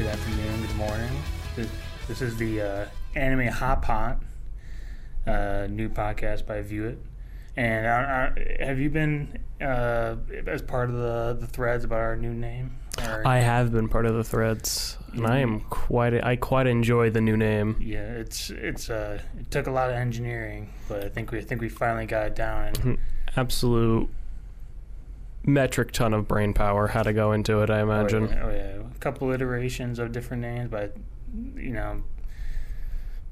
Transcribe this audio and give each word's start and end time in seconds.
good 0.00 0.08
afternoon, 0.08 0.62
good 0.66 0.76
morning. 0.76 1.22
This, 1.54 1.68
this 2.08 2.22
is 2.22 2.34
the 2.38 2.62
uh, 2.62 2.86
Anime 3.14 3.48
Hot 3.48 3.82
Pot, 3.82 4.22
uh, 5.26 5.66
new 5.68 5.90
podcast 5.90 6.46
by 6.46 6.62
View 6.62 6.86
It. 6.86 6.98
And 7.54 7.84
uh, 7.86 7.90
uh, 7.90 8.64
have 8.64 8.78
you 8.78 8.88
been 8.88 9.38
uh, 9.60 10.16
as 10.46 10.62
part 10.62 10.88
of 10.88 10.96
the, 10.96 11.36
the 11.38 11.46
threads 11.46 11.84
about 11.84 11.98
our 11.98 12.16
new 12.16 12.32
name? 12.32 12.78
Or- 13.06 13.28
I 13.28 13.40
have 13.40 13.72
been 13.72 13.90
part 13.90 14.06
of 14.06 14.14
the 14.14 14.24
threads, 14.24 14.96
and 15.12 15.26
I 15.26 15.40
am 15.40 15.60
quite. 15.68 16.14
I 16.24 16.36
quite 16.36 16.66
enjoy 16.66 17.10
the 17.10 17.20
new 17.20 17.36
name. 17.36 17.76
yeah, 17.78 17.98
it's 18.12 18.48
it's 18.48 18.88
uh, 18.88 19.20
it 19.38 19.50
took 19.50 19.66
a 19.66 19.70
lot 19.70 19.90
of 19.90 19.96
engineering, 19.96 20.72
but 20.88 21.04
I 21.04 21.10
think 21.10 21.30
we 21.30 21.40
I 21.40 21.42
think 21.42 21.60
we 21.60 21.68
finally 21.68 22.06
got 22.06 22.26
it 22.26 22.34
down. 22.34 22.72
And 22.82 22.98
Absolute 23.36 24.08
metric 25.44 25.92
ton 25.92 26.14
of 26.14 26.28
brain 26.28 26.52
power 26.52 26.88
had 26.88 27.04
to 27.04 27.12
go 27.12 27.32
into 27.32 27.62
it. 27.62 27.70
I 27.70 27.80
imagine. 27.80 28.24
Oh 28.24 28.30
yeah, 28.30 28.42
oh, 28.44 28.50
yeah. 28.50 28.90
a 28.94 28.98
couple 28.98 29.30
iterations 29.30 29.98
of 29.98 30.12
different 30.12 30.42
names, 30.42 30.70
but 30.70 30.96
you 31.54 31.72
know, 31.72 32.02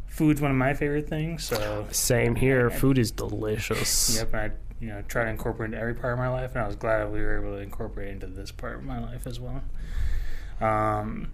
food's 0.06 0.40
one 0.40 0.50
of 0.50 0.56
my 0.56 0.74
favorite 0.74 1.08
things. 1.08 1.44
So 1.44 1.86
Same 1.90 2.34
here. 2.34 2.70
Food 2.70 2.98
is 2.98 3.10
delicious. 3.10 4.16
Yep, 4.16 4.34
and 4.34 4.40
I 4.40 4.50
you 4.80 4.88
know 4.88 5.02
try 5.02 5.24
to 5.24 5.30
incorporate 5.30 5.68
into 5.68 5.78
every 5.78 5.94
part 5.94 6.12
of 6.12 6.18
my 6.18 6.28
life, 6.28 6.52
and 6.54 6.62
I 6.62 6.66
was 6.66 6.76
glad 6.76 7.12
we 7.12 7.20
were 7.20 7.40
able 7.40 7.56
to 7.56 7.62
incorporate 7.62 8.08
into 8.08 8.26
this 8.26 8.50
part 8.50 8.76
of 8.76 8.84
my 8.84 9.00
life 9.00 9.26
as 9.26 9.40
well. 9.40 9.62
Um, 10.60 11.32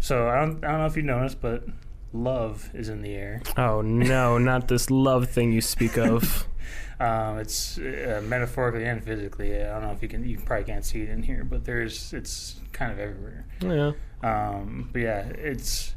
so 0.00 0.28
I 0.28 0.40
don't 0.40 0.64
I 0.64 0.72
don't 0.72 0.80
know 0.80 0.86
if 0.86 0.96
you 0.96 1.02
noticed, 1.02 1.40
but 1.40 1.64
love 2.12 2.70
is 2.74 2.88
in 2.88 3.02
the 3.02 3.14
air. 3.14 3.42
Oh 3.56 3.80
no, 3.82 4.38
not 4.38 4.68
this 4.68 4.90
love 4.90 5.30
thing 5.30 5.52
you 5.52 5.60
speak 5.60 5.96
of. 5.96 6.46
Um, 6.98 7.38
it's 7.38 7.78
uh, 7.78 8.20
metaphorically 8.24 8.84
and 8.84 9.02
physically. 9.02 9.56
I 9.56 9.68
don't 9.72 9.82
know 9.82 9.92
if 9.92 10.02
you 10.02 10.08
can 10.08 10.24
you 10.28 10.38
probably 10.38 10.64
can't 10.64 10.84
see 10.84 11.02
it 11.02 11.08
in 11.08 11.22
here, 11.22 11.44
but 11.44 11.64
there's 11.64 12.12
it's 12.12 12.60
kind 12.72 12.92
of 12.92 12.98
everywhere. 12.98 13.46
yeah. 13.60 13.92
Um, 14.22 14.90
but 14.92 15.00
yeah, 15.00 15.20
it's 15.20 15.94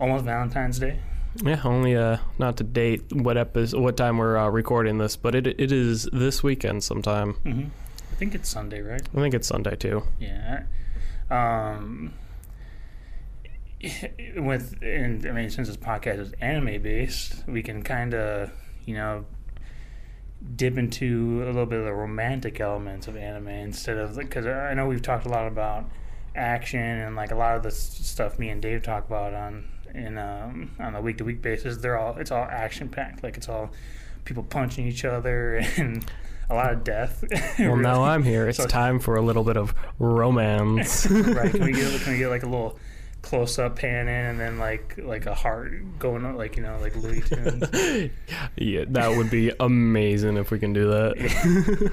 almost 0.00 0.24
Valentine's 0.24 0.78
Day. 0.78 1.00
Yeah, 1.42 1.60
only 1.64 1.96
uh, 1.96 2.18
not 2.38 2.56
to 2.58 2.64
date 2.64 3.12
what 3.12 3.36
episode, 3.36 3.80
what 3.80 3.96
time 3.96 4.18
we're 4.18 4.36
uh, 4.36 4.48
recording 4.48 4.98
this, 4.98 5.16
but 5.16 5.34
it 5.34 5.48
it 5.48 5.72
is 5.72 6.08
this 6.12 6.42
weekend 6.44 6.84
sometime. 6.84 7.32
hmm 7.42 7.64
I 8.12 8.16
think 8.16 8.36
it's 8.36 8.48
Sunday, 8.48 8.80
right? 8.80 9.02
I 9.12 9.20
think 9.20 9.34
it's 9.34 9.48
Sunday 9.48 9.74
too. 9.74 10.04
Yeah. 10.20 10.62
Um, 11.30 12.12
with 14.36 14.78
and 14.82 15.26
I 15.26 15.32
mean, 15.32 15.50
since 15.50 15.68
this 15.68 15.76
podcast 15.76 16.20
is 16.20 16.32
anime 16.40 16.80
based, 16.80 17.46
we 17.48 17.62
can 17.62 17.82
kind 17.82 18.14
of 18.14 18.50
you 18.86 18.94
know 18.94 19.24
dip 20.56 20.76
into 20.78 21.42
a 21.44 21.46
little 21.46 21.66
bit 21.66 21.78
of 21.78 21.84
the 21.86 21.92
romantic 21.92 22.60
elements 22.60 23.08
of 23.08 23.16
anime 23.16 23.48
instead 23.48 23.96
of 23.98 24.16
because 24.16 24.46
I 24.46 24.74
know 24.74 24.86
we've 24.86 25.02
talked 25.02 25.26
a 25.26 25.30
lot 25.30 25.46
about 25.46 25.86
action 26.36 26.80
and 26.80 27.16
like 27.16 27.30
a 27.30 27.34
lot 27.36 27.56
of 27.56 27.62
the 27.62 27.70
stuff 27.70 28.38
me 28.38 28.48
and 28.50 28.60
Dave 28.60 28.82
talk 28.82 29.06
about 29.06 29.32
on 29.34 29.64
in 29.94 30.18
um, 30.18 30.72
on 30.80 30.94
a 30.96 31.00
week 31.00 31.18
to 31.18 31.24
week 31.24 31.40
basis. 31.42 31.76
They're 31.78 31.98
all 31.98 32.16
it's 32.18 32.30
all 32.30 32.44
action 32.44 32.88
packed. 32.88 33.22
Like 33.22 33.36
it's 33.36 33.48
all 33.48 33.70
people 34.24 34.42
punching 34.42 34.86
each 34.86 35.04
other 35.04 35.56
and 35.76 36.04
a 36.50 36.54
lot 36.54 36.72
of 36.72 36.84
death. 36.84 37.24
Well, 37.58 37.76
now 37.76 38.02
I'm 38.04 38.22
here. 38.22 38.48
It's 38.48 38.58
So- 38.58 38.66
time 38.66 38.98
for 38.98 39.16
a 39.16 39.22
little 39.22 39.44
bit 39.44 39.56
of 39.56 39.74
romance. 39.98 41.06
right? 41.10 41.50
Can 41.50 41.64
we 41.64 41.72
get 41.72 42.00
can 42.02 42.12
we 42.12 42.18
get 42.18 42.28
like 42.28 42.42
a 42.42 42.48
little 42.48 42.78
close 43.24 43.58
up 43.58 43.76
pan 43.76 44.06
in 44.06 44.26
and 44.26 44.38
then 44.38 44.58
like 44.58 44.98
like 44.98 45.24
a 45.24 45.34
heart 45.34 45.72
going 45.98 46.26
on 46.26 46.36
like 46.36 46.56
you 46.56 46.62
know 46.62 46.78
like 46.80 46.94
Looney 46.94 47.22
Tunes. 47.22 48.10
yeah, 48.56 48.84
that 48.88 49.16
would 49.16 49.30
be 49.30 49.50
amazing 49.58 50.36
if 50.36 50.50
we 50.50 50.58
can 50.58 50.74
do 50.74 50.88
that. 50.88 51.92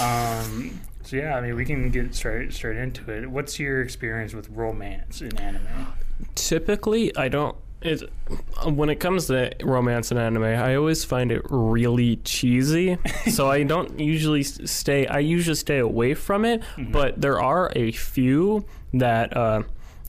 um, 0.00 0.80
so 1.04 1.16
yeah, 1.16 1.36
I 1.36 1.40
mean 1.40 1.54
we 1.54 1.64
can 1.64 1.90
get 1.90 2.14
straight 2.16 2.52
straight 2.52 2.78
into 2.78 3.08
it. 3.12 3.30
What's 3.30 3.60
your 3.60 3.80
experience 3.80 4.34
with 4.34 4.48
romance 4.50 5.22
in 5.22 5.36
anime? 5.38 5.86
Typically, 6.34 7.16
I 7.16 7.28
don't. 7.28 7.56
It, 7.82 8.02
when 8.64 8.88
it 8.88 8.96
comes 8.96 9.26
to 9.26 9.52
romance 9.62 10.10
and 10.10 10.18
anime, 10.18 10.42
I 10.42 10.74
always 10.74 11.04
find 11.04 11.30
it 11.30 11.42
really 11.48 12.16
cheesy. 12.16 12.98
so 13.30 13.48
I 13.48 13.62
don't 13.62 14.00
usually 14.00 14.42
stay. 14.42 15.06
I 15.06 15.20
usually 15.20 15.54
stay 15.54 15.78
away 15.78 16.14
from 16.14 16.44
it. 16.44 16.62
But 16.76 17.20
there 17.20 17.40
are 17.40 17.70
a 17.76 17.92
few 17.92 18.64
that, 18.94 19.36
uh, 19.36 19.62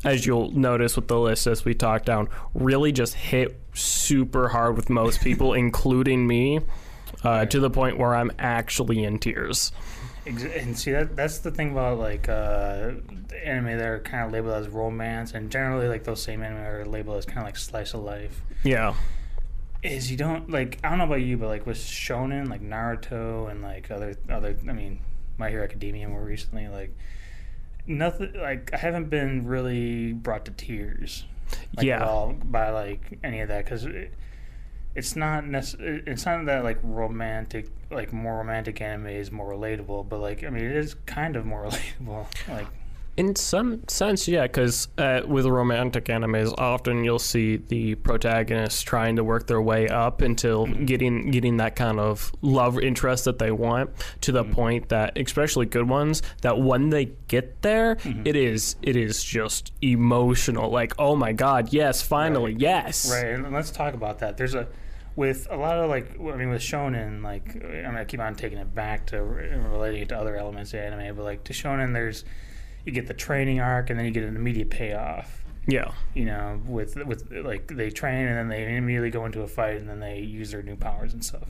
as 0.04 0.26
you'll 0.26 0.52
notice 0.52 0.96
with 0.96 1.08
the 1.08 1.20
list 1.20 1.48
as 1.48 1.66
we 1.66 1.74
talk 1.74 2.06
down, 2.06 2.30
really 2.54 2.92
just 2.92 3.14
hit 3.14 3.60
super 3.74 4.50
hard 4.50 4.76
with 4.76 4.90
most 4.90 5.22
people, 5.22 5.54
including 5.54 6.28
me, 6.28 6.60
uh, 7.24 7.46
to 7.46 7.60
the 7.60 7.70
point 7.70 7.98
where 7.98 8.16
I'm 8.16 8.32
actually 8.40 9.04
in 9.04 9.20
tears. 9.20 9.72
And 10.26 10.78
see 10.78 10.92
that 10.92 11.16
that's 11.16 11.40
the 11.40 11.52
thing 11.52 11.72
about 11.72 12.00
like 12.00 12.28
uh, 12.28 12.92
anime 13.46 13.78
that 13.78 13.88
are 13.88 14.00
kind 14.00 14.26
of 14.26 14.34
labeled 14.34 14.56
as 14.56 14.68
romance, 14.68 15.32
and 15.32 15.50
generally 15.50 15.88
like 15.88 16.04
those 16.04 16.22
same 16.22 16.44
anime 16.44 16.60
are 16.60 16.86
labeled 16.86 17.18
as 17.18 17.26
kind 17.26 17.40
of 17.40 17.46
like 17.46 17.56
slice 17.56 17.94
of 17.94 18.02
life. 18.02 18.42
Yeah. 18.64 18.94
Is 19.84 20.12
you 20.12 20.18
don't 20.18 20.50
like 20.50 20.80
I 20.84 20.90
don't 20.90 20.98
know 20.98 21.06
about 21.06 21.22
you, 21.22 21.38
but 21.38 21.48
like 21.48 21.66
with 21.66 21.78
shonen, 21.78 22.50
like 22.50 22.62
Naruto, 22.62 23.50
and 23.50 23.62
like 23.62 23.90
other 23.90 24.16
other 24.30 24.58
I 24.68 24.74
mean, 24.74 25.00
My 25.38 25.50
Hero 25.50 25.64
Academia 25.64 26.10
more 26.10 26.24
recently, 26.24 26.68
like 26.68 26.94
nothing 27.88 28.34
like 28.34 28.72
I 28.74 28.78
haven't 28.78 29.10
been 29.10 29.46
really 29.48 30.14
brought 30.14 30.46
to 30.46 30.52
tears. 30.52 31.26
Like, 31.76 31.86
Yeah. 31.86 31.98
at 31.98 32.02
all 32.02 32.34
by 32.34 32.70
like 32.72 33.20
any 33.24 33.40
of 33.40 33.48
that 33.48 33.64
because 33.66 33.86
it, 33.86 34.14
it's 34.96 35.16
not 35.16 35.46
necess- 35.46 35.80
it's 36.08 36.26
not 36.26 36.46
that 36.46 36.64
like 36.64 36.80
romantic 36.84 37.70
like 37.90 38.12
more 38.12 38.38
romantic 38.38 38.82
anime 38.82 39.08
is 39.08 39.32
more 39.32 39.50
relatable 39.54 40.10
but 40.10 40.20
like 40.20 40.44
i 40.44 40.50
mean 40.50 40.66
it 40.66 40.76
is 40.76 40.96
kind 41.06 41.36
of 41.38 41.46
more 41.46 41.64
relatable 41.70 42.26
like 42.50 42.68
In 43.18 43.36
some 43.36 43.82
sense, 43.88 44.28
yeah, 44.28 44.44
because 44.44 44.90
uh, 45.00 45.22
with 45.26 45.48
romantic 45.48 46.06
animes, 46.06 46.54
often 46.56 47.04
you'll 47.04 47.18
see 47.18 47.58
the 47.58 47.96
protagonists 47.96 48.84
trying 48.84 49.16
to 49.16 49.24
work 49.24 49.48
their 49.48 49.62
way 49.62 49.88
up 49.88 50.22
until 50.22 50.68
mm-hmm. 50.68 50.86
getting 50.86 51.32
getting 51.32 51.58
that 51.58 51.76
kind 51.76 52.00
of 52.00 52.32
love 52.44 52.78
interest 52.80 53.26
that 53.26 53.40
they 53.40 53.50
want 53.52 53.90
to 54.22 54.32
the 54.32 54.44
mm-hmm. 54.44 54.54
point 54.54 54.90
that, 54.90 55.18
especially 55.18 55.66
good 55.66 55.90
ones, 55.90 56.22
that 56.42 56.60
when 56.60 56.92
they 56.92 57.06
get 57.28 57.60
there, 57.64 57.96
mm-hmm. 57.96 58.22
it 58.24 58.36
is 58.36 58.76
it 58.84 58.96
is 58.96 59.24
just 59.24 59.74
emotional. 59.82 60.70
Like, 60.70 60.94
oh 61.00 61.16
my 61.16 61.34
god, 61.34 61.74
yes, 61.74 62.04
finally, 62.04 62.52
Right. 62.52 62.62
yes, 62.62 63.12
Right, 63.12 63.34
and 63.34 63.52
let's 63.52 63.72
talk 63.72 63.96
about 63.96 64.20
that. 64.20 64.38
There's 64.38 64.54
a 64.54 64.68
with 65.16 65.48
a 65.50 65.58
lot 65.58 65.80
of 65.80 65.90
like 65.90 66.12
I 66.20 66.36
mean 66.36 66.50
with 66.52 66.62
shonen 66.62 67.24
like 67.24 67.56
I'm 67.56 67.64
mean 67.64 67.96
I 67.96 68.06
keep 68.06 68.20
on 68.20 68.36
taking 68.36 68.60
it 68.60 68.76
back 68.76 69.08
to 69.08 69.24
relating 69.24 70.04
it 70.04 70.10
to 70.10 70.18
other 70.20 70.36
elements 70.38 70.72
of 70.76 70.82
anime, 70.82 71.16
but 71.16 71.24
like 71.24 71.44
to 71.46 71.54
shonen 71.54 71.94
there's 71.94 72.24
you 72.88 72.94
get 72.94 73.06
the 73.08 73.14
training 73.14 73.60
arc 73.60 73.90
and 73.90 74.00
then 74.00 74.06
you 74.06 74.12
get 74.12 74.24
an 74.24 74.36
immediate 74.36 74.70
payoff. 74.70 75.44
yeah. 75.68 75.92
You 76.16 76.26
know, 76.26 76.62
with 76.66 76.96
with 77.06 77.32
like 77.32 77.68
they 77.68 77.90
train 77.92 78.26
and 78.28 78.38
then 78.38 78.48
they 78.48 78.76
immediately 78.76 79.12
go 79.12 79.26
into 79.26 79.42
a 79.42 79.48
fight 79.48 79.76
and 79.78 79.88
then 79.88 80.00
they 80.00 80.20
use 80.20 80.52
their 80.52 80.64
new 80.64 80.76
powers 80.78 81.14
and 81.14 81.24
stuff. 81.24 81.50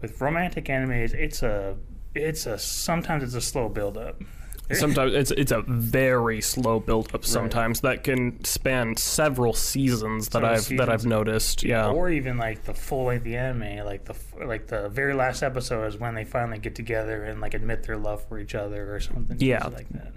With 0.00 0.20
romantic 0.20 0.64
animes, 0.64 1.12
it's 1.14 1.42
a 1.42 1.76
it's 2.14 2.46
a 2.46 2.58
sometimes 2.58 3.22
it's 3.22 3.34
a 3.34 3.40
slow 3.40 3.68
build 3.68 3.96
up. 3.96 4.20
Sometimes 4.72 5.14
it's 5.14 5.32
it's 5.32 5.50
a 5.50 5.62
very 5.62 6.40
slow 6.40 6.78
build 6.78 7.12
up. 7.12 7.24
Sometimes 7.24 7.80
that 7.80 8.04
can 8.04 8.42
span 8.44 8.94
several 8.96 9.52
seasons 9.52 10.28
that 10.28 10.42
Several 10.42 10.52
I've 10.54 10.68
that 10.76 10.88
I've 10.88 11.04
noticed. 11.04 11.64
Yeah. 11.64 11.90
or 11.90 12.08
even 12.08 12.38
like 12.38 12.62
the 12.62 12.72
full 12.72 13.06
length 13.06 13.26
anime, 13.26 13.84
like 13.84 14.04
the 14.04 14.14
like 14.46 14.68
the 14.68 14.88
very 14.88 15.12
last 15.14 15.42
episode 15.42 15.86
is 15.86 15.98
when 15.98 16.14
they 16.14 16.24
finally 16.24 16.58
get 16.58 16.76
together 16.76 17.24
and 17.24 17.40
like 17.40 17.54
admit 17.54 17.82
their 17.82 17.96
love 17.96 18.24
for 18.28 18.38
each 18.38 18.54
other 18.54 18.94
or 18.94 19.00
something. 19.00 19.36
Yeah. 19.40 19.66
like 19.66 19.88
that. 19.88 20.12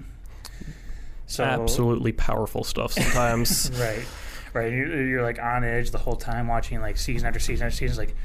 So 1.34 1.44
absolutely 1.44 2.12
powerful 2.12 2.64
stuff 2.64 2.94
sometimes. 2.94 3.72
right, 3.80 4.06
right. 4.54 4.72
You're, 4.72 5.08
you're 5.08 5.24
like 5.24 5.40
on 5.40 5.64
edge 5.64 5.92
the 5.92 5.98
whole 5.98 6.16
time 6.16 6.48
watching 6.48 6.80
like 6.82 6.98
season 6.98 7.28
after 7.28 7.40
season 7.40 7.66
after 7.68 7.76
season. 7.78 7.90
It's 7.90 7.98
like, 7.98 8.16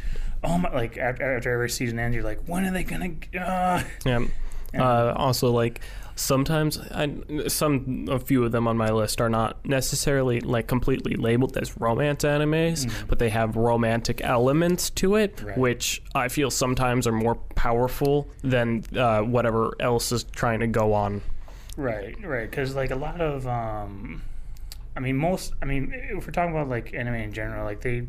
oh 0.44 0.58
my! 0.58 0.70
Like 0.72 0.98
after, 0.98 1.36
after 1.36 1.52
every 1.52 1.70
season 1.70 1.98
ends, 1.98 2.14
you're 2.14 2.24
like, 2.24 2.40
when 2.46 2.64
are 2.66 2.70
they 2.72 2.84
gonna? 2.84 3.10
Uh? 3.38 3.82
yeah. 4.04 4.24
Yeah. 4.74 4.82
Uh, 4.86 5.14
also, 5.16 5.50
like 5.50 5.80
sometimes, 6.14 6.78
I, 6.78 7.14
some 7.48 8.06
a 8.10 8.18
few 8.18 8.44
of 8.44 8.52
them 8.52 8.68
on 8.68 8.76
my 8.76 8.90
list 8.90 9.18
are 9.22 9.30
not 9.30 9.64
necessarily 9.64 10.40
like 10.42 10.66
completely 10.66 11.14
labeled 11.14 11.56
as 11.56 11.78
romance 11.80 12.22
animes, 12.24 12.92
but 13.08 13.18
they 13.18 13.30
have 13.30 13.56
romantic 13.56 14.20
elements 14.22 14.90
to 14.90 15.14
it, 15.14 15.36
Mm-hmm. 15.36 15.46
Right. 15.46 15.58
which 15.58 16.02
I 16.14 16.28
feel 16.28 16.50
sometimes 16.50 17.06
are 17.06 17.12
more 17.12 17.36
powerful 17.54 18.28
than 18.42 18.84
uh, 18.94 19.20
whatever 19.22 19.74
else 19.80 20.12
is 20.12 20.24
trying 20.24 20.60
to 20.60 20.66
go 20.66 20.92
on. 20.92 21.22
Right, 21.78 22.16
right. 22.24 22.50
Because 22.50 22.74
like 22.74 22.90
a 22.90 22.96
lot 22.96 23.20
of, 23.20 23.46
um, 23.46 24.22
I 24.96 25.00
mean, 25.00 25.16
most. 25.16 25.52
I 25.62 25.64
mean, 25.64 25.92
if 25.94 26.26
we're 26.26 26.32
talking 26.32 26.50
about 26.52 26.68
like 26.68 26.92
anime 26.92 27.14
in 27.14 27.32
general, 27.32 27.64
like 27.64 27.80
they, 27.80 28.06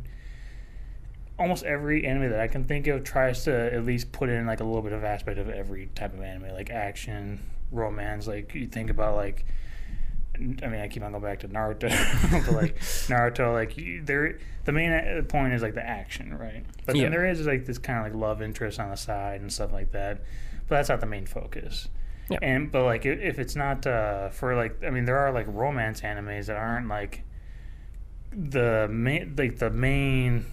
almost 1.38 1.64
every 1.64 2.06
anime 2.06 2.32
that 2.32 2.40
I 2.40 2.48
can 2.48 2.64
think 2.66 2.88
of 2.88 3.04
tries 3.04 3.44
to 3.44 3.74
at 3.74 3.86
least 3.86 4.12
put 4.12 4.30
in 4.30 4.46
like 4.48 4.60
a 4.60 4.64
little 4.64 4.82
bit 4.82 4.92
of 4.92 5.04
aspect 5.04 5.38
of 5.38 5.50
every 5.50 5.90
type 5.94 6.14
of 6.16 6.22
anime, 6.22 6.52
like 6.54 6.72
action, 6.72 7.40
romance. 7.72 8.26
Like 8.28 8.54
you 8.56 8.68
think 8.68 8.90
about 8.90 9.16
like. 9.16 9.46
I 10.36 10.68
mean, 10.68 10.80
I 10.80 10.88
keep 10.88 11.04
on 11.04 11.12
going 11.12 11.22
back 11.22 11.42
to 11.42 11.50
Naruto, 11.50 11.90
but 12.46 12.54
like 12.56 12.80
Naruto, 13.10 13.52
like 13.54 13.78
you, 13.78 14.02
there, 14.02 14.40
the 14.64 14.72
main 14.72 14.92
uh, 14.92 15.22
point 15.28 15.54
is 15.54 15.62
like 15.62 15.76
the 15.76 15.86
action, 15.86 16.34
right? 16.38 16.64
But 16.86 16.96
Yeah. 16.96 17.04
then 17.04 17.12
there 17.12 17.26
is 17.30 17.46
like 17.46 17.66
this 17.66 17.78
kind 17.78 18.00
of 18.00 18.06
like 18.06 18.20
love 18.20 18.42
interest 18.42 18.80
on 18.80 18.90
the 18.90 18.96
side 18.96 19.42
and 19.42 19.52
stuff 19.52 19.74
like 19.74 19.92
that, 19.92 20.22
but 20.68 20.76
that's 20.78 20.88
not 20.88 21.02
the 21.02 21.08
main 21.08 21.26
focus. 21.26 21.90
Yeah. 22.30 22.40
And 22.42 22.72
but 22.72 22.84
like 22.84 23.06
if, 23.06 23.40
it's 23.40 23.56
not 23.56 23.86
uh, 23.88 24.30
for 24.30 24.56
like 24.56 24.84
I 24.84 24.90
mean 24.90 25.06
there 25.06 25.18
are 25.18 25.32
like 25.32 25.48
romance 25.48 26.02
animes 26.02 26.46
that 26.46 26.58
aren't 26.58 26.88
like 26.88 27.24
the 28.32 28.88
main 28.90 29.36
like 29.38 29.58
the 29.58 29.70
main 29.72 30.46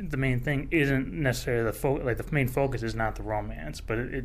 the 0.00 0.16
main 0.16 0.40
thing 0.40 0.66
isn't 0.70 1.12
necessarily 1.12 1.64
the 1.64 1.72
fo- 1.72 2.02
like 2.04 2.16
the 2.16 2.32
main 2.32 2.48
focus 2.48 2.82
is 2.82 2.94
not 2.94 3.14
the 3.14 3.22
romance, 3.22 3.80
but 3.80 3.98
it, 3.98 4.14
it 4.14 4.24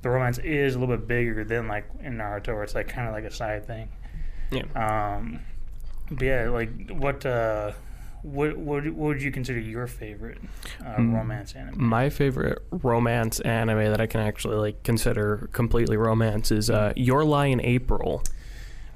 the 0.00 0.08
romance 0.08 0.38
is 0.38 0.74
a 0.74 0.78
little 0.78 0.96
bit 0.96 1.06
bigger 1.06 1.44
than 1.44 1.68
like 1.68 1.88
in 2.00 2.16
Naruto 2.16 2.54
where 2.54 2.62
it's 2.62 2.74
like 2.74 2.88
kind 2.88 3.08
of 3.08 3.14
like 3.14 3.24
a 3.24 3.30
side 3.32 3.66
thing. 3.66 3.88
Yeah. 4.50 4.62
Um, 4.74 5.40
but 6.10 6.22
yeah, 6.22 6.48
like 6.48 6.90
what 6.90 7.26
uh, 7.26 7.72
what 8.22 8.56
what 8.56 8.84
what 8.84 8.94
would 8.94 9.22
you 9.22 9.30
consider 9.30 9.58
your 9.60 9.86
favorite 9.86 10.38
uh, 10.80 10.96
Mm, 10.96 11.14
romance 11.14 11.54
anime? 11.54 11.82
My 11.82 12.10
favorite 12.10 12.58
romance 12.70 13.40
anime 13.40 13.84
that 13.90 14.00
I 14.00 14.06
can 14.06 14.20
actually 14.20 14.56
like 14.56 14.82
consider 14.82 15.48
completely 15.52 15.96
romance 15.96 16.50
is 16.50 16.70
uh, 16.70 16.92
Your 16.96 17.24
Lie 17.24 17.46
in 17.46 17.60
April. 17.60 18.22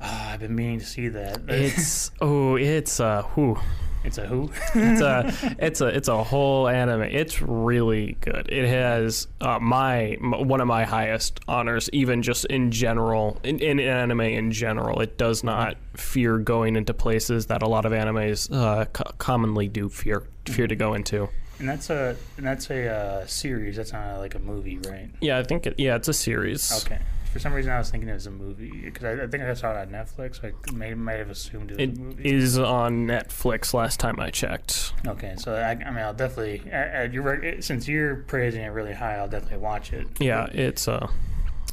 Ah, 0.01 0.33
I've 0.33 0.41
been 0.41 0.55
meaning 0.55 0.81
to 0.81 0.85
see 0.87 1.09
that. 1.09 1.43
It's 1.49 2.11
oh, 2.21 2.57
it's 2.57 2.99
uh, 3.01 3.23
whew. 3.35 3.59
It's 4.05 4.19
a 4.19 4.27
who? 4.27 4.51
It's 4.75 5.01
a 5.01 5.55
it's 5.59 5.81
a 5.81 5.87
it's 5.87 6.09
a 6.09 6.23
whole 6.25 6.69
anime. 6.69 7.03
It's 7.03 7.41
really 7.43 8.17
good. 8.21 8.49
It 8.51 8.67
has 8.69 9.29
uh, 9.41 9.59
my 9.59 10.13
m- 10.23 10.49
one 10.49 10.61
of 10.61 10.67
my 10.67 10.85
highest 10.85 11.41
honors, 11.49 11.89
even 11.93 12.23
just 12.23 12.45
in 12.47 12.71
general, 12.71 13.39
in, 13.45 13.59
in 13.61 13.79
anime 13.81 14.21
in 14.23 14.51
general. 14.53 15.01
It 15.01 15.19
does 15.19 15.45
not 15.45 15.77
fear 15.95 16.39
going 16.39 16.77
into 16.77 16.95
places 16.95 17.47
that 17.47 17.63
a 17.63 17.69
lot 17.69 17.85
of 17.85 17.93
animes 17.93 18.53
uh, 18.55 18.87
co- 18.87 19.11
commonly 19.19 19.69
do 19.69 19.89
fear 19.89 20.25
fear 20.47 20.67
to 20.67 20.75
go 20.75 20.95
into. 20.95 21.29
and 21.61 21.69
that's 21.69 21.89
a 21.91 22.17
and 22.37 22.45
that's 22.47 22.71
a 22.71 22.89
uh, 22.89 23.27
series. 23.27 23.77
That's 23.77 23.93
not 23.93 24.19
like 24.19 24.35
a 24.35 24.41
movie, 24.41 24.79
right? 24.89 25.09
Yeah, 25.21 25.39
I 25.39 25.45
think 25.45 25.67
it, 25.67 25.75
yeah, 25.79 25.95
it's 25.97 26.09
a 26.09 26.15
series. 26.15 26.73
Okay. 26.85 26.99
For 27.33 27.39
some 27.39 27.55
reason, 27.55 27.73
I 27.73 27.79
was 27.79 27.91
thinking 27.91 28.11
it 28.11 28.15
was 28.15 28.27
a 28.27 28.31
movie 28.31 28.83
because 28.85 29.05
I, 29.05 29.23
I 29.23 29.27
think 29.27 29.43
I 29.43 29.55
saw 29.55 29.73
it 29.73 29.79
on 29.79 29.89
Netflix. 29.89 30.45
I 30.45 30.53
may 30.73 30.93
might 30.93 31.15
have 31.19 31.31
assumed 31.31 31.71
it 31.71 31.79
was 31.79 31.89
It 31.89 31.97
a 31.97 32.01
movie. 32.01 32.29
is 32.31 32.59
on 32.59 33.07
Netflix. 33.07 33.73
Last 33.73 33.99
time 33.99 34.21
I 34.21 34.29
checked. 34.31 34.93
Okay, 35.07 35.35
so 35.39 35.55
I, 35.55 35.71
I 35.71 35.75
mean, 35.91 35.99
I'll 36.05 36.13
definitely. 36.13 36.71
I, 36.71 37.05
you're, 37.05 37.63
since 37.63 37.89
you're 37.89 38.17
praising 38.17 38.63
it 38.63 38.69
really 38.69 38.93
high, 38.93 39.17
I'll 39.17 39.29
definitely 39.29 39.59
watch 39.59 39.93
it. 39.95 40.07
Yeah, 40.21 40.45
it's 40.53 40.87
uh, 40.89 41.09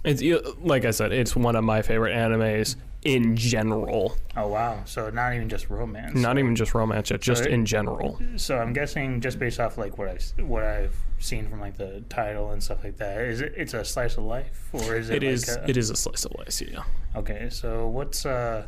it's 0.06 0.24
like 0.62 0.86
I 0.86 0.92
said, 0.92 1.12
it's 1.12 1.36
one 1.36 1.58
of 1.58 1.64
my 1.66 1.82
favorite 1.82 2.16
animes 2.16 2.78
in 3.04 3.36
general. 3.38 4.18
Oh 4.36 4.48
wow! 4.48 4.82
So 4.86 5.10
not 5.10 5.34
even 5.34 5.48
just 5.50 5.70
romance. 5.70 6.16
Not 6.16 6.38
even 6.38 6.56
just 6.56 6.74
romance, 6.76 7.10
yet, 7.12 7.22
just 7.22 7.44
Right. 7.44 7.52
in 7.52 7.66
general. 7.66 8.20
So 8.36 8.58
I'm 8.58 8.74
guessing 8.74 9.22
just 9.22 9.40
based 9.40 9.60
off 9.60 9.78
like 9.78 9.98
what 9.98 10.08
I've 10.10 10.24
what 10.48 10.64
I've 10.64 10.96
seen 11.20 11.50
from 11.50 11.60
like 11.62 11.78
the 11.78 12.04
title 12.10 12.52
and 12.52 12.62
stuff 12.64 12.84
like 12.84 12.98
that, 12.98 13.22
is 13.22 13.42
it 13.42 13.54
it's 13.56 13.74
a 13.74 13.84
slice 13.86 14.18
of 14.18 14.24
life 14.26 14.70
or 14.74 14.96
is 14.96 15.10
it? 15.10 15.24
It 15.24 15.26
like 15.26 15.34
is. 15.34 15.50
A, 15.50 15.70
It 15.70 15.78
is 15.78 15.90
a 15.90 15.96
slice 15.96 16.26
of 16.26 16.34
life. 16.38 16.62
Yeah. 16.62 16.84
Okay, 17.16 17.50
so 17.50 17.88
what's 17.88 18.26
uh? 18.26 18.66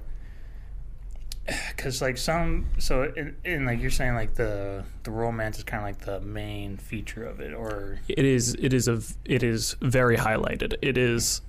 Because 1.76 2.02
like 2.02 2.18
some, 2.18 2.68
so 2.78 3.12
in, 3.16 3.36
in 3.44 3.66
like 3.66 3.82
you're 3.82 3.90
saying 3.90 4.14
like 4.14 4.36
the 4.36 4.84
the 5.04 5.12
romance 5.12 5.58
is 5.58 5.64
kind 5.64 5.82
of 5.82 5.88
like 5.88 6.00
the 6.06 6.20
main 6.26 6.78
feature 6.78 7.26
of 7.26 7.40
it, 7.40 7.54
or 7.54 8.00
It 8.08 8.24
is. 8.26 8.54
It 8.60 8.74
is 8.74 8.88
a. 8.88 9.02
It 9.26 9.44
is 9.44 9.76
very 9.82 10.16
highlighted. 10.18 10.76
It 10.82 10.98
is. 10.98 11.42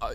Uh, 0.00 0.14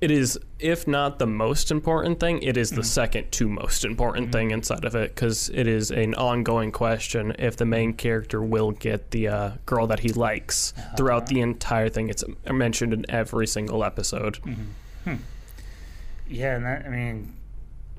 it 0.00 0.10
is, 0.12 0.38
if 0.60 0.86
not 0.86 1.18
the 1.18 1.26
most 1.26 1.70
important 1.70 2.20
thing, 2.20 2.40
it 2.42 2.56
is 2.56 2.70
the 2.70 2.82
Mhm. 2.82 2.86
second 2.86 3.32
to 3.32 3.48
most 3.48 3.84
important 3.84 4.28
Mhm. 4.28 4.32
thing 4.32 4.50
inside 4.52 4.84
of 4.84 4.94
it 4.94 5.14
because 5.14 5.48
it 5.52 5.66
is 5.66 5.90
an 5.90 6.14
ongoing 6.14 6.70
question 6.70 7.34
if 7.38 7.56
the 7.56 7.64
main 7.64 7.92
character 7.94 8.40
will 8.42 8.70
get 8.70 9.10
the 9.10 9.26
uh, 9.28 9.50
girl 9.66 9.86
that 9.88 10.00
he 10.00 10.10
likes 10.12 10.72
throughout 10.96 11.22
Uh-huh. 11.24 11.34
the 11.34 11.40
entire 11.40 11.88
thing. 11.88 12.08
It's 12.08 12.22
mentioned 12.50 12.92
in 12.92 13.04
every 13.08 13.46
single 13.46 13.82
episode. 13.84 14.36
hmm 14.36 15.14
yeah, 16.30 16.56
and 16.56 16.64
that 16.66 16.84
I 16.86 16.90
mean, 16.90 17.32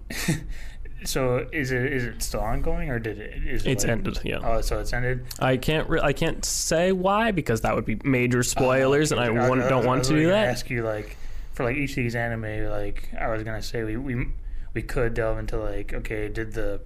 so 1.03 1.47
is 1.51 1.71
it 1.71 1.91
is 1.91 2.05
it 2.05 2.21
still 2.21 2.41
ongoing 2.41 2.89
or 2.89 2.99
did 2.99 3.17
it? 3.19 3.43
Is 3.45 3.65
it 3.65 3.71
It's 3.71 3.83
like- 3.83 3.91
ended. 3.91 4.19
Yeah. 4.23 4.39
Oh, 4.43 4.61
so 4.61 4.79
it's 4.79 4.93
ended. 4.93 5.25
I 5.39 5.57
can't. 5.57 5.89
Re- 5.89 5.99
I 6.01 6.13
can't 6.13 6.43
say 6.45 6.91
why 6.91 7.31
because 7.31 7.61
that 7.61 7.75
would 7.75 7.85
be 7.85 7.97
major 8.03 8.43
spoilers, 8.43 9.11
and 9.11 9.19
I 9.19 9.29
Okay. 9.29 9.49
wouldn't- 9.49 9.67
don't 9.69 9.83
I 9.83 9.87
want 9.87 10.03
to 10.05 10.13
do 10.13 10.27
that. 10.27 10.47
Ask 10.49 10.69
you 10.69 10.83
like 10.83 11.15
for 11.59 11.65
like 11.65 11.75
each 11.75 11.89
of 11.89 11.95
these 11.97 12.15
anime, 12.15 12.69
like 12.69 13.09
I 13.19 13.27
was 13.27 13.43
gonna 13.43 13.61
say 13.61 13.83
we 13.83 13.97
we 13.97 14.27
we 14.73 14.81
could 14.81 15.13
delve 15.13 15.39
into 15.39 15.57
like 15.57 15.93
okay, 15.93 16.29
did 16.29 16.53
the 16.53 16.79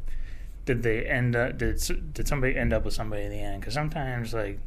did 0.65 0.81
they 0.81 1.05
end 1.05 1.35
up 1.35 1.59
did 1.59 1.79
did 2.11 2.27
somebody 2.27 2.57
end 2.57 2.73
up 2.73 2.83
with 2.83 2.95
somebody 2.95 3.21
in 3.21 3.29
the 3.29 3.39
end? 3.39 3.61
Because 3.61 3.75
sometimes 3.75 4.33
like 4.33 4.57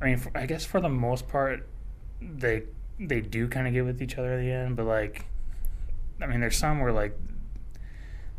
I 0.00 0.04
mean, 0.04 0.18
for, 0.18 0.30
I 0.36 0.46
guess 0.46 0.64
for 0.64 0.80
the 0.80 0.88
most 0.88 1.26
part 1.26 1.66
they 2.20 2.62
they 3.00 3.20
do 3.20 3.48
kind 3.48 3.66
of 3.66 3.72
get 3.72 3.84
with 3.84 4.00
each 4.00 4.18
other 4.18 4.34
at 4.34 4.40
the 4.40 4.52
end, 4.52 4.76
but 4.76 4.86
like 4.86 5.26
I 6.20 6.26
mean, 6.26 6.38
there's 6.38 6.56
some 6.56 6.78
where 6.78 6.92
like 6.92 7.18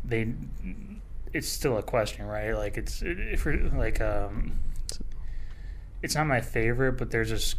they 0.02 0.32
it's 1.34 1.46
still 1.46 1.76
a 1.76 1.82
question, 1.82 2.24
right? 2.24 2.52
Like 2.52 2.78
it's 2.78 3.02
if 3.04 3.44
we're 3.44 3.70
like 3.76 4.00
um 4.00 4.60
it's 6.00 6.14
not 6.14 6.26
my 6.26 6.40
favorite, 6.40 6.92
but 6.92 7.10
there's 7.10 7.28
just 7.28 7.56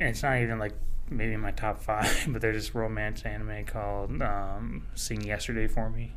and 0.00 0.08
it's 0.08 0.24
not 0.24 0.38
even 0.38 0.58
like 0.58 0.74
maybe 1.10 1.36
my 1.36 1.50
top 1.52 1.80
five, 1.80 2.24
but 2.28 2.40
there's 2.42 2.56
this 2.56 2.74
romance 2.74 3.22
anime 3.22 3.64
called 3.64 4.22
um, 4.22 4.86
"Sing 4.94 5.22
Yesterday 5.22 5.66
for 5.66 5.90
Me." 5.90 6.12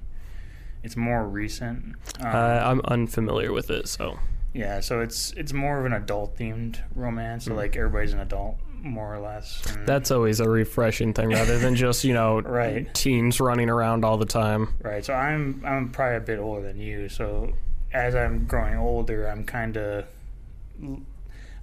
It's 0.83 0.95
more 0.95 1.27
recent. 1.27 1.95
Um, 2.19 2.27
Uh, 2.35 2.61
I'm 2.63 2.81
unfamiliar 2.85 3.51
with 3.51 3.69
it, 3.71 3.87
so 3.87 4.19
yeah, 4.53 4.79
so 4.79 5.01
it's 5.01 5.31
it's 5.33 5.53
more 5.53 5.79
of 5.79 5.85
an 5.85 5.93
adult 5.93 6.37
themed 6.37 6.79
romance. 6.95 7.45
So 7.45 7.51
Mm. 7.51 7.57
like 7.57 7.75
everybody's 7.75 8.13
an 8.13 8.19
adult, 8.19 8.57
more 8.81 9.13
or 9.13 9.19
less. 9.19 9.63
and- 9.75 9.85
that's 9.87 10.11
always 10.11 10.39
a 10.39 10.47
refreshing 10.49 11.13
thing 11.13 11.29
rather 11.29 11.57
than 11.59 11.75
just 11.85 12.03
you 12.03 12.13
know 12.13 12.41
Right. 12.41 12.91
teens 12.93 13.39
running 13.41 13.69
around 13.69 14.05
all 14.05 14.17
the 14.17 14.25
time. 14.25 14.69
right. 14.81 15.03
So 15.03 15.13
I'm 15.13 15.61
I'm 15.65 15.89
probably 15.89 16.17
a 16.17 16.21
bit 16.21 16.39
older 16.39 16.61
than 16.61 16.79
you. 16.79 17.09
So 17.09 17.53
as 17.91 18.15
I'm 18.15 18.45
growing 18.45 18.77
older, 18.77 19.27
I'm 19.27 19.43
kind 19.43 19.77
of 19.77 20.05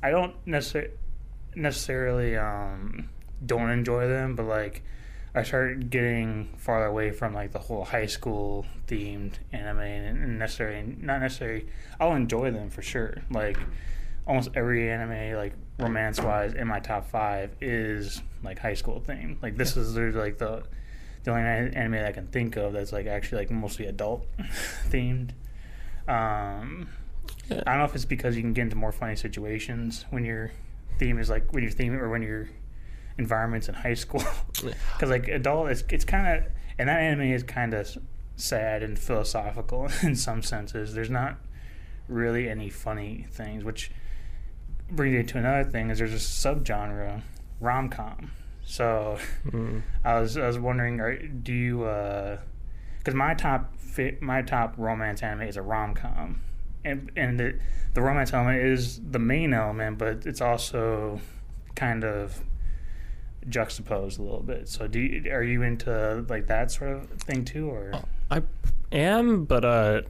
I 0.02 0.10
don't 0.10 0.34
necessarily 0.46 0.90
necessarily 1.56 2.36
um, 2.36 3.08
don't 3.44 3.70
enjoy 3.70 4.08
them, 4.08 4.34
but 4.36 4.46
like 4.46 4.82
I 5.34 5.42
started 5.42 5.90
getting 5.90 6.54
farther 6.58 6.86
away 6.86 7.10
from 7.10 7.34
like 7.34 7.52
the 7.52 7.58
whole 7.58 7.84
high 7.84 8.06
school 8.06 8.66
themed 8.86 9.34
anime 9.52 9.78
and 9.80 10.38
necessarily 10.38 10.96
not 11.00 11.20
necessarily 11.20 11.66
I'll 11.98 12.14
enjoy 12.14 12.50
them 12.50 12.70
for 12.70 12.82
sure. 12.82 13.22
Like 13.30 13.58
almost 14.26 14.50
every 14.54 14.90
anime 14.90 15.36
like 15.36 15.54
romance 15.78 16.20
wise 16.20 16.54
in 16.54 16.66
my 16.68 16.80
top 16.80 17.10
five 17.10 17.50
is 17.60 18.22
like 18.42 18.58
high 18.58 18.74
school 18.74 19.02
themed. 19.06 19.42
Like 19.42 19.56
this 19.56 19.76
is 19.76 19.96
like 19.96 20.38
the 20.38 20.62
the 21.24 21.30
only 21.30 21.42
anime 21.42 21.92
that 21.92 22.06
I 22.06 22.12
can 22.12 22.26
think 22.26 22.56
of 22.56 22.72
that's 22.74 22.92
like 22.92 23.06
actually 23.06 23.38
like 23.38 23.50
mostly 23.50 23.86
adult 23.86 24.26
themed. 24.90 25.30
Um, 26.06 26.88
Yeah. 27.48 27.62
I 27.66 27.70
don't 27.72 27.78
know 27.78 27.84
if 27.84 27.94
it's 27.94 28.04
because 28.04 28.36
you 28.36 28.42
can 28.42 28.52
get 28.52 28.62
into 28.62 28.76
more 28.76 28.92
funny 28.92 29.16
situations 29.16 30.04
when 30.10 30.24
your 30.24 30.52
theme 30.98 31.18
is 31.18 31.28
like 31.28 31.52
when 31.52 31.62
your 31.62 31.72
theme 31.72 31.94
or 31.94 32.08
when 32.08 32.22
your 32.22 32.48
environment's 33.18 33.68
in 33.68 33.74
high 33.74 33.94
school. 33.94 34.22
Because 34.62 35.10
like 35.10 35.28
adult, 35.28 35.70
it's 35.70 35.84
it's 35.90 36.04
kind 36.04 36.26
of 36.38 36.52
and 36.78 36.88
that 36.88 37.00
anime 37.00 37.32
is 37.32 37.42
kind 37.42 37.74
of 37.74 37.96
sad 38.36 38.82
and 38.82 38.98
philosophical 38.98 39.88
in 40.02 40.16
some 40.16 40.42
senses. 40.42 40.94
There's 40.94 41.10
not 41.10 41.36
really 42.08 42.48
any 42.48 42.68
funny 42.68 43.26
things, 43.30 43.64
which 43.64 43.90
brings 44.90 45.16
me 45.16 45.22
to 45.24 45.38
another 45.38 45.68
thing. 45.70 45.90
Is 45.90 45.98
there's 45.98 46.12
a 46.12 46.16
subgenre 46.16 47.22
rom 47.60 47.88
com. 47.88 48.30
So 48.64 49.18
Mm. 49.46 49.82
I 50.04 50.18
was 50.20 50.36
I 50.36 50.46
was 50.46 50.58
wondering, 50.58 51.00
are, 51.00 51.16
do 51.18 51.52
you? 51.52 52.38
Because 52.98 53.14
my 53.14 53.34
top 53.34 53.76
fi- 53.76 54.16
my 54.20 54.42
top 54.42 54.74
romance 54.78 55.22
anime 55.22 55.42
is 55.48 55.56
a 55.56 55.62
rom 55.62 55.94
com, 55.94 56.40
and 56.84 57.10
and 57.16 57.38
the 57.38 57.58
the 57.92 58.00
romance 58.02 58.32
element 58.32 58.64
is 58.64 59.00
the 59.10 59.18
main 59.18 59.52
element, 59.54 59.98
but 59.98 60.26
it's 60.26 60.40
also 60.40 61.20
kind 61.76 62.04
of 62.04 62.40
juxtaposed 63.48 64.18
a 64.18 64.22
little 64.22 64.42
bit. 64.42 64.68
So 64.68 64.86
do 64.86 64.98
you, 64.98 65.30
are 65.32 65.42
you 65.42 65.62
into 65.62 66.24
like 66.28 66.46
that 66.46 66.70
sort 66.70 66.90
of 66.90 67.08
thing 67.10 67.44
too, 67.44 67.68
or? 67.70 67.92
I 68.30 68.42
am, 68.92 69.44
but 69.44 69.64
uh, 69.64 70.02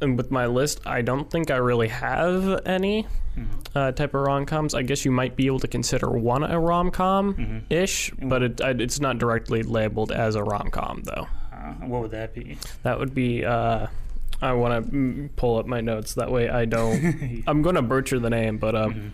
with 0.00 0.30
my 0.30 0.46
list, 0.46 0.80
I 0.86 1.02
don't 1.02 1.30
think 1.30 1.50
I 1.50 1.56
really 1.56 1.88
have 1.88 2.60
any 2.66 3.06
Mhm. 3.36 3.46
uh, 3.74 3.92
type 3.92 4.14
of 4.14 4.22
rom 4.22 4.46
coms. 4.46 4.74
I 4.74 4.80
guess 4.82 5.04
you 5.04 5.10
might 5.10 5.36
be 5.36 5.46
able 5.46 5.58
to 5.60 5.68
consider 5.68 6.08
one 6.10 6.42
a 6.42 6.58
rom 6.58 6.90
com 6.90 7.34
Mhm. 7.34 7.62
ish, 7.70 8.10
but 8.22 8.42
it, 8.42 8.60
I- 8.62 8.70
it's 8.70 8.98
not 9.00 9.18
directly 9.18 9.62
labeled 9.62 10.10
as 10.10 10.34
a 10.34 10.42
rom 10.42 10.70
com 10.70 11.02
though. 11.04 11.26
Uh, 11.52 11.72
what 11.86 12.00
would 12.02 12.10
that 12.12 12.34
be? 12.34 12.56
That 12.82 12.98
would 12.98 13.14
be. 13.14 13.44
Uh, 13.44 13.86
I 14.42 14.52
want 14.52 14.90
to 14.90 15.30
pull 15.36 15.58
up 15.58 15.66
my 15.66 15.80
notes 15.80 16.14
that 16.14 16.30
way 16.30 16.48
I 16.48 16.64
don't. 16.66 17.42
I'm 17.46 17.62
going 17.62 17.74
to 17.76 17.82
butcher 17.82 18.18
the 18.18 18.28
name, 18.30 18.56
but 18.58 18.74
uh, 18.74 18.88
Mhm. 18.88 19.10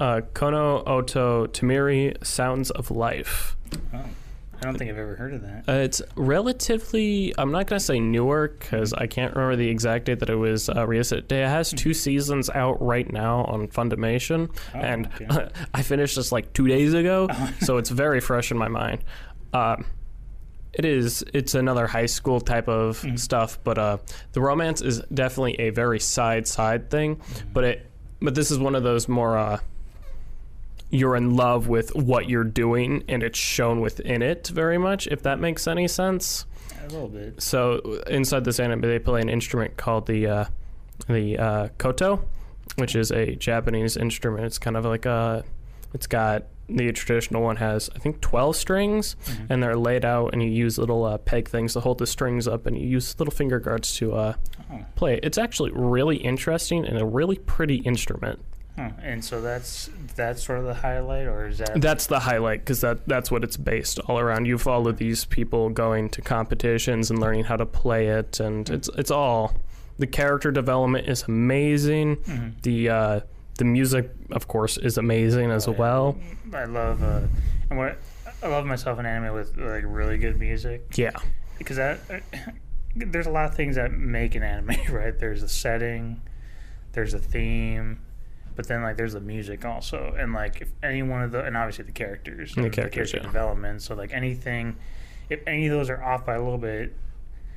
Uh, 0.00 0.20
Kono 0.32 0.82
Oto 0.86 1.46
Tamiri 1.46 2.24
Sounds 2.24 2.70
of 2.72 2.90
Life. 2.90 3.56
Oh, 3.92 3.98
I 3.98 4.60
don't 4.64 4.76
think 4.78 4.90
I've 4.90 4.98
ever 4.98 5.14
heard 5.14 5.34
of 5.34 5.42
that. 5.42 5.64
Uh, 5.68 5.72
it's 5.82 6.02
relatively. 6.16 7.32
I'm 7.38 7.52
not 7.52 7.66
gonna 7.66 7.78
say 7.80 8.00
newer 8.00 8.48
because 8.58 8.92
I 8.92 9.06
can't 9.06 9.34
remember 9.34 9.56
the 9.56 9.68
exact 9.68 10.06
date 10.06 10.18
that 10.20 10.30
it 10.30 10.34
was 10.36 10.68
uh, 10.68 10.86
released. 10.86 11.12
It 11.12 11.30
has 11.30 11.70
two 11.70 11.94
seasons 11.94 12.50
out 12.50 12.80
right 12.82 13.10
now 13.12 13.44
on 13.44 13.68
Funimation, 13.68 14.50
Oh, 14.74 14.78
and 14.78 15.06
okay. 15.20 15.48
I 15.74 15.82
finished 15.82 16.16
this 16.16 16.32
like 16.32 16.52
two 16.54 16.66
days 16.66 16.92
ago, 16.94 17.28
so 17.60 17.76
it's 17.76 17.90
very 17.90 18.20
fresh 18.20 18.50
in 18.50 18.58
my 18.58 18.68
mind. 18.68 19.04
Um, 19.52 19.84
it 20.72 20.84
is. 20.84 21.22
It's 21.32 21.54
another 21.54 21.86
high 21.86 22.06
school 22.06 22.40
type 22.40 22.66
of 22.68 23.00
Mm. 23.02 23.16
stuff, 23.18 23.58
but 23.62 23.78
uh, 23.78 23.98
the 24.32 24.40
romance 24.40 24.80
is 24.82 25.00
definitely 25.12 25.54
a 25.60 25.70
very 25.70 26.00
side 26.00 26.48
side 26.48 26.90
thing. 26.90 27.20
But 27.52 27.64
it. 27.64 27.90
But 28.20 28.34
this 28.34 28.50
is 28.50 28.58
one 28.58 28.74
of 28.74 28.82
those 28.82 29.08
more. 29.08 29.36
Uh, 29.38 29.58
you're 30.90 31.16
in 31.16 31.34
love 31.36 31.66
with 31.68 31.94
what 31.94 32.28
you're 32.28 32.44
doing, 32.44 33.04
and 33.08 33.22
it's 33.22 33.38
shown 33.38 33.80
within 33.80 34.22
it 34.22 34.48
very 34.48 34.78
much. 34.78 35.06
If 35.08 35.22
that 35.22 35.38
makes 35.40 35.66
any 35.66 35.88
sense. 35.88 36.46
A 36.80 36.88
little 36.88 37.08
bit. 37.08 37.40
So 37.42 38.00
inside 38.08 38.44
this 38.44 38.60
anime, 38.60 38.80
they 38.82 38.98
play 38.98 39.20
an 39.20 39.28
instrument 39.28 39.76
called 39.76 40.06
the 40.06 40.26
uh, 40.26 40.44
the 41.08 41.38
uh, 41.38 41.68
koto, 41.78 42.24
which 42.76 42.94
is 42.94 43.10
a 43.10 43.34
Japanese 43.36 43.96
instrument. 43.96 44.44
It's 44.44 44.58
kind 44.58 44.76
of 44.76 44.84
like 44.84 45.06
a. 45.06 45.44
It's 45.94 46.06
got 46.06 46.44
the 46.68 46.90
traditional 46.92 47.42
one 47.42 47.56
has 47.56 47.90
I 47.94 47.98
think 47.98 48.20
twelve 48.20 48.56
strings, 48.56 49.16
Mhm. 49.26 49.46
and 49.50 49.62
they're 49.62 49.76
laid 49.76 50.04
out, 50.04 50.32
and 50.32 50.42
you 50.42 50.48
use 50.50 50.78
little 50.78 51.04
uh, 51.04 51.18
peg 51.18 51.48
things 51.48 51.72
to 51.74 51.80
hold 51.80 51.98
the 51.98 52.06
strings 52.06 52.46
up, 52.48 52.66
and 52.66 52.76
you 52.78 52.86
use 52.86 53.14
little 53.18 53.32
finger 53.32 53.58
guards 53.60 53.94
to 53.96 54.12
uh, 54.14 54.34
Oh. 54.72 54.80
play. 54.94 55.20
It's 55.22 55.36
actually 55.38 55.70
really 55.72 56.16
interesting 56.16 56.84
and 56.86 56.98
a 56.98 57.04
really 57.04 57.36
pretty 57.36 57.76
instrument. 57.76 58.40
Huh. 58.76 58.90
And 59.02 59.24
so 59.24 59.40
that's 59.40 59.88
that's 60.16 60.42
sort 60.44 60.58
of 60.58 60.64
the 60.64 60.74
highlight, 60.74 61.26
or 61.26 61.46
is 61.46 61.58
that? 61.58 61.80
That's 61.80 62.06
the 62.08 62.18
highlight 62.18 62.60
because 62.60 62.80
that 62.80 63.06
that's 63.06 63.30
what 63.30 63.44
it's 63.44 63.56
based 63.56 64.00
all 64.00 64.18
around. 64.18 64.46
You 64.46 64.58
follow 64.58 64.90
these 64.90 65.24
people 65.24 65.70
going 65.70 66.08
to 66.10 66.20
competitions 66.22 67.10
and 67.10 67.20
learning 67.20 67.44
how 67.44 67.56
to 67.56 67.66
play 67.66 68.08
it, 68.08 68.40
and 68.40 68.68
it's 68.68 68.88
it's 68.98 69.10
all 69.12 69.54
the 69.98 70.08
character 70.08 70.50
development 70.50 71.08
is 71.08 71.22
amazing. 71.28 72.16
Mhm. 72.16 72.62
The 72.62 72.88
uh, 72.88 73.20
the 73.58 73.64
music, 73.64 74.10
of 74.32 74.48
course, 74.48 74.76
is 74.76 74.98
amazing 74.98 75.52
as 75.52 75.68
Oh, 75.68 75.72
well. 75.72 76.18
I 76.52 76.64
love. 76.64 77.00
Uh, 77.02 77.20
and 77.70 77.78
what 77.78 77.98
I 78.42 78.48
love 78.48 78.66
myself 78.66 78.98
an 78.98 79.06
anime 79.06 79.34
with 79.34 79.56
like 79.56 79.84
really 79.86 80.18
good 80.18 80.38
music 80.40 80.84
Yeah, 80.98 81.12
because 81.58 81.76
that 81.76 82.00
there's 82.96 83.26
a 83.26 83.30
lot 83.30 83.46
of 83.46 83.54
things 83.54 83.76
that 83.76 83.92
make 83.92 84.34
an 84.34 84.42
anime 84.42 84.76
right. 84.92 85.16
There's 85.16 85.44
a 85.44 85.48
setting, 85.48 86.20
there's 86.92 87.14
a 87.14 87.18
theme, 87.20 88.00
but 88.56 88.68
then 88.68 88.82
like 88.82 88.96
there's 88.96 89.12
the 89.14 89.20
music 89.20 89.64
also, 89.64 90.14
and 90.18 90.32
like 90.32 90.60
if 90.60 90.70
any 90.82 91.02
one 91.02 91.22
of 91.22 91.32
the 91.32 91.44
and 91.44 91.56
obviously 91.56 91.84
the 91.84 91.92
characters, 91.92 92.56
And 92.56 92.66
the 92.66 92.70
characters, 92.70 93.12
character 93.12 93.28
yeah. 93.28 93.32
development. 93.32 93.82
So 93.82 93.94
like 93.94 94.12
anything, 94.12 94.76
if 95.30 95.40
any 95.46 95.66
of 95.66 95.72
those 95.72 95.90
are 95.90 96.02
off 96.02 96.24
by 96.26 96.34
a 96.34 96.42
little 96.42 96.58
bit. 96.58 96.94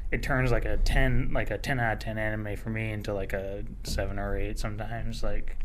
It 0.10 0.24
turns 0.24 0.52
like 0.54 0.64
a 0.64 0.78
ten, 0.78 1.32
like 1.34 1.52
a 1.52 1.58
ten 1.58 1.82
out 1.82 1.92
of 1.92 2.00
ten 2.00 2.18
anime 2.18 2.56
for 2.56 2.70
me 2.70 2.94
into 2.94 3.14
like 3.14 3.34
a 3.34 3.66
seven 3.84 4.18
or 4.18 4.38
eight 4.38 4.58
sometimes. 4.58 5.22
Like, 5.22 5.58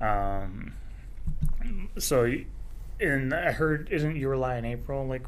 um, 0.00 0.72
so, 1.98 2.32
and 3.00 3.32
I 3.34 3.52
heard, 3.52 3.88
isn't 3.90 4.16
Your 4.16 4.36
Lie 4.36 4.56
in 4.58 4.64
April? 4.64 5.06
Like, 5.06 5.22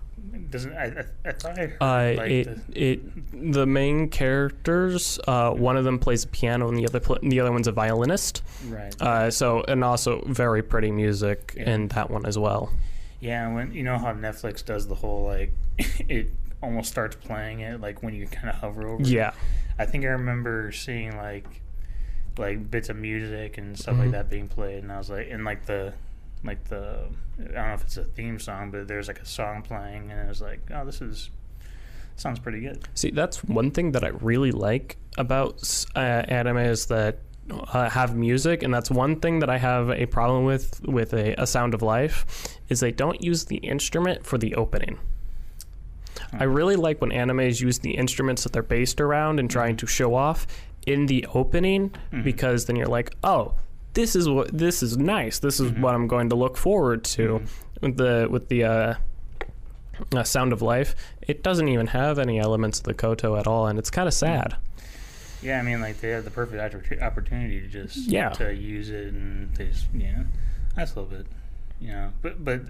doesn't 0.51 0.73
I? 0.73 0.85
I, 0.85 1.05
I 1.29 1.33
thought 1.33 1.59
I 1.59 1.67
heard 1.67 1.77
uh, 1.81 2.21
like 2.23 2.31
it 2.31 2.67
the, 2.73 2.91
it 2.93 3.53
the 3.55 3.67
main 3.67 4.09
characters, 4.09 5.19
uh, 5.27 5.51
one 5.53 5.77
of 5.77 5.85
them 5.85 5.99
plays 5.99 6.25
a 6.25 6.29
piano 6.29 6.69
and 6.69 6.77
the 6.79 6.87
other 6.87 7.01
pl- 7.01 7.19
the 7.23 7.41
other 7.41 7.53
one's 7.53 7.67
a 7.69 7.73
violinist. 7.73 8.43
right. 8.69 8.95
Uh, 9.01 9.31
so 9.31 9.65
and 9.69 9.83
also 9.85 10.23
very 10.27 10.63
pretty 10.63 10.91
music 10.91 11.55
Yeah. 11.57 11.71
in 11.71 11.89
that 11.89 12.11
one 12.11 12.25
as 12.27 12.39
well. 12.39 12.73
yeah, 13.21 13.53
when 13.53 13.73
you 13.73 13.83
know 13.83 13.99
how 13.99 14.13
Netflix 14.13 14.65
does 14.65 14.87
the 14.89 14.95
whole 14.95 15.25
like, 15.25 15.53
it 16.09 16.29
almost 16.63 16.91
starts 16.91 17.17
playing 17.17 17.61
it 17.61 17.81
like 17.81 18.03
when 18.03 18.15
you 18.15 18.27
kind 18.27 18.49
of 18.49 18.55
hover 18.57 18.87
over. 18.89 19.03
it. 19.03 19.09
Yeah. 19.09 19.33
I 19.79 19.87
think 19.87 20.05
I 20.05 20.09
remember 20.09 20.71
seeing 20.73 21.17
like, 21.17 21.47
like 22.39 22.71
bits 22.71 22.89
of 22.89 22.97
music 22.97 23.59
and 23.59 23.77
stuff 23.79 23.97
Mhm. 23.97 23.99
like 23.99 24.11
that 24.13 24.31
being 24.31 24.49
played, 24.49 24.83
and 24.83 24.93
I 24.93 24.99
was 24.99 25.11
like, 25.11 25.29
and 25.31 25.45
like 25.45 25.67
the, 25.67 25.93
like 26.45 26.65
the, 26.65 27.07
I 27.39 27.43
don't 27.43 27.55
know 27.55 27.75
if 27.75 27.83
it's 27.83 27.97
a 27.97 28.05
theme 28.05 28.39
song, 28.39 28.71
but 28.71 28.89
there's 28.89 29.09
like 29.09 29.21
a 29.21 29.27
song 29.27 29.63
playing, 29.63 30.11
and 30.11 30.21
it 30.21 30.29
was 30.29 30.41
like, 30.41 30.61
oh, 30.75 30.85
this 30.85 31.01
is, 31.01 31.31
sounds 32.17 32.39
pretty 32.39 32.61
good. 32.61 32.87
See, 32.95 33.11
that's 33.11 33.45
one 33.45 33.71
thing 33.71 33.93
that 33.93 34.05
I 34.05 34.09
really 34.09 34.51
like 34.53 34.97
about 35.19 35.87
uh, 35.95 35.99
anime 35.99 36.59
is 36.59 36.87
that 36.87 37.19
uh, 37.51 37.89
have 37.91 38.15
music, 38.17 38.63
and 38.63 38.73
that's 38.73 38.91
one 38.91 39.21
thing 39.21 39.41
that 39.41 39.51
I 39.51 39.59
have 39.59 39.91
a 39.91 40.07
problem 40.07 40.45
with 40.45 40.81
with 40.87 41.13
a, 41.13 41.35
a 41.41 41.47
Sound 41.47 41.75
of 41.75 41.83
Life 41.83 42.25
is 42.69 42.81
they 42.81 42.93
don't 42.93 43.23
use 43.23 43.45
the 43.47 43.57
instrument 43.57 44.25
for 44.25 44.39
the 44.39 44.55
opening. 44.55 44.99
I 46.33 46.45
really 46.45 46.77
like 46.77 47.01
when 47.01 47.11
animes 47.11 47.61
use 47.61 47.81
the 47.81 47.91
instruments 47.93 48.43
that 48.45 48.53
they're 48.53 48.63
based 48.63 49.01
around 49.01 49.39
and 49.41 49.51
trying 49.51 49.77
to 49.79 49.87
show 49.87 50.15
off 50.15 50.47
in 50.87 51.07
the 51.07 51.27
opening 51.35 51.91
Mhm. 52.13 52.25
because 52.25 52.65
then 52.67 52.77
you're 52.77 52.87
like, 52.87 53.15
oh, 53.23 53.55
this 53.95 54.17
is 54.17 54.29
what 54.29 54.57
this 54.57 54.83
is 54.83 54.97
nice. 54.97 55.39
This 55.39 55.61
is 55.61 55.71
Mhm. 55.73 55.81
what 55.81 55.95
I'm 55.95 56.07
going 56.09 56.29
to 56.31 56.37
look 56.37 56.57
forward 56.57 57.05
to 57.05 57.41
Mhm. 57.41 57.49
with 57.83 57.97
the 57.97 58.29
with 58.31 58.49
the 58.49 58.65
uh, 58.65 58.95
uh, 60.15 60.23
Sound 60.25 60.53
of 60.53 60.63
Life. 60.63 60.95
It 61.23 61.43
doesn't 61.43 61.69
even 61.69 61.89
have 61.89 62.19
any 62.19 62.39
elements 62.39 62.79
of 62.79 62.85
the 62.85 62.95
Koto 62.95 63.37
at 63.37 63.47
all, 63.47 63.67
and 63.67 63.79
it's 63.79 63.91
kind 63.91 64.09
of 64.09 64.15
sad. 64.15 64.57
Yeah, 65.43 65.59
I 65.59 65.63
mean, 65.63 65.81
like 65.81 66.01
they 66.01 66.11
have 66.11 66.25
the 66.25 66.31
perfect 66.31 66.63
opportunity 67.03 67.61
to 67.61 67.67
just 67.69 67.97
Yeah. 68.09 68.31
to 68.31 68.55
use 68.55 68.91
it, 68.91 69.13
and 69.13 69.55
they 69.57 69.67
just 69.69 69.87
yeah, 69.95 70.23
that's 70.77 70.95
a 70.95 71.01
little 71.01 71.17
bit, 71.19 71.27
you 71.81 71.93
know. 71.93 72.13
But 72.23 72.45
but 72.45 72.63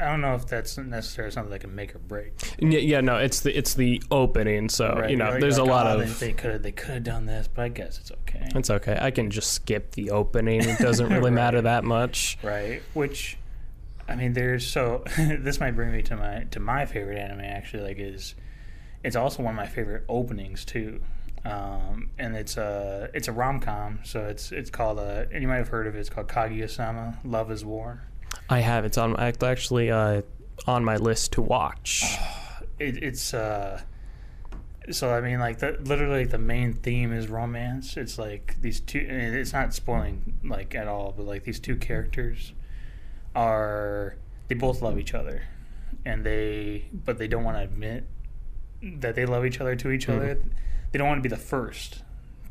I 0.00 0.06
don't 0.06 0.20
know 0.20 0.34
if 0.34 0.46
that's 0.46 0.76
necessarily 0.78 1.32
something 1.32 1.50
that 1.50 1.60
can 1.60 1.74
make 1.74 1.94
or 1.94 1.98
break. 1.98 2.32
Yeah, 2.58 2.78
yeah, 2.78 3.00
no, 3.00 3.16
it's 3.16 3.40
the 3.40 3.56
it's 3.56 3.74
the 3.74 4.02
opening, 4.10 4.68
so 4.68 4.94
Right, 4.94 5.10
you 5.10 5.16
know, 5.16 5.30
like- 5.30 5.40
there's 5.40 5.58
like, 5.58 5.68
a 5.68 5.70
lot 5.70 5.86
oh, 5.86 6.00
of. 6.00 6.18
they, 6.20 6.26
they 6.28 6.32
could 6.32 6.62
they 6.62 6.72
could 6.72 6.90
have 6.94 7.04
done 7.04 7.26
this, 7.26 7.48
but 7.48 7.62
I 7.62 7.68
guess 7.68 7.98
it's 7.98 8.12
okay. 8.12 8.48
It's 8.54 8.70
okay. 8.70 8.98
I 9.00 9.10
can 9.10 9.30
just 9.30 9.52
skip 9.52 9.92
the 9.92 10.10
opening. 10.10 10.62
It 10.62 10.78
doesn't 10.78 11.08
really 11.12 11.30
matter 11.30 11.62
that 11.62 11.84
much. 11.84 12.38
right? 12.42 12.82
Which, 12.94 13.36
I 14.08 14.14
mean, 14.16 14.32
there's 14.32 14.66
so 14.66 15.04
this 15.18 15.60
might 15.60 15.72
bring 15.72 15.92
me 15.92 16.02
to 16.02 16.16
my 16.16 16.44
to 16.50 16.60
my 16.60 16.86
favorite 16.86 17.18
anime 17.18 17.40
actually. 17.40 17.82
Like, 17.82 17.98
is 17.98 18.34
it's 19.02 19.16
also 19.16 19.42
one 19.42 19.54
of 19.54 19.56
my 19.56 19.66
favorite 19.66 20.04
openings 20.08 20.64
too, 20.64 21.00
um, 21.44 22.10
and 22.18 22.36
it's 22.36 22.56
a 22.58 23.08
it's 23.14 23.28
a 23.28 23.32
rom 23.32 23.60
com. 23.60 24.00
So 24.04 24.26
it's 24.26 24.52
it's 24.52 24.68
called 24.70 24.98
uh, 24.98 25.24
and 25.32 25.42
you 25.42 25.48
might 25.48 25.56
have 25.56 25.68
heard 25.68 25.86
of 25.86 25.96
it. 25.96 26.00
It's 26.00 26.10
called 26.10 26.28
Kaguya-sama: 26.28 27.18
Love 27.24 27.50
Is 27.50 27.64
War. 27.64 28.02
I 28.48 28.60
have. 28.60 28.84
It's 28.84 28.98
on 28.98 29.16
act- 29.18 29.42
actually 29.42 29.90
uh, 29.90 30.22
on 30.66 30.84
my 30.84 30.96
list 30.96 31.32
to 31.32 31.42
watch. 31.42 32.04
It, 32.78 33.02
it's 33.02 33.34
uh, 33.34 33.82
so 34.90 35.10
I 35.14 35.20
mean, 35.20 35.38
like 35.38 35.58
the 35.58 35.72
literally 35.84 36.24
the 36.24 36.38
main 36.38 36.72
theme 36.72 37.12
is 37.12 37.28
romance. 37.28 37.98
It's 37.98 38.18
like 38.18 38.56
these 38.62 38.80
two. 38.80 39.00
And 39.06 39.36
it's 39.36 39.52
not 39.52 39.74
spoiling 39.74 40.38
like 40.42 40.74
at 40.74 40.88
all, 40.88 41.12
but 41.14 41.26
like 41.26 41.44
these 41.44 41.60
two 41.60 41.76
characters 41.76 42.54
are 43.36 44.16
they 44.48 44.54
both 44.54 44.80
love 44.80 44.98
each 44.98 45.12
other, 45.12 45.42
and 46.06 46.24
they 46.24 46.86
but 46.92 47.18
they 47.18 47.28
don't 47.28 47.44
want 47.44 47.58
to 47.58 47.62
admit 47.62 48.04
that 48.82 49.14
they 49.14 49.26
love 49.26 49.44
each 49.44 49.60
other 49.60 49.76
to 49.76 49.90
each 49.90 50.06
Mhm. 50.06 50.16
other. 50.16 50.38
They 50.92 50.98
don't 50.98 51.06
want 51.06 51.18
to 51.22 51.28
be 51.28 51.34
the 51.34 51.36
first. 51.40 52.02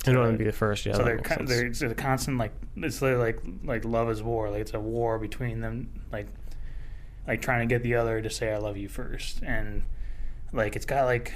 I 0.08 0.12
don't 0.12 0.22
want 0.22 0.38
be 0.38 0.46
the 0.46 0.52
first. 0.52 0.86
Yeah, 0.86 0.94
so 0.94 1.04
they're, 1.04 1.18
con- 1.18 1.46
they're 1.46 1.92
a 1.92 1.96
constant 1.96 2.38
like 2.38 2.54
it's 2.78 3.02
like 3.02 3.40
like 3.64 3.84
love 3.84 4.10
is 4.10 4.24
war. 4.24 4.50
Like 4.50 4.62
it's 4.62 4.74
a 4.74 4.80
war 4.80 5.20
between 5.20 5.60
them. 5.60 6.04
Like 6.12 6.28
like 7.28 7.42
trying 7.42 7.68
to 7.68 7.74
get 7.74 7.84
the 7.84 7.96
other 7.96 8.22
to 8.22 8.30
say 8.30 8.54
I 8.54 8.58
love 8.58 8.78
you 8.78 8.88
first, 8.88 9.44
and 9.44 9.84
like 10.54 10.76
it's 10.76 10.86
got 10.86 11.04
like 11.04 11.34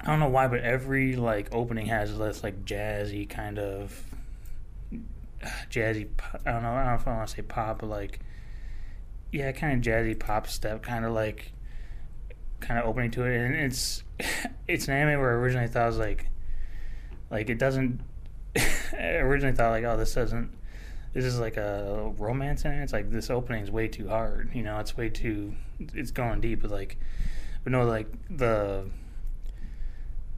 I 0.00 0.06
don't 0.06 0.20
know 0.20 0.28
why, 0.28 0.46
but 0.46 0.60
every 0.60 1.16
like 1.16 1.52
opening 1.52 1.86
has 1.86 2.16
this 2.16 2.44
like 2.44 2.64
jazzy 2.64 3.28
kind 3.28 3.58
of 3.58 4.04
jazzy. 5.68 6.08
I 6.46 6.52
don't 6.52 6.62
know. 6.62 6.70
I 6.70 6.76
don't 6.76 6.86
know 6.86 6.94
if 6.94 7.08
I 7.08 7.16
want 7.16 7.28
to 7.28 7.34
say 7.34 7.42
pop, 7.42 7.80
but 7.80 7.90
like 7.90 8.20
yeah, 9.32 9.50
kind 9.50 9.72
of 9.74 9.80
jazzy 9.80 10.16
pop 10.18 10.46
step, 10.46 10.82
kind 10.82 11.04
of 11.04 11.12
like 11.12 11.50
kind 12.60 12.78
of 12.78 12.86
opening 12.86 13.10
to 13.12 13.24
it, 13.24 13.36
and 13.36 13.56
it's 13.56 14.04
it's 14.68 14.86
an 14.86 14.94
anime 14.94 15.20
where 15.20 15.38
originally 15.40 15.64
I 15.64 15.66
originally 15.66 15.68
thought 15.68 15.82
I 15.82 15.86
was 15.86 15.98
like 15.98 16.28
like 17.30 17.50
it 17.50 17.58
doesn't. 17.58 18.00
I 18.56 19.16
originally 19.16 19.56
thought 19.56 19.70
like, 19.70 19.84
oh, 19.84 19.96
this 19.96 20.14
doesn't. 20.14 20.50
This 21.12 21.24
is 21.24 21.38
like 21.38 21.56
a 21.56 22.12
romance 22.18 22.64
it. 22.64 22.70
It's 22.70 22.92
like 22.92 23.10
this 23.10 23.30
opening 23.30 23.62
is 23.62 23.70
way 23.70 23.88
too 23.88 24.08
hard. 24.08 24.50
You 24.52 24.62
know, 24.62 24.78
it's 24.80 24.96
way 24.96 25.08
too. 25.08 25.54
It's 25.94 26.10
going 26.10 26.40
deep, 26.40 26.62
but 26.62 26.70
like, 26.70 26.98
but 27.62 27.72
no, 27.72 27.84
like 27.84 28.08
the. 28.30 28.84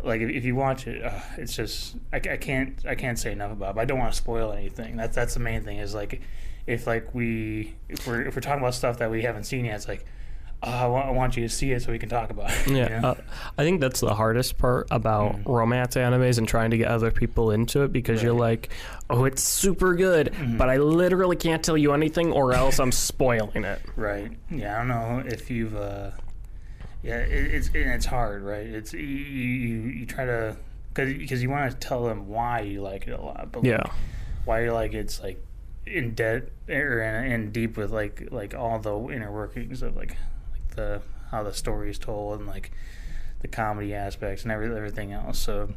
Like 0.03 0.21
if, 0.21 0.45
you 0.45 0.55
watch 0.55 0.87
it, 0.87 1.03
uh, 1.03 1.19
it's 1.39 1.57
just 1.57 1.97
I, 2.13 2.17
I 2.17 2.37
can't 2.37 2.85
I 2.87 2.95
can't 2.95 3.19
say 3.19 3.33
enough 3.33 3.51
about. 3.51 3.71
it. 3.71 3.75
But 3.77 3.81
I 3.81 3.85
don't 3.87 3.99
want 3.99 4.13
to 4.13 4.17
spoil 4.17 4.53
anything. 4.53 4.97
That's 4.97 5.17
that's 5.17 5.35
the 5.35 5.41
main 5.41 5.63
thing. 5.63 5.79
Is 5.79 5.95
like, 5.95 6.21
if 6.67 6.87
like 6.87 7.15
we 7.15 7.75
if 7.89 8.07
we're 8.07 8.23
if 8.23 8.37
we're 8.37 8.43
talking 8.43 8.61
about 8.61 8.75
stuff 8.75 8.99
that 8.99 9.11
we 9.11 9.23
haven't 9.23 9.45
seen 9.45 9.65
yet, 9.65 9.77
it's 9.77 9.89
like, 9.89 10.05
oh, 10.67 10.71
I, 10.71 10.87
want, 10.87 11.07
I 11.07 11.11
want 11.11 11.37
you 11.37 11.43
to 11.45 11.49
see 11.55 11.73
it 11.73 11.83
so 11.83 11.93
we 11.93 11.99
can 11.99 12.09
talk 12.09 12.31
about 12.31 12.51
it. 12.51 12.67
you 12.67 12.77
Yeah, 12.77 13.01
know? 13.01 13.09
uh, 13.11 13.15
I 13.57 13.63
think 13.65 13.81
that's 13.81 14.01
the 14.01 14.15
hardest 14.15 14.59
part 14.59 14.89
about 14.91 15.37
Mm. 15.37 15.43
romance 15.47 15.95
animes 15.95 16.39
and 16.39 16.47
trying 16.47 16.71
to 16.73 16.77
get 16.79 16.89
other 16.89 17.11
people 17.11 17.51
into 17.53 17.83
it 17.83 17.93
because 17.93 18.23
you're 18.23 18.33
like, 18.33 18.69
oh, 19.09 19.25
it's 19.25 19.43
super 19.43 19.95
good, 19.95 20.33
Mhm. 20.33 20.59
but 20.59 20.69
I 20.69 20.77
literally 20.79 21.37
can't 21.37 21.63
tell 21.63 21.77
you 21.79 21.93
anything 21.93 22.33
or 22.33 22.53
else 22.53 22.79
I'm 22.79 22.93
spoiling 22.93 23.65
it. 23.65 23.81
Right. 23.97 24.33
Yeah, 24.51 24.75
I 24.75 24.79
don't 24.79 24.89
know 24.89 25.23
if 25.27 25.51
you've 25.51 25.77
uh 25.77 26.11
Yeah, 27.03 27.19
it, 27.19 27.55
it's 27.55 27.69
and 27.69 27.91
it's 27.93 28.07
hard, 28.07 28.43
right? 28.43 28.67
It's 28.67 28.93
you 28.93 29.01
you, 29.01 29.77
you 30.01 30.07
try 30.07 30.25
to 30.25 30.57
because 30.95 31.43
you 31.43 31.51
want 31.51 31.71
to 31.71 31.77
tell 31.77 32.05
them 32.05 32.27
why 32.27 32.61
you 32.61 32.81
like 32.83 33.07
it 33.07 33.13
a 33.13 33.21
lot, 33.21 33.53
but 33.53 33.65
Yeah. 33.65 33.77
like, 33.77 33.91
why 34.45 34.65
you 34.65 34.73
like 34.73 34.95
it's 34.95 35.23
like 35.23 35.41
in 35.87 36.15
debt 36.15 36.49
or 36.69 37.01
in, 37.01 37.31
in 37.31 37.51
deep 37.53 37.77
with 37.77 37.91
like 37.93 38.29
like 38.33 38.55
all 38.55 38.79
the 38.81 38.97
inner 39.15 39.31
workings 39.31 39.83
of 39.83 39.95
like 39.97 40.17
the 40.77 41.03
how 41.31 41.43
the 41.43 41.53
story 41.53 41.91
is 41.91 41.99
told 41.99 42.39
and 42.39 42.47
like 42.49 42.71
the 43.41 43.49
comedy 43.49 43.93
aspects 43.95 44.45
and 44.45 44.53
every, 44.53 44.67
everything 44.75 45.13
else. 45.13 45.39
So, 45.39 45.71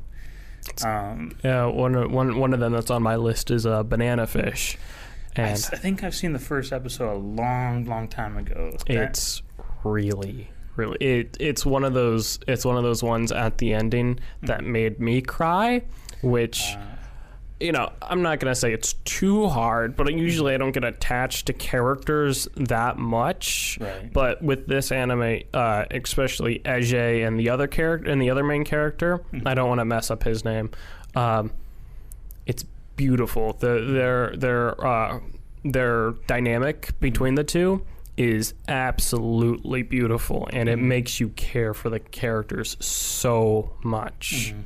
um, 0.86 1.36
Yeah, 1.44 1.65
one 1.65 1.96
of, 1.96 2.12
one 2.12 2.38
one 2.38 2.53
of 2.53 2.60
them 2.60 2.74
that's 2.74 2.91
on 2.91 3.01
my 3.03 3.15
list 3.15 3.50
is 3.51 3.65
uh, 3.65 3.84
Banana 3.84 4.27
Fish, 4.27 4.77
I, 5.38 5.41
and 5.41 5.51
s- 5.51 5.72
I 5.74 5.77
think 5.77 6.03
I've 6.03 6.15
seen 6.15 6.34
the 6.34 6.39
first 6.39 6.72
episode 6.72 7.12
a 7.13 7.18
long, 7.18 7.86
long 7.86 8.08
time 8.08 8.38
ago. 8.38 8.72
That- 8.88 8.89
it's 9.10 9.41
really 9.84 10.50
really 10.75 10.98
it 11.00 11.36
it's 11.39 11.65
one 11.65 11.84
of 11.84 11.94
those 11.94 12.39
it's 12.48 12.63
one 12.65 12.77
of 12.77 12.84
those 12.84 13.01
ones 13.03 13.32
at 13.32 13.58
the 13.58 13.74
ending 13.74 14.20
that 14.44 14.63
made 14.63 15.00
me 15.00 15.22
cry, 15.22 15.82
which. 16.22 16.74
uh, 16.75 16.88
you 17.60 17.72
know, 17.72 17.92
I'm 18.01 18.22
not 18.22 18.39
gonna 18.39 18.56
say 18.56 18.72
it's 18.74 18.94
too 19.06 19.48
hard, 19.48 19.96
but 19.98 20.12
usually 20.13 20.54
I 20.54 20.58
don't 20.58 20.72
get 20.72 20.84
attached 20.84 21.48
to 21.48 21.54
characters 21.54 22.48
that 22.56 22.98
much. 22.98 23.78
Right. 23.82 24.12
But 24.13 24.42
with 24.42 24.68
this 24.68 24.92
anime, 24.92 25.42
uh, 25.54 25.86
especially 25.92 26.60
Eiji 26.60 27.28
and 27.28 27.39
the 27.39 27.50
other 27.50 27.68
character 27.68 28.10
and 28.10 28.22
the 28.22 28.30
other 28.30 28.44
main 28.44 28.63
character, 28.63 29.24
I 29.46 29.54
don't 29.56 29.68
want 29.68 29.80
to 29.80 29.86
mess 29.86 30.10
up 30.10 30.24
his 30.24 30.46
name. 30.46 30.72
Um, 31.16 31.51
it's 32.46 32.63
beautiful. 32.96 33.54
The 33.54 33.82
their 33.92 34.36
their 34.38 34.86
uh, 34.88 35.20
their 35.66 36.12
dynamic 36.28 36.98
between 37.00 37.36
the 37.36 37.44
two 37.44 37.86
is 38.16 38.54
absolutely 38.68 39.82
beautiful, 39.84 40.48
and 40.51 40.68
it 40.68 40.75
makes 40.78 41.20
you 41.20 41.30
care 41.30 41.74
for 41.74 41.89
the 41.89 42.00
characters 42.00 42.75
so 42.86 43.72
much. 43.84 44.54
Mhm. 44.54 44.63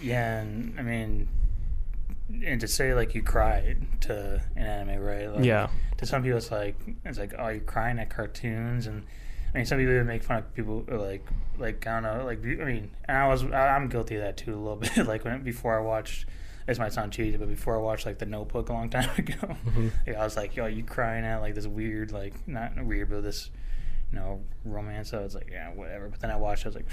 Yeah, 0.00 0.40
and 0.40 0.74
I 0.78 0.82
mean, 0.82 1.28
and 2.44 2.60
to 2.60 2.68
say 2.68 2.94
like 2.94 3.14
you 3.14 3.22
cried 3.22 3.78
to 4.02 4.42
an 4.56 4.62
anime, 4.66 5.02
right? 5.02 5.26
Like, 5.32 5.44
Yeah. 5.44 5.68
To 5.98 6.06
some 6.06 6.22
people, 6.22 6.38
it's 6.38 6.50
like 6.50 6.76
it's 7.04 7.18
like, 7.18 7.34
oh, 7.38 7.48
you're 7.48 7.60
crying 7.60 7.98
at 7.98 8.10
cartoons, 8.10 8.86
and 8.86 9.04
I 9.54 9.58
mean, 9.58 9.66
some 9.66 9.78
people 9.78 9.94
even 9.94 10.06
make 10.06 10.22
fun 10.22 10.38
of 10.38 10.54
people 10.54 10.84
or 10.88 10.98
like 10.98 11.26
like 11.58 11.86
I 11.86 12.00
don't 12.00 12.02
know, 12.18 12.24
like 12.24 12.38
I 12.44 12.64
mean, 12.64 12.90
and 13.06 13.16
I 13.16 13.26
was 13.28 13.44
I- 13.44 13.74
I'm 13.74 13.88
guilty 13.88 14.14
of 14.16 14.22
that 14.22 14.36
too 14.36 14.54
a 14.54 14.56
little 14.56 14.76
bit. 14.96 15.06
like 15.06 15.24
when 15.24 15.42
before 15.42 15.76
I 15.78 15.80
watched. 15.82 16.26
This 16.66 16.78
might 16.78 16.92
sound 16.92 17.14
cheesy, 17.14 17.38
but 17.38 17.48
before 17.48 17.76
I 17.76 17.78
watched 17.78 18.04
like 18.04 18.18
The 18.18 18.26
Notebook 18.26 18.68
a 18.68 18.74
long 18.74 18.90
time 18.98 19.08
ago, 19.16 19.56
Mhm. 19.66 19.90
like, 20.06 20.16
I 20.16 20.22
was 20.22 20.36
like, 20.36 20.54
"Yo, 20.54 20.66
you 20.66 20.84
crying 20.84 21.24
at 21.24 21.38
like 21.38 21.54
this 21.54 21.66
weird, 21.66 22.12
like 22.12 22.46
not 22.46 22.84
weird, 22.84 23.08
but 23.08 23.22
this, 23.22 23.48
you 24.12 24.18
know, 24.18 24.42
romance." 24.66 25.10
So 25.12 25.20
I 25.20 25.22
was 25.22 25.34
like, 25.34 25.48
"Yeah, 25.50 25.70
whatever." 25.70 26.08
But 26.10 26.20
then 26.20 26.30
I 26.30 26.36
watched, 26.36 26.66
I 26.66 26.68
was 26.68 26.74
like, 26.76 26.84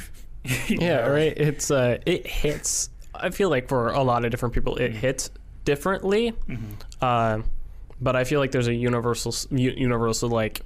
Yeah, 0.69 1.01
know, 1.05 1.11
right. 1.11 1.33
It's 1.37 1.69
uh, 1.71 1.97
it 2.05 2.25
hits. 2.25 2.89
I 3.21 3.29
feel 3.29 3.49
like 3.49 3.67
for 3.69 3.89
a 3.89 4.03
lot 4.03 4.25
of 4.25 4.31
different 4.31 4.53
people, 4.53 4.75
it 4.77 4.91
hits 4.93 5.29
differently. 5.65 6.33
mhm. 6.47 6.59
Uh, 7.01 7.41
but 8.01 8.15
I 8.15 8.23
feel 8.23 8.39
like 8.39 8.51
there's 8.51 8.67
a 8.67 8.73
universal, 8.73 9.33
universal 9.55 10.29
like, 10.29 10.61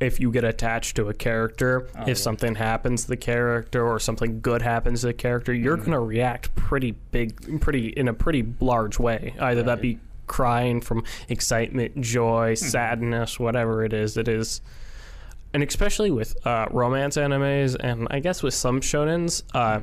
if 0.00 0.18
you 0.18 0.30
get 0.32 0.42
attached 0.44 0.96
to 0.96 1.08
a 1.08 1.14
character, 1.14 1.86
Oh, 1.96 2.02
if 2.02 2.08
yeah. 2.08 2.14
something 2.14 2.56
happens 2.56 3.02
to 3.02 3.08
the 3.08 3.16
character 3.16 3.86
or 3.86 3.98
something 4.00 4.40
good 4.40 4.60
happens 4.60 5.02
to 5.02 5.06
the 5.06 5.12
character, 5.14 5.52
you're 5.54 5.78
Mhm. 5.78 5.84
gonna 5.86 6.00
react 6.00 6.54
pretty 6.56 6.92
big, 7.12 7.60
pretty 7.60 7.88
in 7.88 8.08
a 8.08 8.12
pretty 8.12 8.44
large 8.60 8.98
way. 8.98 9.34
Either 9.38 9.62
that 9.62 9.80
be 9.80 9.98
crying 10.26 10.80
from 10.80 11.04
excitement, 11.28 12.00
joy, 12.00 12.50
Hmm. 12.58 12.64
sadness, 12.66 13.38
whatever 13.38 13.84
it 13.84 13.92
is. 13.92 14.16
It 14.16 14.26
is. 14.26 14.60
And 15.52 15.62
especially 15.62 16.10
with 16.10 16.34
uh, 16.44 16.66
romance 16.72 17.16
animes, 17.16 17.76
and 17.78 18.08
I 18.10 18.18
guess 18.18 18.42
with 18.42 18.54
some 18.54 18.80
shonens, 18.80 19.44
uh, 19.54 19.78
Mhm. 19.78 19.82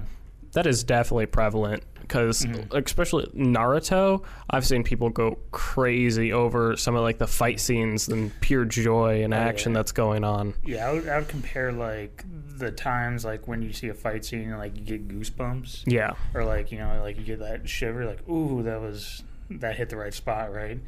that 0.51 0.67
is 0.67 0.83
definitely 0.83 1.27
prevalent 1.27 1.83
because 2.11 2.45
Mhm. 2.45 2.73
especially 2.85 3.25
Naruto, 3.27 4.21
I've 4.49 4.65
seen 4.65 4.83
people 4.83 5.09
go 5.09 5.39
crazy 5.51 6.33
over 6.33 6.75
some 6.75 6.93
of 6.97 7.03
like 7.03 7.19
the 7.19 7.27
fight 7.27 7.57
scenes 7.61 8.09
and 8.09 8.31
pure 8.41 8.65
joy 8.65 9.23
and 9.23 9.33
Oh, 9.33 9.37
action 9.37 9.71
yeah. 9.71 9.77
that's 9.79 9.93
going 9.93 10.25
on. 10.25 10.53
Yeah, 10.65 10.89
I 10.89 10.91
would, 10.93 11.07
I 11.07 11.19
would 11.19 11.29
compare 11.29 11.71
like 11.71 12.25
the 12.57 12.69
times 12.69 13.23
like 13.23 13.47
when 13.47 13.61
you 13.61 13.71
see 13.71 13.87
a 13.87 13.93
fight 13.93 14.25
scene 14.25 14.49
and 14.49 14.57
like 14.57 14.75
you 14.77 14.83
get 14.83 15.07
goosebumps, 15.07 15.83
Yeah, 15.85 16.11
or 16.33 16.43
like 16.43 16.71
you 16.73 16.79
know 16.79 16.99
like 17.01 17.17
you 17.17 17.23
get 17.23 17.39
that 17.39 17.69
shiver, 17.69 18.03
like 18.05 18.27
ooh 18.27 18.61
that 18.63 18.81
was 18.81 19.23
that 19.49 19.77
hit 19.77 19.89
the 19.89 19.95
right 19.95 20.13
spot, 20.13 20.53
right? 20.53 20.79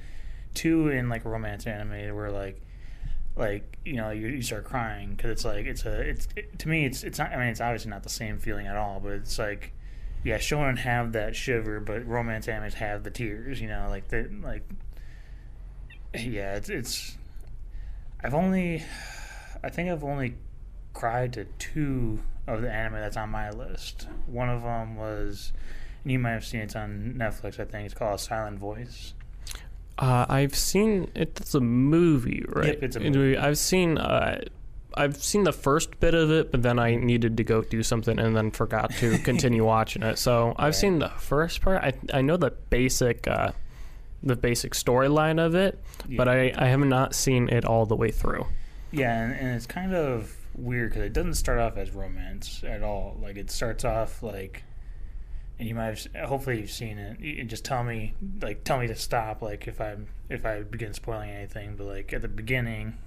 Two 0.53 0.89
in 0.89 1.07
like 1.07 1.23
romance 1.23 1.65
anime 1.65 2.13
where 2.15 2.31
like 2.31 2.59
like 3.37 3.77
you 3.85 3.93
know 3.93 4.09
you, 4.11 4.27
you 4.27 4.41
start 4.41 4.65
crying 4.65 5.11
because 5.11 5.31
it's 5.31 5.45
like 5.45 5.65
it's 5.67 5.85
a 5.85 6.01
it's 6.01 6.27
it, 6.35 6.59
to 6.59 6.67
me 6.67 6.85
it's 6.85 7.03
it's 7.05 7.17
not 7.17 7.31
I 7.31 7.37
mean 7.37 7.47
it's 7.47 7.61
obviously 7.61 7.91
not 7.91 8.03
the 8.03 8.09
same 8.09 8.37
feeling 8.39 8.67
at 8.67 8.75
all, 8.75 8.99
but 8.99 9.13
it's 9.13 9.39
like 9.39 9.71
yeah, 10.23 10.37
shonen 10.37 10.77
have 10.79 11.11
that 11.13 11.35
shiver, 11.35 11.79
but 11.79 12.07
romance 12.07 12.47
animes 12.47 12.73
have 12.75 13.03
the 13.03 13.11
tears, 13.11 13.59
you 13.59 13.67
know, 13.67 13.87
like 13.89 14.07
the 14.07 14.29
like 14.41 14.63
yeah, 16.15 16.55
it's 16.55 16.69
it's 16.69 17.17
I've 18.23 18.33
only 18.33 18.83
I 19.63 19.69
think 19.69 19.89
I've 19.89 20.03
only 20.03 20.35
cried 20.93 21.33
to 21.33 21.45
two 21.59 22.19
of 22.47 22.61
the 22.61 22.71
anime 22.71 22.95
that's 22.95 23.17
on 23.17 23.29
my 23.29 23.49
list. 23.49 24.07
One 24.27 24.49
of 24.49 24.63
them 24.63 24.95
was, 24.95 25.53
and 26.03 26.11
you 26.11 26.19
might 26.19 26.31
have 26.31 26.45
seen 26.45 26.61
it, 26.61 26.65
it's 26.65 26.75
on 26.75 27.15
Netflix. 27.17 27.59
I 27.59 27.65
think 27.65 27.85
it's 27.85 27.93
called 27.93 28.19
Silent 28.19 28.59
Voice. 28.59 29.13
uh, 29.97 30.25
I've 30.29 30.55
seen 30.55 31.09
it. 31.15 31.39
It's 31.39 31.55
a 31.55 31.61
movie, 31.61 32.43
right? 32.49 32.67
Yep, 32.67 32.83
it's 32.83 32.95
a 32.95 32.99
movie. 32.99 33.37
I've 33.37 33.57
seen. 33.57 33.97
Uh, 33.97 34.41
I've 34.95 35.17
seen 35.21 35.43
the 35.43 35.51
first 35.53 35.99
bit 35.99 36.13
of 36.13 36.31
it, 36.31 36.51
but 36.51 36.61
then 36.63 36.79
I 36.79 36.95
needed 36.95 37.37
to 37.37 37.43
go 37.43 37.61
do 37.61 37.83
something 37.83 38.19
and 38.19 38.35
then 38.35 38.51
forgot 38.51 38.91
to 38.95 39.17
continue 39.23 39.63
watching 39.65 40.03
it. 40.03 40.17
So 40.17 40.53
I've 40.57 40.65
Right. 40.67 40.75
seen 40.75 40.99
the 40.99 41.09
first 41.09 41.61
part. 41.61 41.83
I 41.83 41.93
I 42.13 42.21
know 42.21 42.37
the 42.37 42.51
basic, 42.69 43.27
uh, 43.27 43.51
the 44.21 44.35
basic 44.35 44.73
storyline 44.73 45.39
of 45.43 45.55
it, 45.55 45.79
but 46.15 46.27
I 46.27 46.53
I 46.55 46.67
have 46.67 46.79
not 46.79 47.13
seen 47.15 47.49
it 47.49 47.65
all 47.65 47.85
the 47.85 47.95
way 47.95 48.11
through. 48.11 48.45
Yeah, 48.91 49.23
and, 49.23 49.33
and 49.33 49.55
it's 49.55 49.65
kind 49.65 49.93
of 49.95 50.35
weird 50.55 50.91
because 50.91 51.03
it 51.03 51.13
doesn't 51.13 51.33
start 51.33 51.57
off 51.59 51.77
as 51.77 51.91
romance 51.91 52.63
at 52.63 52.83
all. 52.83 53.17
Like 53.21 53.37
it 53.37 53.49
starts 53.49 53.83
off 53.83 54.21
like, 54.21 54.63
and 55.57 55.67
you 55.67 55.73
might 55.75 56.07
have, 56.13 56.29
hopefully 56.29 56.61
you've 56.61 56.69
seen 56.71 56.97
it. 56.99 57.19
You 57.19 57.43
just 57.43 57.65
tell 57.65 57.83
me, 57.83 58.13
like, 58.41 58.63
tell 58.63 58.79
me 58.79 58.85
to 58.87 58.95
stop, 58.95 59.41
like 59.41 59.67
if 59.67 59.81
I'm 59.81 60.07
if 60.29 60.45
I 60.45 60.61
begin 60.61 60.93
spoiling 60.93 61.31
anything. 61.31 61.75
But 61.75 61.85
like 61.87 62.13
at 62.13 62.21
the 62.21 62.27
beginning, 62.27 62.97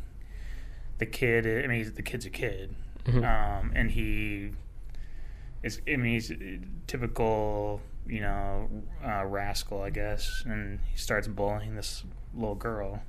the 0.99 1.07
kid, 1.07 1.65
I 1.65 1.67
mean, 1.69 1.93
the 1.95 2.03
kid's 2.03 2.27
a 2.27 2.31
kid, 2.31 2.75
Mhm. 3.05 3.25
um, 3.25 3.73
and 3.75 3.91
he 3.91 4.51
is, 5.63 5.81
I 5.89 5.97
mean, 5.97 6.13
he's 6.15 6.31
a 6.31 6.59
typical, 6.87 7.81
you 8.07 8.21
know, 8.21 8.69
uh, 9.05 9.25
rascal, 9.27 9.83
I 9.83 9.91
guess, 9.91 10.43
and 10.47 10.81
he 10.93 10.99
starts 10.99 11.29
bullying 11.29 11.75
this 11.77 12.05
little 12.35 12.55
girl, 12.55 13.03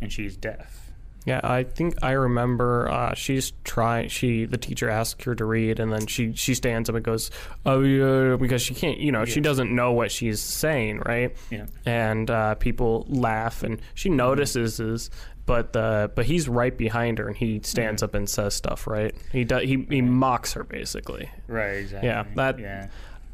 and 0.00 0.12
she's 0.12 0.36
deaf. 0.36 0.86
Yeah, 1.26 1.40
I 1.44 1.64
think 1.64 1.96
I 2.02 2.12
remember. 2.12 2.88
Uh, 2.90 3.12
she's 3.14 3.52
trying. 3.62 4.08
She 4.08 4.46
the 4.46 4.56
teacher 4.56 4.88
asks 4.88 5.22
her 5.24 5.34
to 5.34 5.44
read, 5.44 5.78
and 5.78 5.92
then 5.92 6.06
she 6.06 6.32
she 6.32 6.54
stands 6.54 6.88
up 6.88 6.96
and 6.96 7.04
goes, 7.04 7.30
"Oh 7.66 7.82
yeah," 7.82 8.36
because 8.36 8.62
she 8.62 8.72
can't. 8.72 8.96
You 8.98 9.12
know, 9.12 9.26
she 9.26 9.42
doesn't 9.42 9.70
know 9.70 9.92
what 9.92 10.10
she's 10.10 10.40
saying, 10.40 11.00
right? 11.04 11.36
Yeah. 11.50 11.66
And 11.84 12.30
uh, 12.30 12.54
people 12.54 13.04
laugh, 13.06 13.62
and 13.62 13.82
she 13.92 14.08
notices 14.08 14.78
this, 14.78 15.10
but 15.50 15.72
the 15.72 16.10
but 16.14 16.26
he's 16.26 16.48
right 16.48 16.76
behind 16.76 17.18
her, 17.18 17.26
and 17.26 17.36
he 17.36 17.60
stands 17.64 18.04
up 18.04 18.14
and 18.14 18.28
says 18.30 18.54
stuff, 18.54 18.86
right? 18.86 19.12
He 19.32 19.42
does. 19.42 19.64
He 19.64 19.84
he 19.90 20.00
mocks 20.00 20.52
her 20.52 20.62
basically. 20.62 21.28
Right. 21.48 21.78
Exactly. 21.78 22.08
Yeah, 22.08 22.24
that- 22.36 22.58
Yeah. 22.60 22.86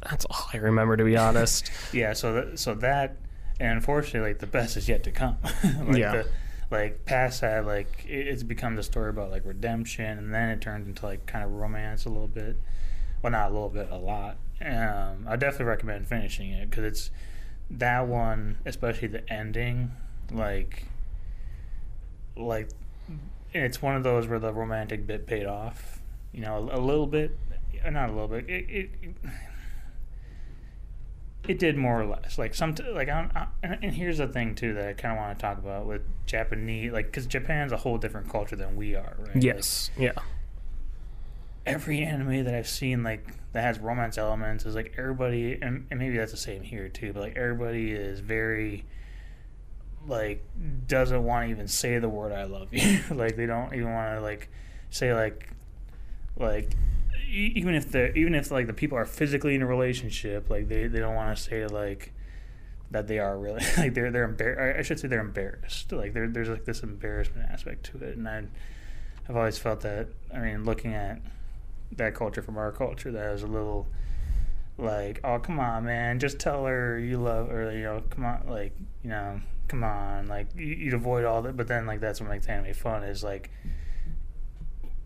That's 0.09 0.25
all 0.25 0.47
I 0.53 0.57
remember, 0.57 0.95
to 0.97 1.03
be 1.03 1.15
honest. 1.17 1.71
Yeah. 1.93 2.13
So 2.13 2.33
that. 2.33 2.59
So 2.59 2.73
that. 2.75 3.17
And 3.59 3.73
unfortunately, 3.73 4.29
like 4.29 4.39
the 4.39 4.47
best 4.47 4.77
is 4.77 4.87
yet 4.89 5.03
to 5.03 5.11
come. 5.11 5.37
like 5.63 5.97
Yeah. 5.97 6.11
The, 6.11 6.27
like 6.71 7.05
past 7.05 7.41
that, 7.41 7.65
like 7.67 8.03
it, 8.07 8.27
it's 8.27 8.41
become 8.43 8.75
the 8.75 8.83
story 8.83 9.09
about 9.11 9.29
like 9.29 9.43
redemption, 9.45 10.17
and 10.17 10.33
then 10.33 10.49
it 10.49 10.59
turned 10.61 10.87
into 10.87 11.05
like 11.05 11.25
kind 11.27 11.45
of 11.45 11.51
romance 11.51 12.05
a 12.05 12.09
little 12.09 12.27
bit. 12.27 12.57
Well, 13.21 13.31
not 13.31 13.51
a 13.51 13.53
little 13.53 13.69
bit, 13.69 13.89
a 13.91 13.97
lot. 13.97 14.37
Um, 14.59 15.25
I 15.27 15.35
definitely 15.35 15.65
recommend 15.67 16.07
finishing 16.07 16.51
it 16.51 16.69
because 16.69 16.83
it's 16.83 17.11
that 17.69 18.07
one, 18.07 18.57
especially 18.65 19.07
the 19.07 19.27
ending, 19.31 19.91
like, 20.31 20.85
like, 22.39 22.69
it's 23.53 23.81
one 23.81 23.95
of 23.95 24.03
those 24.03 24.27
where 24.27 24.39
the 24.39 24.53
romantic 24.53 25.07
bit 25.07 25.25
paid 25.27 25.45
off. 25.45 26.01
You 26.33 26.41
know, 26.41 26.69
a, 26.71 26.77
a 26.77 26.81
little 26.81 27.07
bit, 27.07 27.31
uh, 27.85 27.89
not 27.89 28.09
a 28.09 28.11
little 28.11 28.27
bit. 28.27 28.49
It, 28.49 28.65
it, 28.69 28.89
it 31.47 31.59
did 31.59 31.77
more 31.77 32.01
or 32.01 32.05
less. 32.05 32.37
Like 32.37 32.53
some, 32.53 32.75
like 32.93 33.09
I, 33.09 33.21
don't- 33.21 33.35
I, 33.35 33.47
and 33.81 33.93
here's 33.93 34.17
the 34.17 34.27
thing 34.27 34.53
too 34.55 34.73
that 34.73 34.87
I 34.87 34.93
kind 34.93 35.13
of 35.13 35.17
want 35.17 35.37
to 35.37 35.41
talk 35.41 35.57
about 35.57 35.85
with 35.85 36.01
Japanese, 36.25 36.91
like 36.91 37.05
because 37.05 37.25
Japan's 37.25 37.71
a 37.71 37.77
whole 37.77 37.97
different 37.97 38.29
culture 38.29 38.55
than 38.55 38.75
we 38.75 38.95
are, 38.95 39.15
right? 39.19 39.35
Like, 39.35 39.43
yes. 39.43 39.89
Yeah. 39.97 40.11
every 41.65 42.01
anime 42.03 42.43
that 42.43 42.53
I've 42.53 42.67
seen 42.67 43.03
like 43.03 43.25
that 43.53 43.61
has 43.63 43.79
romance 43.79 44.17
elements 44.17 44.65
is 44.65 44.75
like 44.75 44.93
everybody 44.97 45.57
and, 45.61 45.87
and 45.89 45.99
maybe 45.99 46.17
that's 46.17 46.31
the 46.31 46.37
same 46.37 46.63
here 46.63 46.89
too, 46.89 47.13
but 47.13 47.21
like 47.23 47.37
everybody 47.37 47.91
is 47.91 48.19
very 48.19 48.83
like 50.07 50.43
doesn't 50.87 51.23
want 51.23 51.47
to 51.47 51.51
even 51.51 51.67
say 51.67 51.99
the 51.99 52.09
word 52.09 52.31
I 52.31 52.45
love 52.45 52.73
you. 52.73 52.99
like 53.11 53.35
they 53.35 53.45
don't 53.45 53.73
even 53.73 53.93
want 53.93 54.17
to 54.17 54.21
like 54.21 54.49
say 54.89 55.13
like 55.13 55.49
like 56.37 56.71
e- 57.29 57.53
even 57.55 57.75
if 57.75 57.91
the 57.91 58.13
even 58.17 58.33
if 58.35 58.51
like 58.51 58.67
the 58.67 58.73
people 58.73 58.97
are 58.97 59.05
physically 59.05 59.55
in 59.55 59.61
a 59.61 59.67
relationship, 59.67 60.49
like 60.49 60.67
they, 60.67 60.87
they 60.87 60.99
don't 60.99 61.15
want 61.15 61.35
to 61.35 61.41
say 61.41 61.67
like 61.67 62.13
that 62.91 63.07
they 63.07 63.19
are 63.19 63.37
really 63.37 63.63
like 63.77 63.93
they're 63.93 64.11
they're 64.11 64.27
embar- 64.27 64.79
I 64.79 64.81
should 64.81 64.99
say 64.99 65.07
they're 65.07 65.19
embarrassed. 65.19 65.91
Like 65.91 66.13
there 66.13 66.27
there's 66.27 66.49
like 66.49 66.65
this 66.65 66.83
embarrassment 66.83 67.49
aspect 67.49 67.85
to 67.91 67.97
it, 68.03 68.17
and 68.17 68.27
I 68.27 68.43
I've 69.27 69.35
always 69.35 69.57
felt 69.57 69.81
that. 69.81 70.07
I 70.33 70.39
mean, 70.39 70.63
looking 70.63 70.93
at 70.93 71.19
that 71.93 72.15
culture 72.15 72.41
from 72.41 72.57
our 72.57 72.71
culture, 72.71 73.11
that 73.11 73.31
was 73.31 73.43
a 73.43 73.47
little 73.47 73.87
like, 74.77 75.19
oh 75.23 75.39
come 75.39 75.59
on, 75.59 75.85
man, 75.85 76.19
just 76.19 76.39
tell 76.39 76.65
her 76.65 76.97
you 76.99 77.17
love 77.17 77.49
her. 77.49 77.71
You 77.71 77.83
know, 77.83 78.03
come 78.09 78.25
on, 78.25 78.43
like 78.47 78.73
you 79.03 79.09
know, 79.09 79.41
come 79.67 79.83
on, 79.83 80.27
like 80.27 80.47
you, 80.55 80.65
you'd 80.65 80.93
avoid 80.93 81.25
all 81.25 81.41
that. 81.43 81.55
But 81.57 81.67
then 81.67 81.85
like 81.85 81.99
that's 81.99 82.19
what 82.21 82.29
makes 82.29 82.47
anime 82.47 82.73
fun 82.73 83.03
is 83.03 83.23
like 83.23 83.49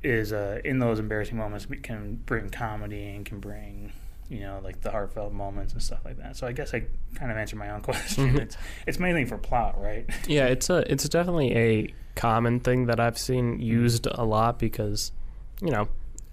is 0.03 0.33
uh, 0.33 0.59
in 0.65 0.79
those 0.79 0.99
embarrassing 0.99 1.37
moments 1.37 1.69
we 1.69 1.77
can 1.77 2.15
bring 2.25 2.49
comedy 2.49 3.09
and 3.09 3.23
can 3.25 3.39
bring 3.39 3.91
you 4.29 4.39
know 4.39 4.59
like 4.63 4.81
the 4.81 4.89
heartfelt 4.89 5.31
moments 5.33 5.73
and 5.73 5.81
stuff 5.83 5.99
like 6.05 6.17
that. 6.17 6.35
So 6.37 6.47
I 6.47 6.53
guess 6.53 6.73
I 6.73 6.85
kind 7.15 7.31
of 7.31 7.37
answered 7.37 7.59
my 7.59 7.69
own 7.69 7.81
question. 7.89 8.33
Mhm. 8.33 8.39
It's 8.39 8.57
it's 8.87 8.99
mainly 8.99 9.25
for 9.25 9.37
plot, 9.37 9.79
right? 9.79 10.09
Yeah, 10.27 10.45
it's 10.45 10.69
a 10.69 10.89
it's 10.91 11.07
definitely 11.09 11.55
a 11.55 11.93
common 12.15 12.59
thing 12.59 12.87
that 12.87 12.99
I've 12.99 13.17
seen 13.17 13.59
used 13.59 14.05
a 14.07 14.23
lot 14.23 14.59
because, 14.59 15.11
you 15.61 15.69
know, 15.71 15.87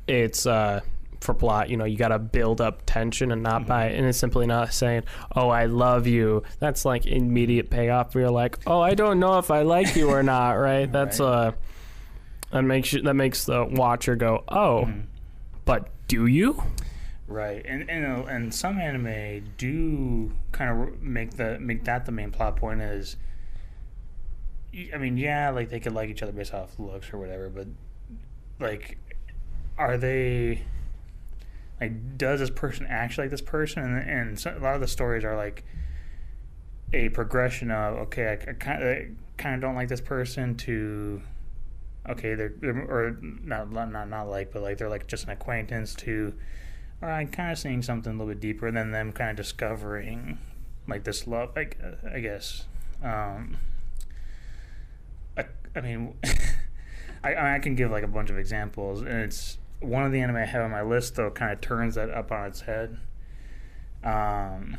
it's 0.07 0.47
uh 0.47 0.81
for 1.21 1.35
plot, 1.35 1.69
you 1.69 1.77
know, 1.77 1.85
you 1.85 1.97
got 1.97 2.09
to 2.09 2.19
build 2.19 2.61
up 2.61 2.83
tension 2.87 3.33
and 3.33 3.43
not 3.43 3.67
by 3.67 3.87
and 3.87 4.07
it's 4.07 4.19
simply 4.19 4.47
not 4.47 4.73
saying, 4.73 5.03
"Oh, 5.35 5.49
I 5.49 5.67
love 5.67 6.07
you." 6.07 6.45
That's 6.61 6.85
like 6.85 7.07
immediate 7.07 7.71
payoff 7.71 8.15
where 8.15 8.23
you're 8.25 8.31
like, 8.31 8.59
"Oh, 8.67 8.81
I 8.81 8.95
don't 8.95 9.19
know 9.19 9.39
if 9.39 9.51
I 9.51 9.63
like 9.63 9.97
you 9.97 10.11
or 10.11 10.23
not," 10.23 10.53
right? 10.59 10.91
That's 10.91 11.19
Right. 11.21 11.27
uh 11.27 11.53
that 12.51 12.63
makes 12.63 12.93
you, 12.93 13.03
that 13.03 13.15
makes 13.15 13.45
the 13.45 13.65
watcher 13.65 14.17
go, 14.17 14.45
"Oh, 14.49 14.85
Mhm. 14.87 15.03
but 15.65 15.89
do 16.09 16.27
you?" 16.27 16.63
Right, 17.27 17.63
and 17.67 17.91
and 17.91 18.07
uh, 18.07 18.25
and 18.25 18.55
some 18.55 18.79
anime 18.79 19.45
do 19.59 20.33
kind 20.53 20.71
of 20.89 21.03
make 21.03 21.33
the 21.33 21.59
make 21.59 21.85
that 21.85 22.07
the 22.07 22.13
main 22.13 22.31
plot 22.31 22.57
point 22.57 22.81
is. 22.81 23.17
I 24.95 24.99
mean, 24.99 25.17
yeah, 25.17 25.51
like 25.51 25.71
they 25.71 25.81
could 25.81 25.93
like 25.95 26.09
each 26.11 26.23
other 26.23 26.33
based 26.33 26.55
off 26.55 26.79
looks 26.79 27.13
or 27.13 27.19
whatever, 27.19 27.49
but 27.49 27.67
like, 28.61 28.99
are 29.77 29.97
they? 29.99 30.63
Like, 31.81 32.19
does 32.19 32.41
this 32.41 32.51
person 32.51 32.87
actually 32.89 33.25
like 33.25 33.31
this 33.31 33.41
person? 33.41 33.83
And 33.83 34.11
and 34.11 34.41
so, 34.41 34.57
a 34.57 34.61
lot 34.61 34.75
of 34.75 34.81
the 34.81 34.89
stories 34.89 35.25
are 35.25 35.37
like 35.37 35.65
a 36.93 37.09
progression 37.11 37.71
of 37.71 37.95
okay, 37.99 38.33
I, 38.33 38.53
kind 38.55 38.83
of 38.83 38.99
kind 39.37 39.55
of 39.55 39.61
don't 39.61 39.75
like 39.75 39.89
this 39.89 40.01
person 40.01 40.57
to 40.57 41.23
okay, 42.09 42.35
they're, 42.35 42.55
or 42.89 43.17
not 43.21 43.71
not 43.71 44.09
not 44.09 44.29
like, 44.29 44.53
but 44.53 44.63
like 44.63 44.79
they're 44.79 44.89
like 44.89 45.07
just 45.07 45.25
an 45.25 45.31
acquaintance 45.31 45.95
to 45.97 46.35
or 47.01 47.11
I'm 47.11 47.29
kind 47.29 47.53
of 47.53 47.59
seeing 47.59 47.83
something 47.83 48.13
a 48.13 48.17
little 48.17 48.33
bit 48.33 48.41
deeper, 48.41 48.71
then 48.71 48.91
them 48.91 49.13
kind 49.13 49.31
of 49.31 49.37
discovering 49.37 50.39
like 50.87 51.05
this 51.05 51.27
love. 51.27 51.57
Uh, 51.57 51.65
I 52.13 52.21
guess, 52.21 52.65
um, 53.03 53.59
I, 55.37 55.45
I 55.77 55.81
mean, 55.81 56.15
I, 57.25 57.55
I 57.55 57.59
can 57.61 57.75
give 57.75 57.91
like 57.91 58.03
a 58.03 58.09
bunch 58.09 58.31
of 58.31 58.39
examples, 58.39 59.01
and 59.01 59.11
it's 59.11 59.58
one 59.81 60.05
of 60.05 60.13
the 60.13 60.21
anime 60.21 60.37
I 60.37 60.45
have 60.45 60.63
on 60.63 60.71
my 60.71 60.83
list 60.83 61.17
though 61.17 61.31
kind 61.31 61.53
of 61.53 61.61
turns 61.61 61.95
that 61.97 62.11
up 62.11 62.33
on 62.33 62.47
its 62.47 62.63
head. 62.63 62.99
Um, 64.05 64.77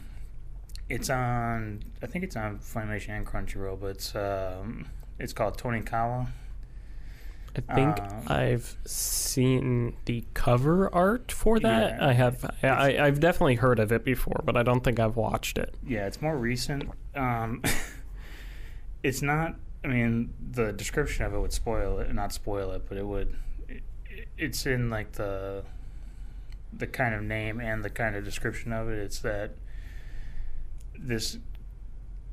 it's 0.89 1.09
on 1.09 1.83
I 2.01 2.07
think 2.07 2.23
it's 2.23 2.35
on 2.35 2.59
Funimation 2.59 3.09
and 3.09 3.25
Crunchyroll, 3.25 3.79
but 3.79 3.87
it's 3.91 4.15
um, 4.15 4.87
it's 5.19 5.33
called 5.33 5.57
Tonikawa. 5.57 6.27
I 7.55 7.75
think 7.75 7.99
Um, 7.99 8.23
I've 8.27 8.77
seen 8.85 9.95
the 10.05 10.23
cover 10.35 10.93
art 10.93 11.31
for 11.31 11.59
that. 11.59 11.93
Yeah. 11.97 12.07
I 12.07 12.13
have. 12.13 12.45
I, 12.63 12.97
I've 12.99 13.19
definitely 13.19 13.55
heard 13.55 13.79
of 13.79 13.91
it 13.91 14.03
before, 14.05 14.41
but 14.45 14.55
I 14.55 14.63
don't 14.63 14.83
think 14.83 14.99
I've 14.99 15.15
watched 15.17 15.57
it. 15.57 15.73
Yeah, 15.85 16.05
it's 16.05 16.21
more 16.21 16.37
recent. 16.37 16.89
Um, 17.15 17.63
it's 19.03 19.21
not. 19.21 19.55
I 19.83 19.87
mean, 19.87 20.33
the 20.51 20.71
description 20.73 21.25
of 21.25 21.33
it 21.33 21.39
would 21.39 21.51
spoil 21.53 21.97
it, 21.99 22.13
not 22.13 22.31
spoil 22.33 22.71
it, 22.71 22.83
but 22.87 22.97
it 22.97 23.05
would. 23.05 23.35
It, 24.39 24.43
it's 24.43 24.65
in 24.65 24.89
like 24.89 25.13
the 25.13 25.63
the 26.71 26.87
kind 26.87 27.15
of 27.15 27.23
name 27.23 27.59
and 27.59 27.83
the 27.83 27.89
kind 27.89 28.15
of 28.15 28.23
description 28.23 28.71
of 28.73 28.89
it. 28.89 28.99
It's 28.99 29.19
that 29.19 29.51
this 30.97 31.37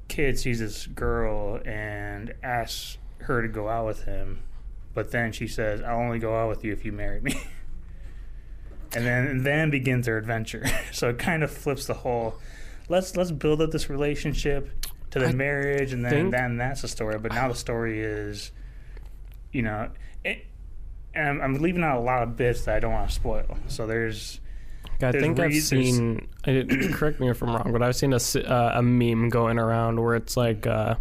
kid 0.08 0.38
sees 0.38 0.60
this 0.60 0.86
girl 0.86 1.60
and 1.64 2.34
asks 2.42 2.98
her 3.20 3.42
to 3.42 3.48
go 3.48 3.68
out 3.68 3.86
with 3.86 4.04
him, 4.04 4.42
but 4.94 5.10
then 5.10 5.32
she 5.32 5.46
says, 5.46 5.82
"I'll 5.82 5.98
only 5.98 6.18
go 6.18 6.36
out 6.36 6.48
with 6.48 6.64
you 6.64 6.72
if 6.72 6.84
you 6.84 6.92
marry 6.92 7.20
me." 7.20 7.34
and 8.94 9.04
then 9.04 9.26
and 9.26 9.46
then 9.46 9.70
begins 9.70 10.06
their 10.06 10.18
adventure. 10.18 10.64
so 10.92 11.10
it 11.10 11.18
kind 11.18 11.42
of 11.42 11.50
flips 11.50 11.86
the 11.86 11.94
whole. 11.94 12.34
Let's 12.88 13.16
let's 13.16 13.32
build 13.32 13.60
up 13.60 13.70
this 13.70 13.90
relationship 13.90 14.70
to 15.10 15.18
the 15.18 15.28
I 15.28 15.32
marriage, 15.32 15.92
and 15.92 16.04
then 16.04 16.12
think- 16.12 16.30
then 16.32 16.56
that's 16.56 16.82
the 16.82 16.88
story. 16.88 17.18
But 17.18 17.32
now 17.32 17.48
the 17.48 17.54
story 17.54 18.00
is, 18.00 18.52
you 19.52 19.62
know, 19.62 19.90
it, 20.24 20.46
I'm, 21.16 21.40
I'm 21.40 21.54
leaving 21.54 21.82
out 21.82 21.98
a 21.98 22.00
lot 22.00 22.22
of 22.22 22.36
bits 22.36 22.64
that 22.64 22.76
I 22.76 22.80
don't 22.80 22.92
want 22.92 23.08
to 23.08 23.14
spoil. 23.14 23.56
So 23.68 23.86
there's 23.86 24.40
I 25.02 25.12
There's 25.12 25.22
think 25.22 25.40
I've 25.40 25.54
seen. 25.54 26.28
I, 26.44 26.66
correct 26.92 27.20
me 27.20 27.28
if 27.28 27.42
I'm 27.42 27.50
wrong, 27.50 27.70
but 27.72 27.82
I've 27.82 27.96
seen 27.96 28.12
a, 28.12 28.16
uh, 28.16 28.72
a 28.76 28.82
meme 28.82 29.28
going 29.28 29.58
around 29.58 30.00
where 30.00 30.14
it's 30.14 30.36
like, 30.36 30.66
uh, 30.66 30.94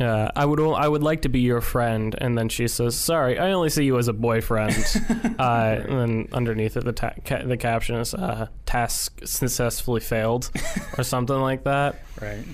uh, 0.00 0.30
"I 0.34 0.46
would 0.46 0.60
I 0.60 0.88
would 0.88 1.02
like 1.02 1.22
to 1.22 1.28
be 1.28 1.40
your 1.40 1.60
friend," 1.60 2.14
and 2.18 2.38
then 2.38 2.48
she 2.48 2.68
says, 2.68 2.96
"Sorry, 2.96 3.38
I 3.38 3.52
only 3.52 3.68
see 3.68 3.84
you 3.84 3.98
as 3.98 4.08
a 4.08 4.14
boyfriend." 4.14 4.74
uh, 5.38 5.76
and 5.86 5.98
then 5.98 6.28
underneath 6.32 6.76
it, 6.78 6.84
the 6.84 6.92
ta- 6.92 7.14
ca- 7.24 7.44
the 7.44 7.58
caption 7.58 7.96
is 7.96 8.14
uh, 8.14 8.46
"Task 8.64 9.20
successfully 9.24 10.00
failed" 10.00 10.50
or 10.96 11.04
something 11.04 11.36
like 11.38 11.64
that. 11.64 12.02
right. 12.20 12.44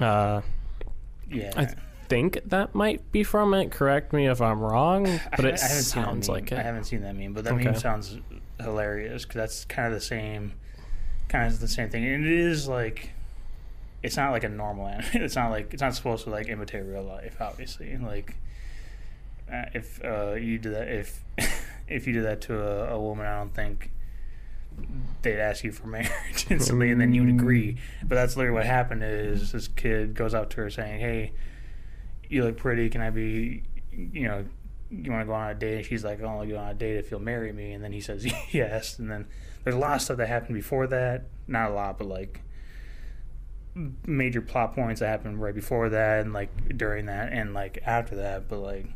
Uh, 0.00 0.40
Yeah. 1.30 1.52
I 1.56 1.68
think 2.12 2.40
that 2.44 2.74
might 2.74 3.10
be 3.10 3.24
from 3.24 3.54
it. 3.54 3.70
Correct 3.70 4.12
me 4.12 4.28
if 4.28 4.42
I'm 4.42 4.60
wrong, 4.60 5.04
but 5.30 5.46
it 5.46 5.58
sounds 5.58 6.28
like 6.28 6.52
it. 6.52 6.58
I 6.58 6.62
haven't 6.62 6.84
seen 6.84 7.00
that 7.02 7.16
meme, 7.16 7.32
but 7.32 7.44
that 7.44 7.54
Okay. 7.54 7.64
meme 7.64 7.76
sounds 7.76 8.18
hilarious 8.60 9.22
because 9.24 9.36
that's 9.36 9.64
kind 9.64 9.88
of 9.88 9.94
the 9.94 10.04
same, 10.04 10.52
kind 11.28 11.46
of 11.46 11.58
the 11.58 11.68
same 11.68 11.88
thing. 11.88 12.04
And 12.04 12.26
it 12.26 12.30
is 12.30 12.68
like, 12.68 13.12
it's 14.02 14.16
not 14.16 14.30
like 14.32 14.44
a 14.44 14.48
normal 14.50 14.88
anime. 14.88 15.06
It's 15.14 15.36
not 15.36 15.50
like 15.50 15.72
it's 15.72 15.80
not 15.80 15.94
supposed 15.94 16.24
to 16.24 16.30
like 16.30 16.48
imitate 16.48 16.84
real 16.84 17.02
life. 17.02 17.36
Obviously, 17.40 17.96
like 17.96 18.36
uh, 19.50 19.64
if 19.72 20.04
uh, 20.04 20.32
you 20.34 20.58
do 20.58 20.70
that, 20.70 20.88
if 20.88 21.24
if 21.88 22.06
you 22.06 22.12
do 22.12 22.22
that 22.22 22.42
to 22.42 22.60
a, 22.60 22.94
a 22.94 23.00
woman, 23.00 23.24
I 23.24 23.38
don't 23.38 23.54
think 23.54 23.90
they'd 25.22 25.40
ask 25.40 25.64
you 25.64 25.72
for 25.72 25.86
marriage 25.86 26.46
instantly, 26.50 26.90
and 26.90 27.00
then 27.00 27.14
you 27.14 27.22
would 27.24 27.30
agree. 27.30 27.78
But 28.02 28.16
that's 28.16 28.36
literally 28.36 28.56
what 28.58 28.66
happened. 28.66 29.02
Is 29.02 29.52
this 29.52 29.66
kid 29.68 30.14
goes 30.14 30.34
out 30.34 30.50
to 30.50 30.56
her 30.58 30.68
saying, 30.68 31.00
"Hey, 31.00 31.32
you 32.32 32.44
look 32.44 32.56
pretty. 32.56 32.88
Can 32.88 33.02
I 33.02 33.10
be, 33.10 33.62
you 33.92 34.26
know, 34.26 34.44
you 34.90 35.10
want 35.10 35.22
to 35.22 35.26
go 35.26 35.34
on 35.34 35.50
a 35.50 35.54
date?" 35.54 35.76
And 35.76 35.84
she's 35.84 36.02
like, 36.02 36.22
"I'll 36.22 36.30
only 36.30 36.48
go 36.48 36.56
on 36.56 36.70
a 36.70 36.74
date 36.74 36.96
if 36.96 37.10
you'll 37.10 37.20
marry 37.20 37.52
me." 37.52 37.72
And 37.72 37.84
then 37.84 37.92
he 37.92 38.00
says, 38.00 38.26
"Yes." 38.52 38.98
And 38.98 39.10
then 39.10 39.26
there's 39.62 39.76
a 39.76 39.78
lot 39.78 39.96
of 39.96 40.02
stuff 40.02 40.16
that 40.16 40.28
happened 40.28 40.54
before 40.54 40.86
that. 40.88 41.26
Not 41.46 41.70
a 41.70 41.74
lot, 41.74 41.98
but 41.98 42.08
like 42.08 42.40
major 44.06 44.40
plot 44.40 44.74
points 44.74 45.00
that 45.00 45.08
happened 45.08 45.40
right 45.40 45.54
before 45.54 45.90
that, 45.90 46.20
and 46.20 46.32
like 46.32 46.76
during 46.76 47.06
that, 47.06 47.32
and 47.32 47.52
like 47.52 47.78
after 47.84 48.16
that. 48.16 48.48
But 48.48 48.60
like 48.60 48.86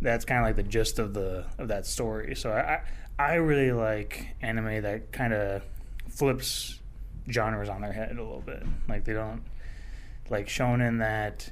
that's 0.00 0.24
kind 0.24 0.40
of 0.40 0.46
like 0.46 0.56
the 0.56 0.62
gist 0.62 0.98
of 0.98 1.12
the 1.12 1.44
of 1.58 1.68
that 1.68 1.84
story. 1.84 2.34
So 2.34 2.50
I 2.52 2.80
I, 3.18 3.32
I 3.32 3.34
really 3.34 3.72
like 3.72 4.28
anime 4.40 4.82
that 4.82 5.12
kind 5.12 5.34
of 5.34 5.62
flips 6.08 6.78
genres 7.30 7.68
on 7.68 7.82
their 7.82 7.92
head 7.92 8.16
a 8.16 8.22
little 8.22 8.40
bit. 8.40 8.62
Like 8.88 9.04
they 9.04 9.12
don't 9.12 9.42
like 10.30 10.46
shonen 10.46 11.00
that 11.00 11.50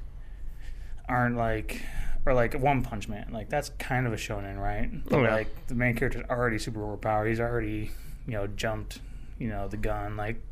aren't 1.09 1.37
like 1.37 1.83
or 2.27 2.35
like 2.35 2.55
One 2.55 2.83
Punch 2.83 3.09
Man. 3.09 3.29
Like 3.33 3.49
that's 3.49 3.71
kind 3.79 4.07
of 4.07 4.13
a 4.13 4.17
shonen, 4.17 4.59
right? 4.61 4.91
But 5.05 5.15
Oh, 5.15 5.23
yeah. 5.23 5.35
like 5.35 5.67
the 5.67 5.75
main 5.75 5.95
character's 5.97 6.25
already 6.29 6.59
super 6.59 6.83
overpowered. 6.85 7.27
He's 7.29 7.41
already 7.41 7.91
you 8.27 8.33
know 8.35 8.47
jumped 8.47 9.01
you 9.39 9.49
know 9.49 9.69
the 9.69 9.77
gun. 9.77 10.17
Like 10.17 10.43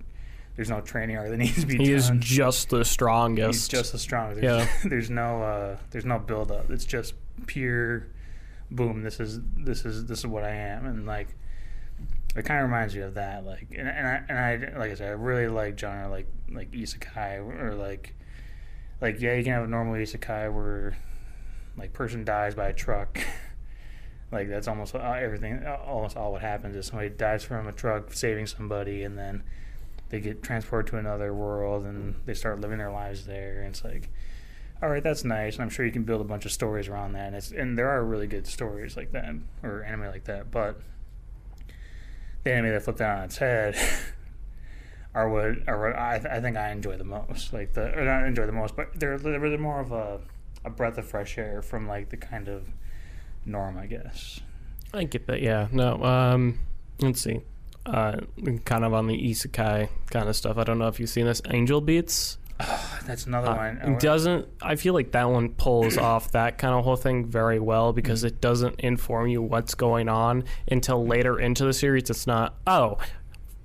there's 0.57 0.71
no 0.71 0.81
training 0.81 1.17
arc 1.19 1.29
that 1.29 1.37
needs 1.39 1.61
to 1.61 1.67
be 1.67 1.77
He 1.77 1.93
is 1.93 2.11
just 2.19 2.71
the 2.71 2.85
strongest. 2.85 3.47
He's 3.59 3.69
just 3.69 3.93
the 3.93 3.99
strongest. 3.99 4.41
There's, 4.41 4.67
Yeah. 4.67 4.73
there's 4.89 5.11
no 5.11 5.43
uh, 5.43 5.77
there's 5.91 6.07
no 6.07 6.19
build 6.19 6.51
up. 6.51 6.71
It's 6.71 6.85
just 6.87 7.15
pure 7.47 8.07
boom. 8.71 9.03
This 9.03 9.21
is 9.21 9.41
this 9.59 9.85
is 9.85 10.07
this 10.07 10.21
is 10.21 10.27
what 10.27 10.45
I 10.45 10.51
am, 10.51 10.87
and 10.87 11.07
like 11.07 11.29
it 12.35 12.45
kind 12.45 12.61
of 12.63 12.71
reminds 12.71 12.95
you 12.95 13.05
of 13.05 13.15
that. 13.15 13.45
Like 13.45 13.67
and, 13.77 13.89
and 13.89 14.07
I 14.09 14.23
and 14.29 14.39
I 14.75 14.79
like 14.79 14.93
I 14.93 14.95
said, 14.95 15.09
I 15.09 15.13
really 15.13 15.49
like 15.49 15.79
genre 15.79 16.09
like 16.09 16.27
like 16.51 16.71
isekai 16.73 17.39
or 17.61 17.75
like 17.75 18.15
like 19.01 19.21
yeah, 19.21 19.35
you 19.35 19.45
can 19.45 19.53
have 19.53 19.65
a 19.65 19.69
normal 19.69 19.95
isekai 19.95 20.53
where 20.53 20.97
like 21.77 21.93
person 21.93 22.25
dies 22.25 22.55
by 22.55 22.69
a 22.69 22.73
truck. 22.73 23.19
like 24.33 24.49
that's 24.49 24.69
almost 24.69 24.95
everything. 24.95 25.65
Almost 25.67 26.17
all 26.17 26.33
what 26.33 26.43
happens 26.43 26.77
is 26.77 26.87
somebody 26.87 27.11
dies 27.11 27.45
from 27.45 27.67
a 27.67 27.73
truck 27.73 28.13
saving 28.13 28.47
somebody, 28.47 29.03
and 29.03 29.19
then 29.19 29.43
they 30.09 30.21
get 30.21 30.43
transported 30.43 30.91
to 30.91 30.99
another 30.99 31.35
world 31.35 31.85
and 31.85 32.15
they 32.27 32.35
start 32.35 32.61
living 32.61 32.79
their 32.79 32.93
lives 32.93 33.27
there. 33.27 33.59
And 33.63 33.71
it's 33.71 33.83
like, 33.85 34.09
all 34.83 34.89
right, 34.89 35.03
that's 35.03 35.25
nice, 35.25 35.55
and 35.55 35.63
I'm 35.63 35.71
sure 35.71 35.87
you 35.87 35.93
can 35.93 36.05
build 36.05 36.21
a 36.21 36.25
bunch 36.25 36.45
of 36.45 36.53
stories 36.53 36.89
around 36.89 37.13
that, 37.13 37.29
and 37.29 37.37
it's 37.37 37.51
and 37.51 37.79
there 37.79 37.89
are 37.89 38.05
really 38.05 38.27
good 38.27 38.47
stories 38.47 38.97
like 38.97 39.13
that 39.13 39.35
or 39.63 39.83
anime 39.83 40.07
like 40.07 40.25
that, 40.25 40.51
but 40.51 40.81
the 42.45 42.53
anime 42.53 42.73
that 42.73 42.83
flipped 42.83 42.99
that 42.99 43.19
on 43.19 43.25
its 43.25 43.39
head 43.39 43.77
are 45.17 45.29
what 45.29 45.67
are 45.67 45.81
what 45.81 45.97
I, 45.99 46.17
I 46.37 46.41
think 46.41 46.57
I 46.57 46.71
enjoy 46.71 46.97
the 46.97 47.05
most, 47.05 47.53
like 47.53 47.73
the 47.73 47.93
or 47.99 48.05
not 48.05 48.25
enjoy 48.27 48.47
the 48.47 48.53
most, 48.53 48.77
but 48.77 48.89
they're 48.95 49.19
they're 49.19 49.59
more 49.59 49.81
of 49.81 49.91
a 49.91 50.21
a 50.65 50.71
breath 50.71 50.99
of 50.99 51.07
fresh 51.07 51.39
air 51.39 51.63
from 51.63 51.89
like 51.89 52.11
the 52.11 52.17
kind 52.17 52.49
of 52.49 52.69
norm, 53.45 53.79
I 53.79 53.87
guess. 53.87 54.41
I 54.95 55.05
get 55.05 55.27
that. 55.27 55.41
Yeah. 55.43 55.69
No. 55.73 56.03
Um. 56.05 56.61
Let's 57.01 57.21
see. 57.23 57.41
Uh, 57.85 58.19
kind 58.65 58.85
of 58.85 58.93
on 58.95 59.07
the 59.07 59.17
isekai 59.31 59.89
kind 60.11 60.29
of 60.29 60.35
stuff. 60.37 60.59
I 60.59 60.65
don't 60.65 60.79
know 60.79 60.89
if 60.89 60.99
you've 60.99 61.09
seen 61.11 61.27
this. 61.27 61.41
Angel 61.51 61.81
Beats. 61.81 62.39
Oh, 62.59 62.99
that's 63.07 63.27
another 63.27 63.51
Uh, 63.51 63.57
one. 63.57 63.93
it 63.93 64.01
doesn't 64.01 64.49
I 64.63 64.77
feel 64.77 64.95
like 64.95 65.13
that 65.13 65.29
one 65.29 65.51
pulls 65.51 65.97
off 66.11 66.33
that 66.33 66.57
kind 66.59 66.75
of 66.75 66.85
whole 66.85 66.97
thing 66.97 67.27
very 67.27 67.61
well 67.61 67.93
because 67.93 68.21
Mm-hmm. 68.21 68.29
it 68.29 68.41
doesn't 68.41 68.81
inform 68.81 69.29
you 69.29 69.43
what's 69.43 69.75
going 69.75 70.09
on 70.09 70.45
until 70.67 71.07
later 71.07 71.39
into 71.39 71.65
the 71.67 71.73
series. 71.75 72.09
It's 72.11 72.27
not 72.27 72.55
oh 72.67 72.97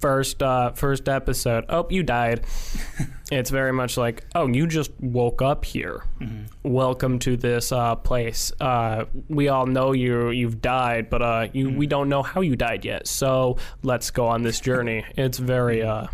first 0.02 0.42
uh 0.42 0.72
first 0.72 1.08
episode 1.08 1.64
oh 1.70 1.86
you 1.90 2.02
died. 2.04 2.44
it's 3.32 3.50
very 3.52 3.72
much 3.72 3.96
like 3.98 4.26
oh 4.36 4.48
you 4.48 4.66
just 4.68 4.92
woke 5.00 5.42
up 5.42 5.64
here. 5.64 6.04
Mhm. 6.20 6.48
Welcome 6.64 7.20
to 7.20 7.38
this 7.38 7.72
uh 7.72 7.96
place. 7.96 8.52
Uh 8.60 9.06
we 9.30 9.48
all 9.48 9.66
know 9.68 9.92
you 9.94 10.32
you've 10.32 10.60
died 10.62 11.10
but 11.10 11.22
uh 11.22 11.48
you 11.54 11.68
Mm-hmm. 11.68 11.78
we 11.78 11.88
don't 11.88 12.10
know 12.10 12.24
how 12.24 12.42
you 12.42 12.56
died 12.56 12.84
yet. 12.84 13.08
So 13.08 13.58
let's 13.84 14.10
go 14.12 14.28
on 14.28 14.42
this 14.42 14.60
journey. 14.60 15.06
it's 15.16 15.38
very 15.38 15.84
uh 15.84 16.08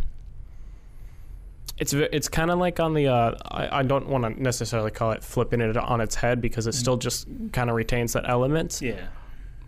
it's 1.80 1.94
it's 1.94 2.28
kind 2.28 2.50
of 2.52 2.58
like 2.58 2.80
on 2.80 2.94
the 2.96 3.08
uh, 3.08 3.36
I, 3.52 3.80
I 3.80 3.84
don't 3.84 4.08
want 4.10 4.24
to 4.24 4.42
necessarily 4.42 4.90
call 4.90 5.12
it 5.12 5.24
flipping 5.24 5.62
it 5.62 5.78
on 5.78 6.02
its 6.02 6.16
head 6.16 6.42
because 6.42 6.66
it 6.66 6.74
still 6.74 6.98
just 6.98 7.28
kind 7.52 7.70
of 7.70 7.76
retains 7.76 8.14
that 8.14 8.28
element, 8.28 8.82
Yeah. 8.82 9.08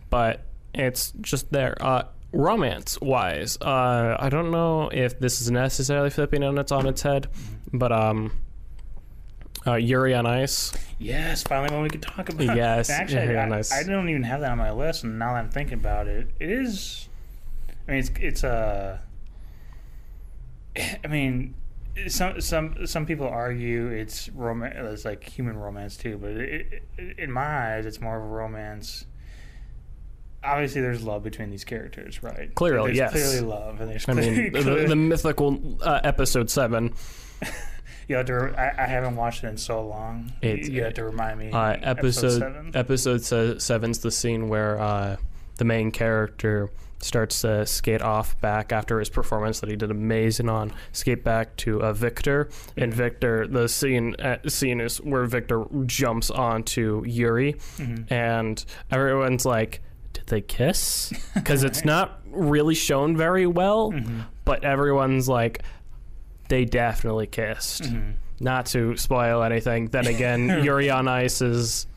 but 0.10 0.42
it's 0.74 1.14
just 1.22 1.52
there. 1.52 1.78
Uh, 2.34 2.38
romance 2.38 3.00
wise, 3.02 3.58
uh, 3.62 4.16
I 4.20 4.30
don't 4.30 4.52
know 4.52 4.90
if 4.90 5.20
this 5.20 5.42
is 5.42 5.52
necessarily 5.52 6.10
flipping 6.10 6.44
it 6.44 6.72
on 6.72 6.88
its 6.88 7.02
head, 7.02 7.28
but 7.74 7.92
um, 7.92 8.32
uh, 9.66 9.76
Yuri 9.76 10.14
on 10.14 10.26
Ice. 10.26 10.74
Yes, 10.98 11.44
finally 11.44 11.74
one 11.74 11.84
we 11.84 11.90
could 11.90 12.02
talk 12.02 12.30
about. 12.30 12.56
Yes, 12.56 12.90
actually, 12.90 13.34
yeah, 13.34 13.44
I, 13.44 13.50
nice. 13.50 13.72
I 13.72 13.84
don't 13.84 14.10
even 14.10 14.24
have 14.24 14.42
that 14.42 14.52
on 14.52 14.58
my 14.58 14.72
list, 14.72 15.04
and 15.04 15.20
now 15.20 15.34
that 15.34 15.40
I'm 15.40 15.50
thinking 15.50 15.76
about 15.76 16.08
it, 16.08 16.30
it 16.40 16.50
is. 16.50 17.10
I 17.88 17.92
mean, 17.92 18.00
it's 18.00 18.12
it's 18.20 18.44
a. 18.44 19.02
I 21.04 21.08
mean, 21.08 21.56
some 22.08 22.40
some 22.42 22.86
some 22.86 23.06
people 23.06 23.28
argue 23.28 23.88
it's 23.88 24.30
romance. 24.30 24.76
It's 24.78 25.06
like 25.06 25.28
human 25.28 25.58
romance 25.58 25.98
too, 25.98 26.18
but 26.18 26.32
it, 26.32 26.84
it, 26.98 27.20
in 27.20 27.32
my 27.32 27.76
eyes, 27.76 27.86
it's 27.86 28.00
more 28.00 28.18
of 28.18 28.24
a 28.24 28.28
romance. 28.28 29.06
Obviously, 30.44 30.82
there's 30.82 31.04
love 31.04 31.24
between 31.24 31.50
these 31.52 31.64
characters, 31.66 32.24
right? 32.24 32.54
Clearly, 32.56 32.94
there's 32.94 32.98
yes. 32.98 33.12
clearly 33.12 33.42
love, 33.42 33.82
and 33.82 33.90
there's 33.92 34.08
I 34.08 34.14
mean, 34.14 34.52
clearly, 34.52 34.82
the, 34.84 34.88
the 34.90 34.96
mythical 34.96 35.78
uh, 35.82 36.00
episode 36.04 36.50
seven. 36.50 36.94
you 38.08 38.16
have 38.16 38.26
to. 38.28 38.34
re- 38.34 38.56
I, 38.56 38.84
I 38.84 38.88
haven't 38.88 39.16
watched 39.18 39.44
it 39.44 39.48
in 39.48 39.58
so 39.58 39.86
long. 39.86 40.32
It- 40.42 40.70
you 40.70 40.84
have 40.84 40.94
to 40.96 41.04
remind 41.04 41.40
me. 41.40 41.52
Uh, 41.52 41.76
episode 41.82 42.40
seven. 42.40 42.72
episode 42.74 43.62
seven's 43.62 44.00
the 44.00 44.12
scene 44.12 44.48
where 44.50 44.80
uh, 44.80 45.18
the 45.58 45.66
main 45.66 45.92
character 45.92 46.70
starts 47.02 47.42
to 47.42 47.66
skate 47.66 48.02
off 48.02 48.40
back 48.42 48.74
after 48.74 49.00
his 49.00 49.10
performance 49.10 49.62
that 49.62 49.70
he 49.70 49.76
did 49.78 49.90
amazing 49.90 50.50
on. 50.50 50.72
Skate 50.92 51.24
back 51.24 51.56
to 51.58 51.82
uh, 51.82 51.94
Victor, 51.94 52.50
and. 52.78 52.94
Victor. 52.94 53.46
The 53.48 53.68
scene 53.68 54.16
uh, 54.20 54.38
scene 54.48 54.80
is 54.82 54.98
where 55.02 55.26
Victor 55.26 55.66
jumps 55.86 56.30
onto 56.32 57.04
Yuri, 57.06 57.54
Mhm. 57.78 58.10
and 58.12 58.66
everyone's 58.92 59.46
like, 59.46 59.72
"Did 59.72 59.82
they 60.30 60.42
kiss?" 60.42 61.12
Because 61.34 61.64
it's 61.64 61.84
not 61.86 62.22
really 62.32 62.76
shown 62.76 63.18
very 63.18 63.46
well, 63.46 63.92
Mhm. 63.92 64.26
but 64.46 64.64
everyone's 64.64 65.28
like, 65.28 65.62
"They 66.48 66.66
definitely 66.66 67.28
kissed." 67.28 67.84
Mhm. 67.84 68.14
not 68.42 68.66
to 68.68 68.96
spoil 68.96 69.44
anything. 69.44 69.88
Then 69.88 70.08
again, 70.08 70.48
Yuri 70.64 70.90
on 70.90 71.10
Ice 71.10 71.42
is 71.42 71.88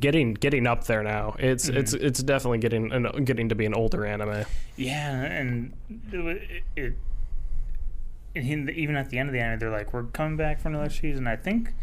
getting 0.00 0.32
getting 0.32 0.66
up 0.66 0.84
there 0.84 1.02
now. 1.02 1.36
It's 1.38 1.68
Mhm. 1.68 1.76
it's 1.76 1.92
it's 1.92 2.22
definitely 2.22 2.58
getting 2.60 2.90
an, 2.92 3.24
getting 3.24 3.50
to 3.50 3.54
be 3.54 3.66
an 3.66 3.74
older 3.74 4.06
anime. 4.06 4.44
Yeah, 4.76 5.20
and 5.22 5.74
it, 6.12 6.62
it, 6.76 6.94
and 8.34 8.70
even 8.70 8.96
at 8.96 9.10
the 9.10 9.18
end 9.18 9.28
of 9.28 9.32
the 9.34 9.40
anime, 9.40 9.58
they're 9.58 9.70
like, 9.70 9.92
"We're 9.92 10.04
coming 10.04 10.36
back 10.38 10.60
for 10.60 10.68
another 10.68 10.88
season." 10.88 11.26
I 11.26 11.36
think 11.36 11.74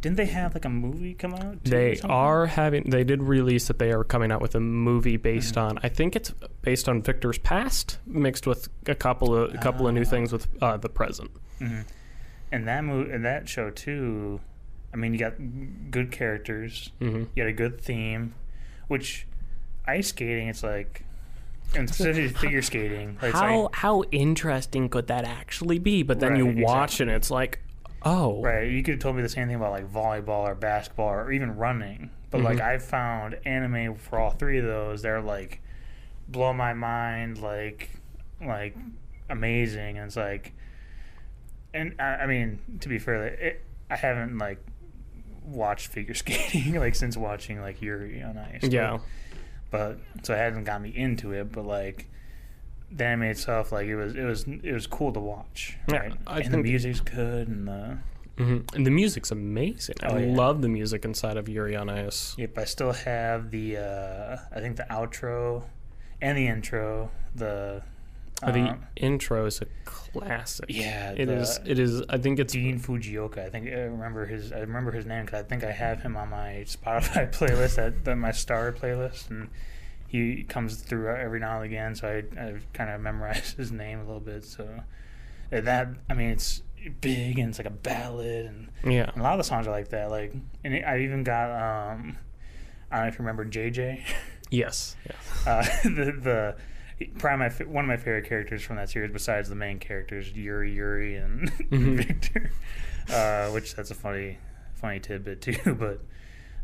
didn't 0.00 0.16
they 0.16 0.26
have 0.26 0.54
like 0.54 0.64
a 0.64 0.68
movie 0.70 1.14
come 1.14 1.34
out? 1.34 1.64
They 1.64 1.98
are 2.04 2.46
having 2.46 2.90
they 2.90 3.04
did 3.04 3.22
release 3.22 3.66
that 3.68 3.78
they 3.78 3.92
are 3.92 4.04
coming 4.04 4.30
out 4.32 4.40
with 4.40 4.54
a 4.54 4.60
movie 4.60 5.16
based 5.16 5.54
Mhm. 5.54 5.62
on 5.62 5.78
I 5.82 5.88
think 5.88 6.16
it's 6.16 6.30
based 6.62 6.88
on 6.88 7.02
Victor's 7.02 7.38
past 7.38 7.98
mixed 8.06 8.46
with 8.46 8.68
a 8.86 8.94
couple 8.94 9.34
of 9.34 9.54
a 9.54 9.58
couple 9.58 9.86
of 9.88 9.94
new 9.94 10.02
Ah. 10.02 10.04
things 10.04 10.32
with 10.32 10.48
uh, 10.62 10.76
the 10.76 10.88
present. 10.88 11.30
Mhm. 11.60 11.84
and 12.52 12.66
that 12.66 12.82
movie 12.84 13.10
and 13.12 13.24
that 13.24 13.48
show 13.48 13.70
too. 13.70 14.40
I 14.92 14.96
mean, 14.96 15.12
you 15.12 15.20
got 15.20 15.34
good 15.90 16.10
characters, 16.10 16.90
hmm 16.98 17.24
you 17.34 17.44
got 17.44 17.46
a 17.46 17.52
good 17.52 17.80
theme, 17.80 18.34
which 18.88 19.26
ice 19.86 20.08
skating. 20.08 20.48
It's 20.48 20.62
like, 20.64 21.04
and 21.76 21.88
specifically 21.88 22.28
figure 22.40 22.60
skating. 22.62 23.16
Like, 23.22 23.32
How 23.34 23.62
like, 23.62 23.74
how 23.76 24.02
interesting 24.10 24.88
could 24.88 25.06
that 25.06 25.24
actually 25.24 25.78
be? 25.78 26.02
But 26.02 26.18
then 26.20 26.34
you 26.36 26.46
watch 26.46 26.94
exactly. 26.94 27.02
and 27.04 27.10
it's 27.16 27.30
like, 27.30 27.60
oh, 28.02 28.40
Right. 28.42 28.70
You 28.70 28.82
could 28.82 28.94
have 28.94 29.00
told 29.00 29.16
me 29.16 29.22
the 29.22 29.28
same 29.28 29.46
thing 29.48 29.56
about 29.56 29.72
like 29.72 29.90
volleyball 29.92 30.48
or 30.48 30.54
basketball 30.54 31.08
or 31.08 31.32
even 31.32 31.56
running. 31.56 32.10
But 32.30 32.42
like 32.42 32.58
Mhm. 32.58 32.62
I 32.64 32.78
found 32.78 33.36
anime 33.44 33.96
for 33.96 34.18
all 34.18 34.30
three 34.30 34.58
of 34.58 34.64
those, 34.64 35.02
they're 35.02 35.20
like 35.20 35.60
blow 36.28 36.52
my 36.52 36.72
mind, 36.74 37.38
like 37.38 37.90
like 38.40 38.76
amazing. 39.28 39.98
And 39.98 40.06
it's 40.06 40.16
like, 40.16 40.52
and 41.74 41.94
I, 42.00 42.04
I 42.22 42.26
mean 42.26 42.58
to 42.80 42.88
be 42.88 42.98
fair, 42.98 43.26
it, 43.26 43.64
I 43.90 43.96
haven't 43.96 44.38
like 44.38 44.58
watched 45.44 45.88
figure 45.88 46.14
skating 46.22 46.74
like 46.76 46.94
since 46.94 47.16
watching 47.16 47.60
like 47.60 47.82
Yuri 47.82 48.22
on 48.22 48.38
Ice. 48.38 48.58
but- 48.62 48.72
yeah. 48.72 48.98
But, 49.72 49.98
so 50.24 50.34
it 50.34 50.38
hasn't 50.38 50.66
got 50.66 50.82
me 50.82 50.90
into 50.90 51.32
it. 51.32 51.52
But 51.52 51.64
like. 51.64 52.06
The 52.92 53.04
anime 53.04 53.22
itself, 53.24 53.72
like 53.72 53.86
it 53.86 53.96
was, 53.96 54.14
it 54.16 54.24
was, 54.24 54.44
it 54.46 54.72
was 54.72 54.86
cool 54.86 55.12
to 55.12 55.20
watch. 55.20 55.78
Yeah, 55.88 55.96
Right? 55.98 56.12
I 56.26 56.40
and 56.40 56.52
the 56.52 56.58
music's 56.58 57.00
good, 57.00 57.48
and 57.48 57.68
the 57.68 57.98
hmm 58.38 58.58
And 58.74 58.84
the 58.86 58.90
music's 58.90 59.30
amazing. 59.30 59.96
Oh, 60.02 60.16
I 60.16 60.20
yeah. 60.24 60.34
love 60.34 60.60
the 60.62 60.68
music 60.68 61.04
inside 61.04 61.36
of 61.36 61.48
Yuri 61.48 61.76
on 61.76 61.88
Ice. 61.88 62.34
Yep, 62.38 62.58
I 62.58 62.64
still 62.64 62.92
have 62.92 63.50
the 63.50 63.76
uh, 63.76 64.36
I 64.54 64.60
think 64.60 64.76
the 64.76 64.86
outro 64.90 65.64
and 66.20 66.36
the 66.36 66.46
intro. 66.48 67.10
The 67.34 67.82
Uh, 68.42 68.50
the 68.52 68.60
um, 68.70 68.86
intro 68.96 69.44
is 69.46 69.60
a 69.60 69.66
classic. 69.84 70.64
yeah, 70.68 71.12
It 71.16 71.28
is. 71.28 71.60
It 71.66 71.78
is. 71.78 72.02
I 72.08 72.16
think 72.18 72.38
it's. 72.40 72.54
Dean 72.54 72.80
Fujioka. 72.80 73.38
I 73.46 73.50
think 73.50 73.68
I 73.68 73.82
remember 73.82 74.24
his. 74.26 74.50
I 74.52 74.60
remember 74.60 74.90
his 74.92 75.04
name 75.06 75.26
because 75.26 75.44
I 75.44 75.46
think 75.46 75.62
I 75.62 75.70
have 75.72 76.00
him 76.02 76.16
on 76.16 76.30
my 76.30 76.64
Spotify 76.66 77.30
playlist, 77.38 77.76
that, 77.76 78.04
that 78.04 78.16
my 78.16 78.32
star 78.32 78.72
playlist, 78.72 79.28
and 79.30 79.48
he 80.10 80.42
comes 80.42 80.76
through 80.76 81.08
every 81.14 81.38
now 81.40 81.56
and 81.56 81.64
again. 81.64 81.94
So 81.94 82.08
I 82.08 82.40
I've 82.42 82.66
kind 82.72 82.90
of 82.90 83.00
memorized 83.00 83.56
his 83.58 83.70
name 83.70 84.00
a 84.00 84.04
little 84.04 84.20
bit. 84.20 84.44
So 84.44 84.68
that 85.50 85.88
I 86.08 86.14
mean 86.14 86.30
it's 86.30 86.62
big 87.00 87.38
and 87.38 87.50
it's 87.50 87.58
like 87.58 87.66
a 87.66 87.70
ballad 87.70 88.46
and 88.46 88.68
Yeah. 88.92 89.10
a 89.14 89.20
lot 89.22 89.32
of 89.34 89.38
the 89.38 89.44
songs 89.44 89.66
are 89.66 89.70
like 89.70 89.88
that. 89.90 90.10
Like 90.10 90.32
and 90.64 90.74
I 90.84 91.00
even 91.00 91.22
got 91.24 91.50
um 91.50 92.16
I 92.90 92.96
don't 92.96 93.04
know 93.04 93.08
if 93.08 93.14
you 93.14 93.18
remember 93.20 93.44
JJ. 93.44 94.02
Yes. 94.50 94.96
yes. 95.06 95.16
uh, 95.46 95.62
the 95.84 96.12
the 96.20 96.56
probably 97.18 97.48
my 97.48 97.72
one 97.72 97.84
of 97.84 97.88
my 97.88 97.96
favorite 97.96 98.28
characters 98.28 98.62
from 98.62 98.76
that 98.76 98.90
series, 98.90 99.12
besides 99.12 99.48
the 99.48 99.54
main 99.54 99.78
characters 99.78 100.32
Yuri, 100.32 100.74
Yuri, 100.74 101.14
and 101.16 101.52
Mhm. 101.70 101.96
Victor. 102.04 102.50
Uh, 103.08 103.48
which 103.50 103.76
that's 103.76 103.90
a 103.92 103.94
funny 103.94 104.38
funny 104.74 104.98
tidbit 104.98 105.40
too. 105.40 105.74
But 105.78 106.00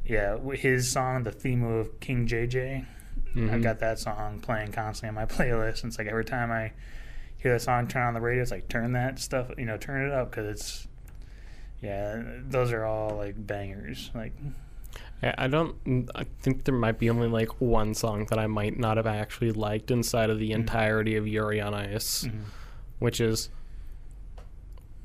yeah, 0.05 0.37
his 0.55 0.91
song, 0.91 1.23
the 1.23 1.31
theme 1.33 1.63
of 1.63 2.01
King 2.01 2.27
JJ. 2.27 2.87
I 3.37 3.41
Mhm. 3.41 3.63
got 3.63 3.79
that 3.81 3.99
song 3.99 4.41
playing 4.41 4.73
constantly 4.73 5.09
on 5.09 5.15
my 5.15 5.27
playlist. 5.35 5.83
And 5.83 5.91
it's 5.91 5.99
like 5.99 6.07
every 6.09 6.25
time 6.25 6.51
I 6.51 6.73
hear 7.37 7.53
that 7.53 7.61
song 7.61 7.87
turn 7.87 8.03
on 8.07 8.15
the 8.15 8.21
radio, 8.21 8.43
it's 8.43 8.51
like 8.51 8.69
turn 8.69 8.93
that 8.93 9.19
stuff, 9.19 9.51
you 9.59 9.67
know, 9.67 9.77
turn 9.77 10.07
it 10.07 10.13
up 10.13 10.31
because 10.31 10.47
it's 10.47 10.89
yeah, 11.83 12.23
those 12.49 12.73
are 12.73 12.85
all 12.85 13.17
like 13.17 13.35
bangers. 13.47 14.11
Like 14.15 14.33
I 15.23 15.35
I 15.39 15.47
don't. 15.49 16.09
I 16.15 16.25
think 16.41 16.65
there 16.65 16.75
might 16.75 16.99
be 16.99 17.11
only 17.11 17.29
like 17.29 17.61
one 17.61 17.93
song 17.95 18.25
that 18.31 18.39
I 18.39 18.47
might 18.47 18.79
not 18.79 18.97
have 18.97 19.07
actually 19.07 19.53
liked 19.53 19.91
inside 19.91 20.31
of 20.31 20.39
the 20.39 20.51
Mhm. 20.51 20.55
entirety 20.55 21.17
of 21.17 21.27
Yuri 21.27 21.61
on 21.61 21.75
Ice, 21.75 22.25
mhm. 22.25 22.41
which 22.99 23.21
is. 23.21 23.51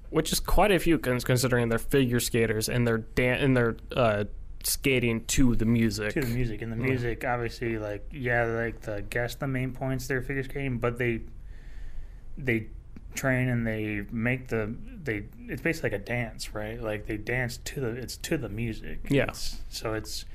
Which 0.10 0.34
is 0.34 0.42
quite 0.42 0.72
a 0.72 0.80
few, 0.80 0.98
considering 1.00 1.70
they're 1.70 1.80
figure 1.80 2.20
skaters 2.20 2.68
and 2.68 2.86
they're 2.86 2.98
dan- 2.98 3.40
and 3.40 3.56
they're 3.56 3.78
uh, 3.96 4.26
skating 4.64 5.26
to 5.26 5.56
the 5.56 5.66
music. 5.66 6.14
to 6.14 6.22
the 6.22 6.28
music 6.34 6.62
and 6.62 6.72
the 6.72 6.78
Yeah. 6.78 6.84
music 6.90 7.24
obviously 7.26 7.78
like 7.78 8.06
yeah 8.12 8.44
like 8.46 8.82
the 8.82 9.04
guess 9.10 9.36
the 9.36 9.48
main 9.48 9.72
points 9.74 10.08
they're 10.08 10.22
figure 10.22 10.44
skating 10.44 10.78
but 10.78 10.98
they 10.98 11.22
they 12.38 12.68
train 13.16 13.50
and 13.50 13.68
they 13.68 14.06
make 14.12 14.48
the 14.48 14.74
they 15.04 15.24
it's 15.48 15.62
basically 15.62 15.90
like 15.92 16.02
a 16.02 16.04
dance 16.06 16.54
right 16.54 16.82
like 16.82 17.06
they 17.08 17.18
dance 17.18 17.58
to 17.58 17.80
the 17.82 17.90
it's 17.90 18.16
to 18.18 18.38
the 18.38 18.50
music 18.50 19.00
Yeah. 19.10 19.24
It's- 19.24 19.62
so 19.70 19.94
it's 19.94 20.26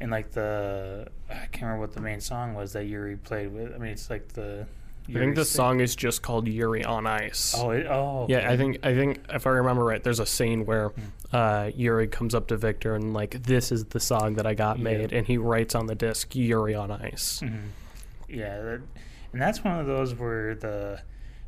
and 0.00 0.10
like 0.10 0.32
the 0.32 1.08
i 1.30 1.34
can't 1.46 1.62
remember 1.62 1.80
what 1.80 1.92
the 1.94 2.00
main 2.00 2.20
song 2.20 2.54
was 2.54 2.72
that 2.74 2.84
yuri 2.86 3.16
played 3.16 3.52
with 3.52 3.72
i 3.74 3.78
mean 3.78 3.92
it's 3.92 4.10
like 4.10 4.28
the 4.34 4.66
I 5.08 5.12
think 5.12 5.34
the 5.34 5.44
song 5.44 5.80
is 5.80 5.94
just 5.94 6.22
called 6.22 6.48
Yuri 6.48 6.82
on 6.84 7.06
Ice. 7.06 7.54
oh 7.58 7.70
it, 7.70 7.86
oh 7.86 8.26
Yeah, 8.28 8.38
okay. 8.38 8.46
I 8.48 8.56
think 8.56 8.78
I 8.82 8.94
think 8.94 9.20
if 9.28 9.46
I 9.46 9.50
remember 9.50 9.84
right, 9.84 10.02
there's 10.02 10.20
a 10.20 10.26
scene 10.26 10.64
where 10.64 10.88
Hmm. 10.88 11.02
uh, 11.36 11.70
Yuri 11.74 12.06
comes 12.08 12.34
up 12.34 12.46
to 12.48 12.56
Victor 12.56 12.94
and 12.94 13.12
like, 13.12 13.42
"This 13.42 13.70
is 13.72 13.84
the 13.86 14.00
song 14.00 14.34
that 14.36 14.46
I 14.46 14.54
got 14.54 14.78
Yeah. 14.78 14.84
made," 14.84 15.12
and 15.12 15.26
he 15.26 15.36
writes 15.36 15.74
on 15.74 15.86
the 15.86 15.94
disc 15.94 16.34
"Yuri 16.34 16.74
on 16.74 16.90
Ice." 16.90 17.40
Mhm. 17.44 17.68
yeah 18.28 18.60
that, 18.62 18.80
and 19.32 19.42
that's 19.42 19.62
one 19.62 19.78
of 19.78 19.86
those 19.86 20.14
where 20.14 20.54
the 20.54 21.00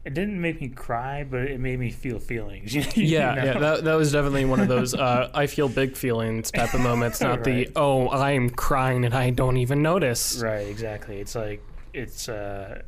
it 0.05 0.12
didn't 0.14 0.40
make 0.40 0.61
me 0.61 0.69
cry 0.69 1.25
but 1.29 1.40
it 1.40 1.59
made 1.59 1.79
me 1.81 1.90
feel 1.90 2.19
feelings 2.21 2.75
Yeah, 2.97 3.35
know? 3.35 3.45
yeah, 3.45 3.59
that, 3.59 3.85
that 3.85 3.95
was 3.95 4.12
definitely 4.12 4.45
one 4.45 4.61
of 4.61 4.69
those 4.69 4.95
uh, 4.95 5.31
I 5.35 5.47
feel 5.47 5.69
big 5.69 5.97
feelings 5.97 6.51
type 6.53 6.75
of 6.75 6.81
moments, 6.81 7.21
not 7.23 7.42
the 7.42 7.69
oh 7.75 8.09
I'm 8.11 8.51
crying 8.51 9.05
and 9.07 9.14
I 9.14 9.31
don't 9.31 9.57
even 9.57 9.81
notice. 9.83 10.40
Right, 10.42 10.66
exactly. 10.69 11.19
It's 11.21 11.35
like 11.35 11.62
it's 11.95 12.29
uh 12.29 12.83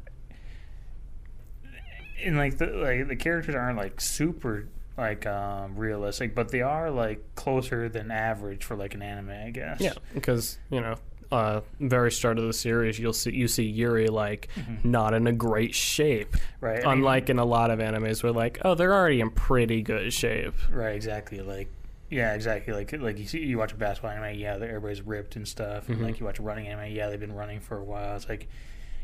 and 2.25 2.37
like 2.37 2.59
the 2.59 2.67
like 2.67 3.09
the 3.09 3.17
characters 3.17 3.55
aren't 3.55 3.77
like 3.79 4.01
super 4.01 4.67
like 4.97 5.27
um 5.27 5.77
realistic, 5.77 6.35
but 6.35 6.51
they 6.51 6.63
are 6.63 6.91
like 6.91 7.23
closer 7.35 7.89
than 7.89 8.11
average 8.11 8.65
for 8.65 8.77
like 8.77 8.95
an 8.95 9.03
anime, 9.03 9.31
I 9.31 9.51
guess. 9.51 9.81
Yeah, 9.81 9.93
because 10.15 10.59
you 10.71 10.81
know, 10.81 10.97
uh, 11.31 11.61
very 11.79 12.11
start 12.11 12.39
of 12.39 12.45
the 12.45 12.53
series, 12.53 12.99
you'll 12.99 13.13
see 13.13 13.33
you 13.33 13.47
see 13.49 13.65
Yuri 13.65 14.09
like 14.09 14.49
not 14.83 15.15
in 15.15 15.27
a 15.27 15.33
great 15.33 15.75
shape, 15.75 16.37
Right. 16.61 16.85
I 16.85 16.89
mean, 16.89 16.99
unlike 16.99 17.31
in 17.31 17.39
a 17.39 17.45
lot 17.45 17.71
of 17.71 17.79
animes 17.79 18.23
where 18.23 18.33
like 18.33 18.59
oh 18.65 18.75
they're 18.75 18.95
already 18.95 19.21
in 19.21 19.31
pretty 19.31 19.83
good 19.83 20.13
shape. 20.13 20.55
right, 20.71 20.97
exactly. 20.97 21.41
Like 21.43 21.69
yeah, 22.11 22.33
exactly. 22.35 22.73
Like 22.73 22.91
like 22.99 23.19
you 23.19 23.27
see 23.27 23.41
you 23.41 23.59
watch 23.59 23.73
a 23.73 23.77
basketball 23.77 24.11
anime, 24.13 24.39
yeah, 24.39 24.55
everybody's 24.55 25.03
ripped 25.03 25.37
and 25.37 25.47
stuff. 25.47 25.89
And 25.91 25.99
Mhm. 25.99 26.05
like 26.05 26.19
you 26.21 26.27
watch 26.27 26.39
a 26.39 26.43
running 26.43 26.67
anime, 26.67 26.91
yeah, 26.93 27.09
they've 27.09 27.21
been 27.21 27.35
running 27.35 27.61
for 27.61 27.77
a 27.77 27.85
while. 27.85 28.17
It's 28.17 28.29
like 28.29 28.49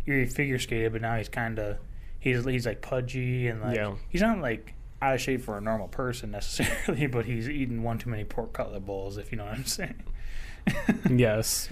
you're 0.06 0.26
figure 0.26 0.58
skated, 0.58 0.92
but 0.92 1.02
now 1.02 1.16
he's 1.16 1.28
kind 1.28 1.58
of 1.58 1.76
he's 2.24 2.44
he's 2.44 2.66
like 2.66 2.80
pudgy 2.82 3.46
and 3.48 3.60
like 3.62 3.76
Yeah. 3.76 3.94
he's 4.08 4.22
not 4.22 4.40
like 4.40 4.74
out 5.02 5.14
of 5.14 5.20
shape 5.20 5.42
for 5.42 5.58
a 5.58 5.60
normal 5.60 5.86
person 5.88 6.30
necessarily, 6.32 7.06
but 7.16 7.26
he's 7.26 7.48
eaten 7.48 7.82
one 7.82 7.98
too 7.98 8.08
many 8.10 8.24
pork 8.24 8.52
cutlet 8.54 8.84
bowls, 8.86 9.16
if 9.18 9.30
you 9.30 9.38
know 9.38 9.44
what 9.44 9.54
I'm 9.54 9.64
saying. 9.66 10.02
Yes. 11.10 11.68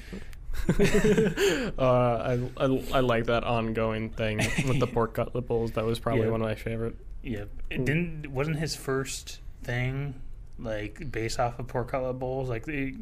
uh, 0.78 1.72
I, 1.78 2.38
I, 2.58 2.64
I 2.92 3.00
like 3.00 3.24
that 3.26 3.44
ongoing 3.44 4.10
thing 4.10 4.38
with 4.68 4.80
the 4.80 4.86
pork 4.86 5.14
cutlet 5.14 5.46
bowls. 5.46 5.72
That 5.72 5.84
was 5.84 5.98
probably 5.98 6.24
Yeah. 6.26 6.30
one 6.30 6.42
of 6.42 6.46
my 6.46 6.54
favorite. 6.54 6.96
yeah, 7.22 7.44
it 7.70 7.84
didn't 7.84 8.26
wasn't 8.30 8.58
his 8.58 8.74
first 8.76 9.40
thing 9.62 10.14
like 10.58 11.10
based 11.10 11.38
off 11.40 11.58
of 11.58 11.68
pork 11.68 11.88
cutlet 11.92 12.18
bowls 12.18 12.48
like 12.48 12.66
the, 12.66 12.94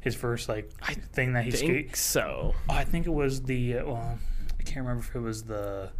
his 0.00 0.14
first 0.14 0.48
like 0.48 0.70
I 0.82 0.94
thing 0.94 1.32
that 1.32 1.44
he 1.44 1.50
skate. 1.50 1.68
think 1.68 1.96
so. 1.96 2.54
Oh, 2.68 2.74
I 2.74 2.84
think 2.84 3.06
it 3.06 3.12
was 3.12 3.42
the 3.42 3.78
uh, 3.78 3.84
well, 3.86 4.18
I 4.58 4.62
can't 4.62 4.86
remember 4.86 5.02
if 5.02 5.14
it 5.16 5.20
was 5.20 5.42
the 5.44 5.90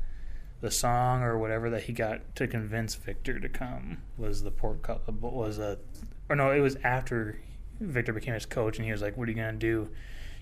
the 0.65 0.71
song 0.71 1.23
or 1.23 1.37
whatever 1.37 1.69
that 1.69 1.83
he 1.83 1.93
got 1.93 2.23
to 2.35 2.49
convince 2.49 2.95
Victor 2.95 3.39
to 3.39 3.51
come 3.51 3.99
was 4.17 4.43
the 4.43 4.51
pork 4.51 4.81
cutlet 4.81 5.21
bowl 5.21 5.33
was 5.33 5.59
a 5.59 5.79
or 6.31 6.37
no, 6.37 6.53
it 6.53 6.61
was 6.61 6.77
after 6.83 7.39
Victor 7.81 8.15
became 8.15 8.33
his 8.33 8.47
coach 8.47 8.79
and 8.79 8.87
he 8.87 8.91
was 8.91 9.03
like, 9.03 9.15
"What 9.15 9.29
are 9.29 9.31
you 9.31 9.37
gonna 9.37 9.53
do? 9.53 9.91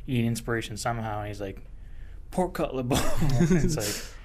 You 0.07 0.19
need 0.19 0.29
inspiration 0.29 0.77
somehow." 0.77 1.19
And 1.19 1.27
he's 1.27 1.41
like, 1.41 1.59
"Pork 2.31 2.55
cutlet 2.55 2.89
bowl." 2.89 3.01
it's 3.33 3.77
like 3.77 4.17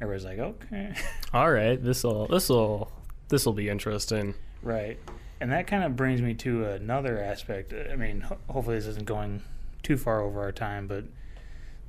everybody's 0.00 0.24
like, 0.24 0.40
"Okay." 0.40 0.92
All 1.32 1.52
right, 1.52 1.80
this 1.80 2.02
will 2.02 2.26
this 2.26 2.48
will 2.48 2.90
this 3.28 3.46
will 3.46 3.52
be 3.52 3.68
interesting. 3.68 4.34
Right. 4.60 4.98
And 5.40 5.52
that 5.52 5.68
kind 5.68 5.84
of 5.84 5.94
brings 5.94 6.20
me 6.20 6.34
to 6.34 6.64
another 6.64 7.22
aspect. 7.22 7.72
I 7.72 7.94
mean, 7.94 8.22
ho- 8.22 8.38
hopefully 8.48 8.74
this 8.74 8.86
isn't 8.86 9.06
going 9.06 9.40
too 9.84 9.96
far 9.96 10.20
over 10.20 10.40
our 10.40 10.52
time, 10.52 10.88
but 10.88 11.04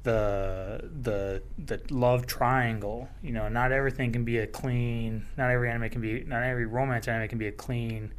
the 0.06 0.90
the 1.02 1.42
the 1.58 1.82
love 1.90 2.26
triangle, 2.28 3.10
you 3.22 3.32
know, 3.32 3.50
not 3.50 3.72
everything 3.72 4.14
can 4.14 4.24
be 4.24 4.38
a 4.38 4.48
clean, 4.48 5.26
not 5.36 5.50
every 5.50 5.70
anime 5.70 5.90
can 5.90 6.00
be 6.00 6.24
not 6.24 6.44
every 6.44 6.66
romance 6.66 7.08
anime 7.08 7.28
can 7.28 7.38
be 7.40 7.48
a 7.48 7.52
clean 7.52 8.14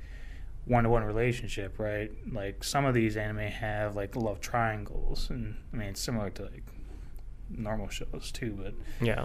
one-to-one 0.66 1.04
relationship, 1.04 1.78
right? 1.78 2.10
Like 2.30 2.64
some 2.64 2.84
of 2.84 2.92
these 2.92 3.16
anime 3.16 3.38
have 3.38 3.94
like 3.94 4.16
love 4.16 4.40
triangles 4.40 5.30
and 5.30 5.56
I 5.72 5.76
mean, 5.76 5.88
it's 5.88 6.00
similar 6.00 6.28
to 6.30 6.42
like 6.42 6.64
normal 7.48 7.88
shows 7.88 8.32
too, 8.32 8.58
but 8.60 8.74
Yeah, 9.00 9.24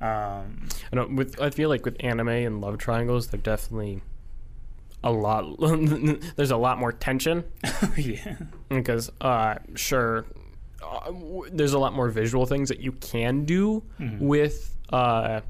um 0.00 0.68
I 0.92 0.96
know. 0.96 1.08
With 1.10 1.40
I 1.40 1.48
feel 1.48 1.70
like 1.70 1.84
with 1.86 1.96
anime 2.00 2.28
and 2.28 2.60
love 2.60 2.76
triangles, 2.76 3.28
they're 3.28 3.40
definitely 3.40 4.02
a 5.02 5.10
lot. 5.10 5.44
there's 6.36 6.50
a 6.50 6.56
lot 6.58 6.78
more 6.78 6.92
tension 6.92 7.44
yeah. 7.96 8.36
because, 8.68 9.10
uh, 9.20 9.56
sure, 9.74 10.26
uh, 10.82 11.06
w- 11.06 11.48
there's 11.52 11.72
a 11.72 11.78
lot 11.78 11.92
more 11.94 12.08
visual 12.08 12.46
things 12.46 12.68
that 12.68 12.80
you 12.80 12.92
can 12.92 13.44
do 13.44 13.82
Mhm. 14.00 14.18
with 14.20 14.76
uh, 14.92 15.40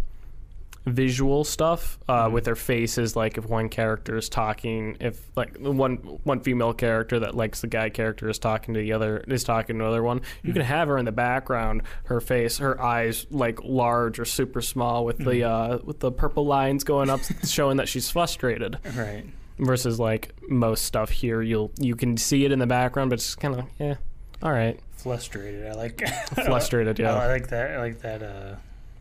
visual 0.84 1.44
stuff 1.44 1.96
uh, 2.08 2.26
Mhm. 2.26 2.32
with 2.32 2.44
their 2.44 2.56
faces. 2.56 3.14
Like 3.14 3.38
if 3.38 3.46
one 3.46 3.68
character 3.68 4.16
is 4.16 4.28
talking, 4.28 4.96
if 5.00 5.20
like 5.36 5.56
one 5.58 5.96
one 6.24 6.40
female 6.40 6.72
character 6.72 7.20
that 7.20 7.36
likes 7.36 7.60
the 7.60 7.68
guy 7.68 7.88
character 7.88 8.28
is 8.28 8.38
talking 8.40 8.74
to 8.74 8.80
the 8.80 8.92
other 8.92 9.18
is 9.28 9.44
talking 9.44 9.78
to 9.78 9.84
another 9.84 10.02
one, 10.02 10.22
you 10.42 10.52
can 10.52 10.62
have 10.62 10.88
her 10.88 10.98
in 10.98 11.04
the 11.04 11.12
background, 11.12 11.82
her 12.04 12.20
face, 12.20 12.58
her 12.58 12.80
eyes 12.82 13.26
like 13.30 13.62
large 13.62 14.18
or 14.18 14.24
super 14.24 14.60
small 14.60 15.04
with 15.04 15.18
the 15.18 15.44
uh, 15.44 15.78
with 15.84 16.00
the 16.00 16.10
purple 16.10 16.46
lines 16.46 16.82
going 16.82 17.10
up, 17.10 17.20
showing 17.46 17.76
that 17.76 17.88
she's 17.88 18.10
frustrated. 18.10 18.78
Right. 18.96 19.24
Versus 19.58 20.00
like 20.00 20.32
most 20.48 20.84
stuff 20.84 21.10
here, 21.10 21.42
you'll 21.42 21.70
you 21.78 21.94
can 21.94 22.16
see 22.16 22.44
it 22.44 22.50
in 22.50 22.58
the 22.58 22.66
background, 22.66 23.10
but 23.10 23.20
it's 23.20 23.36
kind 23.36 23.54
of 23.54 23.64
yeah, 23.78 23.94
all 24.42 24.50
right, 24.50 24.80
Frustrated. 25.02 25.66
I 25.66 25.72
like 25.72 26.06
frustrated. 26.34 27.00
I 27.00 27.26
like 27.26 27.48
that. 27.48 27.72
I 27.72 27.78
like 27.78 28.00
that. 28.02 28.22
Uh, 28.22 28.56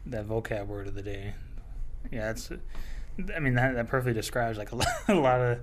that 0.08 0.28
vocab 0.28 0.68
word 0.68 0.88
of 0.88 0.96
the 0.96 1.02
day. 1.02 1.34
Yeah, 2.12 2.32
it's. 2.32 2.50
I 3.36 3.40
mean 3.40 3.56
that 3.56 3.76
that 3.76 3.88
perfectly 3.88 4.14
describes 4.14 4.58
like 4.58 4.72
a 4.72 4.76
lot, 4.78 4.88
a 5.08 5.14
lot 5.14 5.42
of. 5.42 5.60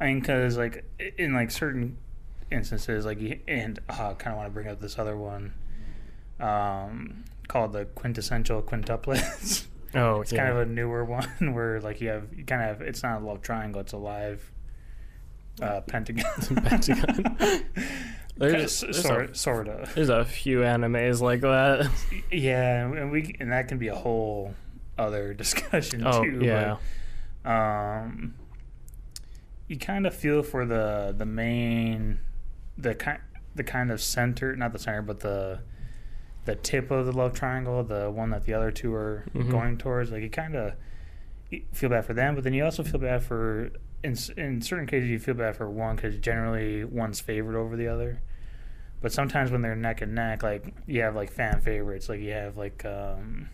I 0.00 0.06
mean, 0.06 0.20
because 0.20 0.56
like 0.56 0.84
in 1.18 1.34
like 1.34 1.50
certain 1.50 1.98
instances, 2.50 3.04
like 3.04 3.20
you, 3.20 3.40
and 3.46 3.78
uh, 3.88 4.10
I 4.10 4.14
kind 4.14 4.32
of 4.32 4.36
want 4.36 4.46
to 4.46 4.50
bring 4.50 4.68
up 4.68 4.80
this 4.80 4.98
other 4.98 5.16
one, 5.16 5.52
um, 6.40 7.24
called 7.48 7.72
the 7.72 7.84
quintessential 7.84 8.62
quintuplets. 8.62 9.66
oh, 9.94 10.22
it's 10.22 10.32
yeah. 10.32 10.46
kind 10.46 10.50
of 10.50 10.58
a 10.58 10.66
newer 10.66 11.04
one 11.04 11.54
where 11.54 11.80
like 11.80 12.00
you 12.00 12.08
have 12.08 12.28
you 12.34 12.44
kind 12.44 12.62
of 12.62 12.68
have, 12.68 12.80
it's 12.80 13.02
not 13.02 13.22
a 13.22 13.24
love 13.24 13.42
triangle, 13.42 13.80
it's 13.80 13.92
a 13.92 13.98
live 13.98 14.50
uh, 15.60 15.80
pentagon. 15.82 16.24
Pentagon. 16.64 17.64
There's- 18.36 18.80
Kinda, 18.80 18.98
a- 19.30 19.34
sort, 19.34 19.68
of. 19.68 19.94
There's 19.94 20.08
a 20.08 20.24
few 20.24 20.58
animes 20.60 21.20
like 21.20 21.40
that. 21.42 21.88
Yeah, 22.32 22.86
and 22.86 23.10
we 23.10 23.36
and 23.38 23.52
that 23.52 23.68
can 23.68 23.78
be 23.78 23.88
a 23.88 23.94
whole 23.94 24.54
other 24.98 25.34
discussion 25.42 26.06
Oh 26.06 26.22
too. 26.24 26.40
yeah, 26.42 26.76
But, 27.42 27.50
um, 27.50 28.34
you 29.68 29.78
kind 29.78 30.06
of 30.06 30.14
feel 30.14 30.42
for 30.42 30.64
the 30.66 31.14
the 31.16 31.26
main, 31.26 32.18
the 32.76 32.94
kind 32.94 33.20
the 33.54 33.64
kind 33.64 33.92
of 33.92 34.00
center, 34.00 34.56
not 34.56 34.72
the 34.72 34.78
center, 34.78 35.02
but 35.02 35.20
the 35.20 35.60
the 36.44 36.56
tip 36.56 36.90
of 36.90 37.06
the 37.06 37.12
love 37.12 37.32
triangle, 37.34 37.82
the 37.84 38.10
one 38.10 38.30
that 38.30 38.44
the 38.44 38.52
other 38.52 38.70
two 38.70 38.92
are 38.94 39.24
Mhm. 39.34 39.50
going 39.50 39.78
towards. 39.78 40.10
Like 40.10 40.22
you 40.22 40.28
kind 40.30 40.54
of 40.56 40.74
feel 41.72 41.88
bad 41.88 42.04
for 42.04 42.14
them, 42.14 42.34
but 42.34 42.42
then 42.44 42.52
you 42.52 42.64
also 42.64 42.82
feel 42.82 43.00
bad 43.00 43.22
for 43.22 43.70
in 44.04 44.16
in 44.36 44.60
certain 44.60 44.86
cases 44.86 45.08
you 45.08 45.18
feel 45.18 45.34
bad 45.34 45.56
for 45.56 45.68
one 45.68 45.96
because 45.96 46.16
generally 46.18 46.84
one's 46.84 47.20
favored 47.20 47.56
over 47.56 47.76
the 47.76 47.88
other. 47.88 48.20
But 49.00 49.12
sometimes 49.12 49.50
when 49.50 49.62
they're 49.62 49.74
neck 49.76 50.00
and 50.02 50.14
neck, 50.14 50.42
like 50.42 50.72
you 50.86 51.00
have 51.02 51.16
like 51.16 51.32
fan 51.32 51.60
favorites, 51.60 52.08
like 52.08 52.20
you 52.20 52.32
have 52.32 52.56
like 52.56 52.84
um, 52.84 53.48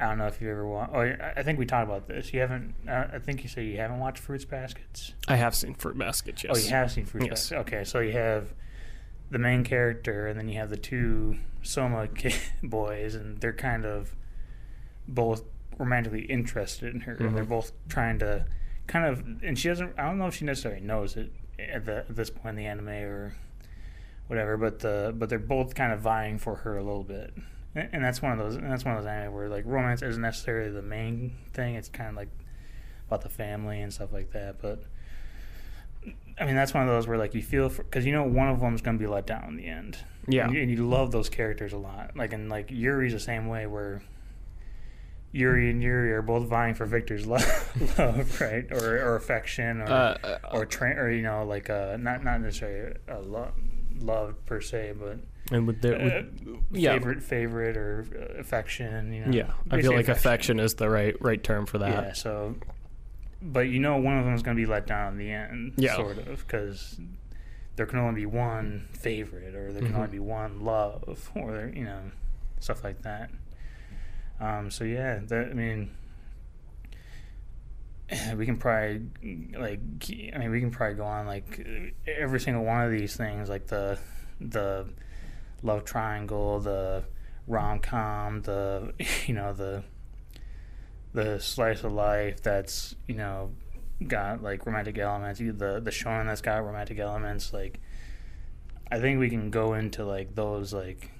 I 0.00 0.06
don't 0.06 0.18
know 0.18 0.26
if 0.26 0.40
you 0.40 0.50
ever 0.50 0.66
watched. 0.66 0.92
Oh, 0.94 1.00
I 1.36 1.42
think 1.44 1.58
we 1.60 1.66
talked 1.66 1.86
about 1.88 2.08
this. 2.08 2.32
You 2.32 2.40
haven't. 2.40 2.74
Uh, 2.88 3.06
I 3.14 3.18
think 3.18 3.42
you 3.44 3.48
say 3.48 3.64
you 3.64 3.76
haven't 3.76 4.00
watched 4.00 4.18
Fruits 4.18 4.44
Baskets. 4.44 5.12
I 5.28 5.36
have 5.36 5.54
seen 5.54 5.74
Fruit 5.74 5.96
Basket. 5.96 6.42
Yes. 6.42 6.56
Oh, 6.56 6.58
you 6.60 6.70
have 6.70 6.90
seen 6.90 7.04
Fruits 7.06 7.26
Yes. 7.26 7.50
Basket. 7.50 7.58
Okay, 7.58 7.84
so 7.84 8.00
you 8.00 8.12
have 8.12 8.52
the 9.30 9.38
main 9.38 9.62
character, 9.64 10.26
and 10.26 10.38
then 10.38 10.48
you 10.48 10.58
have 10.58 10.70
the 10.70 10.76
two 10.76 11.36
Sohma 11.62 12.12
kid 12.16 12.34
boys, 12.64 13.14
and 13.14 13.40
they're 13.40 13.52
kind 13.52 13.84
of 13.84 14.16
both 15.06 15.44
romantically 15.78 16.22
interested 16.22 16.92
in 16.94 17.02
her, 17.02 17.14
and 17.14 17.36
they're 17.36 17.44
Mhm. 17.44 17.48
both 17.48 17.72
trying 17.88 18.18
to 18.18 18.44
kind 18.86 19.06
of. 19.06 19.24
And 19.42 19.58
she 19.58 19.68
doesn't. 19.68 19.98
I 19.98 20.02
don't 20.02 20.18
know 20.18 20.26
if 20.26 20.34
she 20.34 20.44
necessarily 20.44 20.80
knows 20.80 21.16
it 21.16 21.32
at, 21.58 21.84
the, 21.84 21.98
at 21.98 22.16
this 22.16 22.30
point 22.30 22.50
in 22.50 22.56
the 22.56 22.66
anime 22.66 22.88
or 22.88 23.34
whatever, 24.26 24.56
but 24.56 24.80
the 24.80 25.14
but 25.16 25.28
they're 25.28 25.38
both 25.38 25.74
kind 25.74 25.92
of 25.92 26.00
vying 26.00 26.38
for 26.38 26.56
her 26.56 26.76
a 26.76 26.82
little 26.82 27.04
bit. 27.04 27.34
And 27.74 27.88
and 27.92 28.04
that's 28.04 28.22
one 28.22 28.32
of 28.32 28.38
those. 28.38 28.56
And 28.56 28.70
that's 28.70 28.84
one 28.84 28.96
of 28.96 29.02
those 29.02 29.10
anime 29.10 29.34
where 29.34 29.48
like 29.48 29.64
romance 29.66 30.02
isn't 30.02 30.22
necessarily 30.22 30.70
the 30.70 30.82
main 30.82 31.36
thing. 31.52 31.74
It's 31.74 31.88
kind 31.88 32.10
of 32.10 32.16
like 32.16 32.30
about 33.08 33.22
the 33.22 33.28
family 33.28 33.80
and 33.80 33.92
stuff 33.92 34.12
like 34.12 34.32
that. 34.32 34.60
But 34.60 34.82
I 36.38 36.46
mean, 36.46 36.56
that's 36.56 36.74
one 36.74 36.82
of 36.82 36.88
those 36.88 37.06
where 37.06 37.18
like 37.18 37.34
you 37.34 37.42
feel 37.42 37.68
because 37.68 38.06
you 38.06 38.12
know 38.12 38.24
one 38.24 38.48
of 38.48 38.60
them's 38.60 38.80
gonna 38.80 38.98
be 38.98 39.06
let 39.06 39.26
down 39.26 39.44
in 39.48 39.56
the 39.56 39.66
end. 39.66 39.98
Yeah. 40.28 40.44
and 40.44 40.54
you, 40.54 40.62
and 40.62 40.70
you 40.70 40.88
love 40.88 41.10
those 41.10 41.28
characters 41.28 41.72
a 41.72 41.78
lot. 41.78 42.16
Like 42.16 42.32
and 42.32 42.48
like 42.48 42.70
Yuri's 42.70 43.12
the 43.12 43.20
same 43.20 43.48
way 43.48 43.66
where 43.66 44.02
Yuri 45.32 45.70
and 45.70 45.82
Yuri 45.82 46.12
are 46.12 46.22
both 46.22 46.46
vying 46.48 46.74
for 46.74 46.84
Victor's 46.86 47.26
love, 47.34 47.42
love 47.98 48.40
right, 48.40 48.66
or 48.70 48.98
or 49.02 49.16
affection, 49.16 49.80
or 49.80 49.84
Uh, 49.90 50.18
uh, 50.24 50.38
or 50.52 50.66
tra- 50.66 50.96
or 50.96 51.10
you 51.10 51.22
know, 51.22 51.44
like 51.44 51.70
uh, 51.70 51.96
not 51.98 52.22
not 52.22 52.40
necessarily 52.40 52.94
a 53.08 53.18
love, 53.20 53.52
love 53.98 54.34
per 54.46 54.60
se, 54.60 54.94
but 54.98 55.18
and 55.50 55.66
with 55.66 55.80
their, 55.82 55.98
with, 55.98 56.12
uh, 56.46 56.58
yeah. 56.70 56.92
favorite, 56.92 57.22
favorite, 57.22 57.76
or 57.76 58.04
uh, 58.14 58.40
affection. 58.40 59.12
You 59.12 59.24
know, 59.26 59.32
yeah, 59.32 59.42
I 59.42 59.46
feel 59.46 59.90
basically 59.92 59.96
like 59.96 60.08
affection 60.08 60.60
is 60.60 60.74
the 60.74 60.88
right 60.90 61.16
right 61.20 61.42
term 61.42 61.66
for 61.66 61.78
that. 61.78 62.04
Yeah. 62.08 62.12
So, 62.12 62.54
but 63.40 63.68
you 63.68 63.80
know, 63.80 63.96
one 63.96 64.18
of 64.18 64.24
them 64.24 64.34
is 64.34 64.42
going 64.42 64.56
to 64.56 64.62
be 64.62 64.66
let 64.70 64.86
down 64.86 65.12
in 65.14 65.18
the 65.18 65.30
end, 65.30 65.74
Yeah. 65.78 65.96
sort 65.96 66.18
of, 66.18 66.46
because 66.46 67.00
there 67.76 67.86
can 67.86 67.98
only 68.00 68.20
be 68.20 68.26
one 68.26 68.88
favorite, 68.92 69.54
or 69.54 69.72
there 69.72 69.80
can 69.82 69.92
Mhm. 69.92 69.96
only 69.96 70.08
be 70.08 70.18
one 70.18 70.60
love, 70.60 71.30
or 71.34 71.52
there, 71.52 71.68
you 71.74 71.84
know, 71.84 72.00
stuff 72.60 72.84
like 72.84 73.00
that. 73.02 73.30
Um, 74.42 74.70
so 74.72 74.82
yeah, 74.82 75.20
that 75.28 75.50
I 75.50 75.54
mean, 75.54 75.90
we 78.36 78.44
can 78.44 78.56
probably 78.56 79.02
like, 79.56 79.80
I 80.34 80.38
mean, 80.38 80.50
we 80.50 80.60
can 80.60 80.70
probably 80.70 80.96
go 80.96 81.04
on 81.04 81.26
like 81.26 81.64
every 82.06 82.40
single 82.40 82.64
one 82.64 82.82
of 82.82 82.90
these 82.90 83.16
things, 83.16 83.48
like 83.48 83.68
the 83.68 83.98
the 84.40 84.88
love 85.62 85.84
triangle, 85.84 86.58
the 86.58 87.04
rom 87.46 87.78
com, 87.78 88.42
the 88.42 88.92
you 89.26 89.34
know 89.34 89.52
the 89.52 89.84
the 91.14 91.38
slice 91.38 91.84
of 91.84 91.92
life 91.92 92.42
that's 92.42 92.96
you 93.06 93.14
know 93.14 93.50
got 94.08 94.42
like 94.42 94.66
romantic 94.66 94.98
elements, 94.98 95.38
the 95.38 95.52
the 95.52 95.90
shonen 95.92 96.26
that's 96.26 96.40
got 96.40 96.64
romantic 96.64 96.98
elements. 96.98 97.52
Like, 97.52 97.78
I 98.90 98.98
think 98.98 99.20
we 99.20 99.30
can 99.30 99.50
go 99.50 99.74
into 99.74 100.04
like 100.04 100.34
those 100.34 100.72
like 100.72 101.12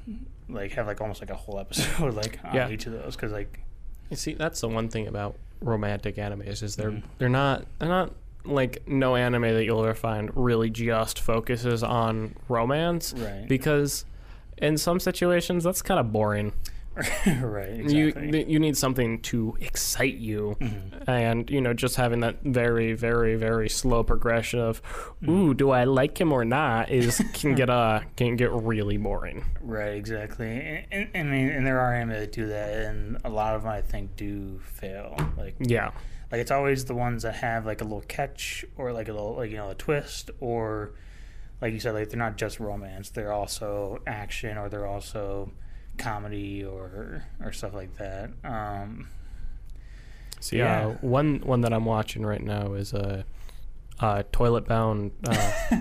like 0.53 0.73
have 0.73 0.87
like 0.87 1.01
almost 1.01 1.21
like 1.21 1.31
a 1.31 1.35
whole 1.35 1.59
episode 1.59 2.15
like 2.23 2.39
on 2.45 2.55
Yeah. 2.55 2.69
each 2.71 2.87
of 2.87 2.93
those 2.93 3.17
because 3.17 3.33
like 3.33 3.61
You 4.11 4.17
see, 4.17 4.35
that's 4.35 4.61
the 4.61 4.69
one 4.69 4.89
thing 4.89 5.07
about 5.07 5.37
romantic 5.61 6.17
animes 6.17 6.63
is 6.63 6.77
they're 6.77 6.91
Mhm. 6.91 7.03
they're 7.19 7.29
not 7.29 7.65
they're 7.79 7.89
not 7.89 8.13
like 8.45 8.83
no 8.89 9.15
anime 9.15 9.43
that 9.43 9.65
you'll 9.65 9.83
ever 9.85 9.95
find 9.95 10.31
really 10.35 10.69
just 10.69 11.21
focuses 11.21 11.83
on 11.85 12.35
romance 12.49 13.15
right 13.17 13.47
because 13.49 14.05
in 14.59 14.77
some 14.77 14.99
situations 15.01 15.63
that's 15.65 15.81
kind 15.83 15.99
of 16.01 16.13
boring. 16.13 16.53
right 17.41 17.81
exactly. 17.81 18.41
You 18.41 18.47
you 18.47 18.59
need 18.59 18.77
something 18.77 19.21
to 19.23 19.57
excite 19.61 20.17
you. 20.17 20.57
Mhm. 20.61 21.09
And 21.09 21.51
you 21.51 21.61
know, 21.61 21.73
just 21.73 21.97
having 21.97 22.21
that 22.21 22.43
very, 22.43 22.93
very, 22.93 23.37
very 23.37 23.69
slow 23.69 24.03
progression 24.03 24.61
of. 24.61 24.83
"Ooh, 25.29 25.55
do 25.55 25.71
I 25.71 25.85
like 25.85 26.21
him 26.21 26.33
or 26.33 26.45
not?" 26.45 26.91
is 26.91 27.23
can 27.33 27.55
get 27.55 27.71
uh 27.71 28.01
can 28.17 28.37
get 28.37 28.53
really 28.53 28.97
boring. 28.99 29.45
Right, 29.63 29.95
exactly. 29.95 30.85
And, 30.93 31.09
and, 31.15 31.29
I 31.29 31.33
mean, 31.33 31.49
and 31.49 31.67
there 31.67 31.81
are 31.81 31.95
anime 31.95 32.11
that 32.11 32.33
do 32.33 32.47
that, 32.49 32.73
and 32.87 33.19
a 33.25 33.31
lot 33.31 33.55
of 33.55 33.63
them 33.63 33.73
I 33.73 33.81
think 33.81 34.17
do 34.17 34.61
fail. 34.61 35.17
Like, 35.37 35.55
Yeah, 35.61 35.93
like 36.31 36.41
it's 36.41 36.51
always 36.51 36.85
the 36.85 36.95
ones 36.95 37.23
that 37.23 37.37
have 37.37 37.65
like 37.67 37.81
a 37.81 37.85
little 37.85 38.03
catch 38.03 38.65
or 38.77 38.93
like 38.93 39.09
a 39.09 39.13
little 39.13 39.37
like 39.37 39.51
you 39.51 39.57
know 39.57 39.71
a 39.71 39.75
twist 39.75 40.31
or 40.41 40.93
like 41.61 41.73
you 41.73 41.81
said 41.81 41.95
like 41.95 42.09
they're 42.11 42.19
not 42.19 42.37
just 42.37 42.59
romance 42.59 43.11
they're 43.11 43.33
also 43.33 44.01
action 44.07 44.59
or 44.59 44.69
they're 44.69 44.87
also 44.87 45.53
comedy 45.99 46.65
or 46.65 47.25
or 47.41 47.53
stuff 47.53 47.75
like 47.75 47.97
that 47.99 48.31
um 48.45 49.09
So 50.41 50.57
Yeah. 50.57 50.87
one 51.01 51.41
one 51.45 51.61
that 51.63 51.73
I'm 51.73 51.85
watching 51.85 52.25
right 52.27 52.43
now 52.43 52.75
is 52.75 52.93
a 52.93 53.25
uh, 54.01 54.05
uh, 54.05 54.23
toilet 54.33 54.67
bound 54.67 55.13
uh, 55.29 55.53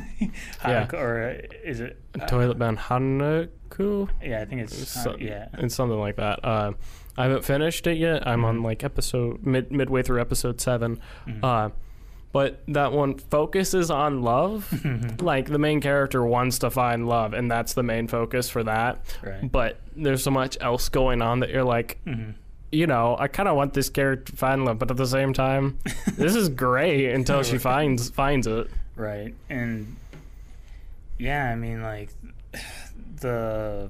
Yeah. 0.64 0.88
Or 0.94 1.24
uh, 1.30 1.48
is 1.64 1.80
it 1.80 1.98
uh, 2.20 2.28
toilet 2.28 2.60
bound 2.60 2.78
Hanako. 2.78 4.10
yeah 4.22 4.42
i 4.42 4.46
think 4.46 4.62
it's 4.62 4.78
So- 4.90 5.14
uh, 5.14 5.18
yeah 5.20 5.48
It's 5.58 5.74
something 5.74 5.98
like 6.00 6.18
that. 6.18 6.44
Uh, 6.46 6.74
I 7.18 7.24
haven't 7.24 7.44
finished 7.44 7.88
it 7.88 7.98
yet. 7.98 8.28
I'm 8.28 8.46
on 8.46 8.60
Mhm. 8.60 8.64
like 8.64 8.84
episode 8.84 9.44
mid 9.46 9.72
midway 9.72 10.02
through 10.04 10.22
episode 10.22 10.62
seven. 10.62 11.00
Mhm. 11.28 11.44
But 12.34 12.62
that 12.70 12.94
one 12.94 13.18
focuses 13.18 13.92
on 13.92 14.22
love. 14.22 14.70
Mm-hmm. 14.72 15.24
like 15.26 15.48
the 15.48 15.60
main 15.60 15.82
character 15.82 16.24
wants 16.26 16.60
to 16.60 16.70
find 16.70 17.08
love, 17.08 17.34
and 17.34 17.52
that's 17.52 17.74
the 17.74 17.84
main 17.84 18.08
focus 18.08 18.50
for 18.50 18.64
that. 18.64 19.04
right 19.22 19.52
But 19.52 19.80
there's 19.96 20.24
so 20.24 20.32
much 20.32 20.58
else 20.62 20.88
going 20.90 21.22
on 21.22 21.42
that 21.42 21.50
you're 21.50 21.64
like, 21.66 22.00
Mhm. 22.08 22.36
you 22.72 22.88
know, 22.88 23.18
I 23.20 23.28
kind 23.28 23.50
of 23.50 23.58
want 23.58 23.74
this 23.74 23.90
character 23.90 24.32
to 24.32 24.38
find 24.38 24.64
love, 24.64 24.80
but 24.80 24.90
at 24.90 24.96
the 24.98 25.06
same 25.08 25.34
time, 25.34 25.78
this 26.18 26.36
is 26.36 26.48
great 26.48 27.12
until 27.14 27.44
she 27.44 27.58
finds 27.58 28.10
finds 28.10 28.48
it. 28.48 28.68
right 28.96 29.34
and 29.50 29.96
yeah 31.20 31.52
i 31.52 31.56
mean 31.56 31.82
like 31.84 32.10
the 33.22 33.90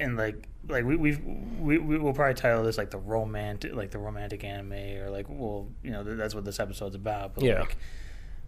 and 0.00 0.16
like 0.16 0.48
like 0.68 0.84
we 0.84 0.96
we've, 0.96 1.20
we 1.60 1.78
we 1.78 1.98
will 1.98 2.12
probably 2.12 2.34
title 2.34 2.62
this 2.64 2.78
like 2.78 2.90
the 2.90 2.98
romantic 2.98 3.74
like 3.74 3.90
the 3.90 3.98
romantic 3.98 4.42
anime 4.44 4.72
or 4.72 5.10
like 5.10 5.26
well 5.28 5.68
you 5.82 5.90
know 5.90 6.02
that's 6.02 6.34
what 6.34 6.44
this 6.44 6.58
episode's 6.60 6.94
about 6.96 7.34
but 7.34 7.44
Yeah. 7.44 7.60
like 7.60 7.76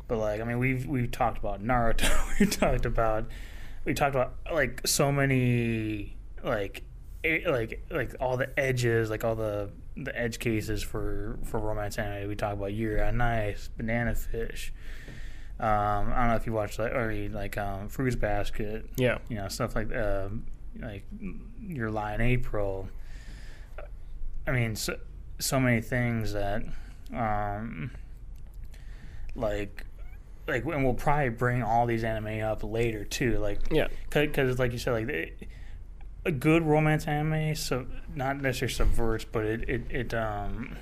but 0.09 0.19
like 0.19 0.41
i 0.41 0.45
mean 0.45 0.59
we've 0.59 0.87
we've 0.87 1.11
talked 1.11 1.39
about 1.39 1.63
naruto 1.63 2.11
we 2.41 2.47
talked 2.47 2.87
about 2.87 3.27
we 3.85 3.95
talked 3.95 4.15
about 4.15 4.35
like 4.53 4.81
so 4.87 5.13
many 5.13 6.17
like 6.43 6.83
like 7.47 7.85
like 7.91 8.15
all 8.21 8.37
the 8.37 8.59
edges 8.59 9.11
like 9.11 9.25
all 9.25 9.35
the 9.35 9.71
the 9.97 10.17
edge 10.19 10.39
cases 10.39 10.83
for 10.83 11.39
for 11.45 11.59
romance 11.61 11.99
anime 11.99 12.29
we 12.29 12.35
talk 12.37 12.53
about 12.55 12.73
Yuri 12.73 13.01
on 13.03 13.21
Ice, 13.21 13.69
Banana 13.77 14.15
Fish. 14.15 14.73
Um, 15.61 15.67
I 16.13 16.21
don't 16.21 16.29
know 16.29 16.37
if 16.37 16.47
you 16.47 16.53
watched 16.53 16.79
like 16.79 16.93
or 16.95 17.11
you- 17.11 17.31
like 17.31 17.59
um, 17.59 17.89
Fruits 17.89 18.15
Basket, 18.15 18.89
Yeah. 18.97 19.19
you 19.29 19.35
know 19.37 19.49
stuff 19.49 19.75
like 19.75 19.93
um, 19.93 20.47
like 20.81 21.05
Your 21.61 21.91
Lie 21.91 22.15
in 22.15 22.21
April. 22.21 22.89
I 24.47 24.53
mean, 24.53 24.77
so, 24.77 24.97
so 25.39 25.61
many 25.61 25.81
things 25.83 26.33
that 26.33 26.63
um, 27.15 27.91
like 29.35 29.85
like 30.47 30.65
and 30.65 30.85
we'll 30.85 30.95
probably 30.95 31.29
bring 31.29 31.63
all 31.63 31.85
these 31.87 32.03
anime 32.05 32.41
up 32.43 32.63
later 32.65 33.05
too, 33.05 33.39
like 33.39 33.61
Yeah. 33.71 33.89
because 34.11 34.59
like 34.59 34.73
you 34.73 34.79
said, 34.79 34.93
like 34.93 35.07
they, 35.07 35.33
a 36.25 36.33
good 36.33 36.63
romance 36.63 37.07
anime, 37.07 37.55
so 37.55 37.87
not 38.15 38.41
necessarily 38.41 38.73
subverts, 38.73 39.25
but 39.25 39.45
it 39.45 39.69
it, 39.69 39.83
it 39.91 40.15
um 40.15 40.77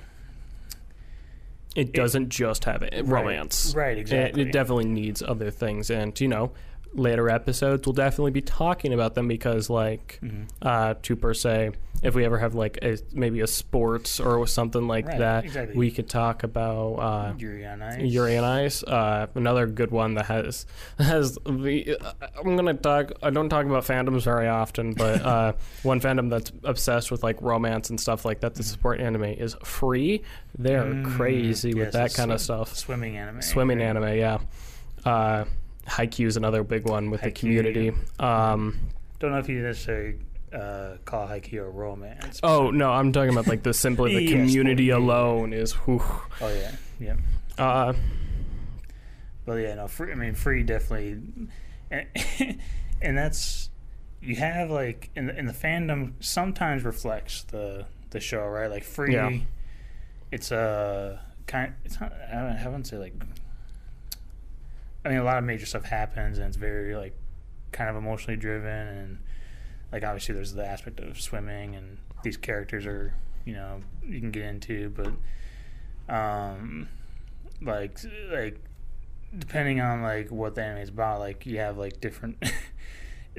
It 1.75 1.91
doesn't 1.93 2.29
just 2.29 2.63
have 2.65 2.81
it, 2.83 3.05
romance. 3.05 3.73
right, 3.75 3.97
It, 3.97 4.01
exactly. 4.01 4.41
it 4.43 4.51
definitely 4.51 4.85
needs 4.87 5.21
other 5.21 5.51
things, 5.51 5.89
and 5.89 6.17
you 6.19 6.27
know, 6.29 6.53
later 6.93 7.29
episodes 7.29 7.85
we'll 7.85 7.93
definitely 7.93 8.31
be 8.31 8.41
talking 8.41 8.93
about 8.93 9.15
them 9.15 9.27
because, 9.27 9.69
like, 9.69 10.19
Mhm. 10.23 10.47
uh, 10.61 10.93
to 11.01 11.15
per 11.15 11.33
se, 11.33 11.71
if 12.03 12.13
we 12.13 12.23
ever 12.25 12.37
have 12.37 12.53
like 12.53 12.77
a 12.83 12.97
maybe 13.13 13.39
a 13.41 13.47
sports 13.47 14.19
or 14.19 14.45
something 14.45 14.87
like 14.87 15.07
Right, 15.07 15.17
that, 15.19 15.45
exactly. 15.45 15.75
we 15.75 15.89
could 15.89 16.07
talk 16.07 16.43
about 16.43 16.93
uh, 16.95 17.33
Yuri 17.39 17.65
on 17.65 17.81
Ice. 17.81 17.99
Yuri 18.01 18.37
on 18.37 18.43
Ice. 18.43 18.83
Uh, 18.83 19.25
another 19.35 19.65
good 19.65 19.89
one 19.91 20.13
that 20.13 20.25
has 20.27 20.65
has 20.99 21.35
the. 21.45 21.97
I'm 22.37 22.55
gonna 22.55 22.75
talk. 22.75 23.11
I 23.23 23.29
don't 23.31 23.49
talk 23.49 23.65
about 23.65 23.83
fandoms 23.83 24.23
very 24.23 24.47
often, 24.47 24.93
but 24.93 25.21
uh, 25.25 25.53
one 25.83 25.99
fandom 25.99 26.29
that's 26.29 26.51
obsessed 26.63 27.09
with 27.11 27.23
like 27.23 27.41
romance 27.41 27.89
and 27.89 27.99
stuff 27.99 28.25
like 28.25 28.41
that 28.41 28.53
to 28.55 28.63
support 28.63 28.99
anime 28.99 29.23
is 29.23 29.55
Free. 29.63 30.21
They're 30.57 30.83
Mm, 30.85 31.15
crazy 31.17 31.73
with 31.73 31.93
that 31.93 32.13
kind 32.13 32.31
of 32.31 32.39
stuff. 32.41 32.75
Swimming 32.75 33.17
anime. 33.17 33.41
Swimming 33.41 33.79
right? 33.79 33.85
anime, 33.85 34.17
yeah. 34.17 34.37
Uh, 35.05 35.45
Haikyuu 35.87 36.27
is 36.27 36.37
another 36.37 36.63
big 36.63 36.87
one 36.87 37.09
with 37.09 37.21
the 37.21 37.31
community. 37.31 37.91
Um, 38.19 38.79
Don't 39.19 39.31
know 39.31 39.39
if 39.39 39.49
you 39.49 39.61
necessarily 39.61 40.17
uh, 40.53 40.97
call 41.05 41.27
Haikyuu 41.27 41.61
a 41.61 41.69
romance. 41.69 42.39
oh 42.43 42.69
no, 42.71 42.91
I'm 42.91 43.11
talking 43.11 43.31
about 43.31 43.47
like 43.47 43.63
the 43.63 43.73
simply 43.73 44.15
the 44.15 44.21
Yes, 44.23 44.31
community 44.31 44.85
yeah. 44.85 44.97
alone 44.97 45.53
is. 45.53 45.73
Whew. 45.73 46.01
Oh 46.41 46.53
yeah, 46.53 46.71
yeah. 46.99 47.15
Uh, 47.57 47.93
But 49.45 49.55
yeah, 49.55 49.75
no. 49.75 49.87
Free, 49.87 50.11
I 50.11 50.15
mean, 50.15 50.35
free 50.35 50.63
definitely, 50.63 51.21
and, 51.89 52.05
and 53.01 53.17
that's 53.17 53.69
you 54.21 54.35
have 54.35 54.69
like 54.69 55.09
in 55.15 55.27
the, 55.27 55.37
in 55.39 55.45
the 55.45 55.53
fandom 55.53 56.13
sometimes 56.19 56.83
reflects 56.83 57.43
the 57.43 57.85
the 58.09 58.19
show, 58.19 58.45
right? 58.45 58.69
Like 58.69 58.83
free, 58.83 59.13
Yeah. 59.13 59.37
it's 60.31 60.51
a 60.51 61.21
kind. 61.45 61.73
It's 61.85 61.99
not. 61.99 62.11
I 62.29 62.33
don't- 62.35 62.57
I 62.57 62.65
wouldn't 62.67 62.87
say 62.87 62.97
like. 62.97 63.13
I 65.05 65.09
mean, 65.09 65.17
a 65.19 65.23
lot 65.23 65.37
of 65.37 65.43
major 65.43 65.65
stuff 65.65 65.85
happens, 65.85 66.37
and 66.37 66.47
it's 66.47 66.57
very 66.57 66.95
like 66.95 67.15
kind 67.71 67.89
of 67.89 67.95
emotionally 67.95 68.37
driven, 68.37 68.87
and 68.87 69.19
like 69.91 70.03
obviously 70.03 70.35
there's 70.35 70.53
the 70.53 70.65
aspect 70.65 70.99
of 70.99 71.19
swimming, 71.19 71.75
and 71.75 71.97
these 72.23 72.37
characters 72.37 72.85
are 72.85 73.13
you 73.45 73.53
know 73.53 73.81
you 74.03 74.19
can 74.19 74.31
get 74.31 74.43
into, 74.43 74.89
but 74.89 76.13
um, 76.13 76.89
like 77.61 77.99
like 78.31 78.59
depending 79.37 79.81
on 79.81 80.01
like 80.01 80.31
what 80.31 80.55
the 80.55 80.63
anime 80.63 80.81
is 80.81 80.89
about, 80.89 81.19
like 81.19 81.45
you 81.45 81.59
have 81.59 81.77
like 81.77 81.99
different. 82.01 82.37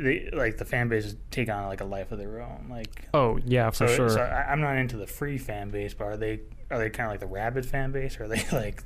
They, 0.01 0.31
like 0.33 0.59
the 0.59 0.65
fan 0.65 0.89
bases 0.89 1.17
take 1.33 1.49
on 1.49 1.67
like 1.67 1.81
a 1.81 1.85
life 1.85 2.13
of 2.13 2.19
their 2.19 2.41
own. 2.41 2.69
Like 2.71 3.09
oh 3.13 3.41
yeah, 3.45 3.69
for 3.71 3.89
so, 3.89 3.97
sure. 3.97 4.11
so 4.11 4.21
I, 4.21 4.53
I'm 4.53 4.61
not 4.61 4.77
into 4.77 4.97
the 4.97 5.09
free 5.09 5.39
fan 5.39 5.71
base, 5.71 5.93
but 5.93 6.05
are 6.05 6.17
they 6.17 6.39
are 6.71 6.79
they 6.79 6.89
kind 6.89 7.09
of 7.09 7.13
like 7.13 7.19
the 7.19 7.27
rabid 7.27 7.67
fan 7.67 7.91
base, 7.91 8.21
or 8.21 8.25
are 8.25 8.29
they 8.29 8.45
like 8.53 8.85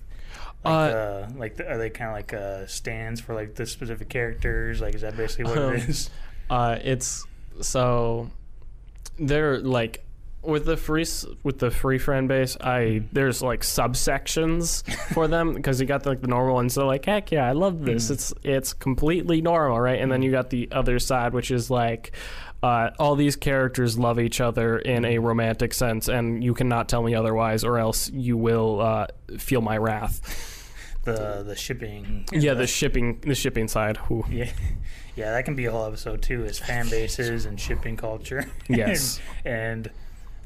like 0.64 0.92
Uh, 0.94 0.96
uh, 0.96 1.28
like 1.36 1.56
the, 1.56 1.68
are 1.70 1.78
they 1.78 1.90
kind 1.90 2.10
of 2.10 2.16
like 2.16 2.32
uh, 2.34 2.66
stands 2.66 3.20
for 3.20 3.34
like 3.34 3.54
the 3.54 3.66
specific 3.66 4.08
characters? 4.08 4.80
Like 4.80 4.94
is 4.94 5.00
that 5.02 5.16
basically 5.16 5.44
what 5.44 5.58
Um, 5.58 5.74
it 5.74 5.88
is? 5.88 6.10
Uh, 6.50 6.78
it's 6.82 7.24
so 7.62 8.30
they're 9.18 9.58
like 9.58 10.04
with 10.42 10.66
the 10.66 10.76
free 10.76 11.06
with 11.44 11.58
the 11.60 11.70
free 11.70 11.98
fan 11.98 12.26
base, 12.26 12.56
I 12.60 13.04
there's 13.12 13.40
like 13.42 13.60
subsections 13.62 14.82
for 15.14 15.28
them 15.28 15.54
because 15.54 15.80
you 15.80 15.86
got 15.86 16.02
the, 16.02 16.10
like 16.10 16.20
the 16.20 16.26
normal 16.26 16.54
ones. 16.54 16.74
They're 16.74 16.84
like, 16.84 17.04
heck 17.06 17.30
yeah, 17.30 17.48
I 17.48 17.52
love 17.52 17.84
this. 17.84 18.08
Mhm. 18.08 18.10
It's 18.10 18.34
it's 18.42 18.72
completely 18.74 19.40
normal, 19.40 19.80
right? 19.80 20.00
And 20.00 20.10
then 20.12 20.20
you 20.22 20.30
got 20.30 20.50
the 20.50 20.68
other 20.72 20.98
side, 20.98 21.32
which 21.32 21.50
is 21.50 21.70
like. 21.70 22.12
Uh, 22.64 22.90
all 23.00 23.16
these 23.16 23.34
characters 23.34 23.98
love 23.98 24.20
each 24.20 24.40
other 24.40 24.78
in 24.78 25.04
a 25.04 25.18
romantic 25.18 25.74
sense, 25.74 26.06
and 26.08 26.44
you 26.44 26.54
cannot 26.54 26.88
tell 26.88 27.02
me 27.02 27.12
otherwise, 27.12 27.64
or 27.64 27.76
else 27.76 28.08
you 28.12 28.36
will 28.36 28.80
uh, 28.80 29.04
feel 29.36 29.60
my 29.60 29.76
wrath. 29.76 30.20
The 31.04 31.42
the 31.46 31.56
shipping. 31.56 32.24
Yeah, 32.32 32.54
the 32.54 32.66
shipping, 32.66 33.20
the 33.20 33.34
shipping 33.34 33.68
side. 33.68 33.98
Ooh. 34.10 34.24
yeah, 34.30 34.50
yeah, 35.16 35.32
that 35.32 35.44
can 35.44 35.54
be 35.54 35.66
a 35.66 35.70
whole 35.72 35.86
episode 35.86 36.22
too. 36.22 36.44
Is 36.44 36.58
fan 36.70 36.88
bases 36.88 37.44
and 37.46 37.58
shipping 37.58 37.96
culture. 37.96 38.44
Yes. 38.68 39.20
and, 39.44 39.86
and 39.86 39.90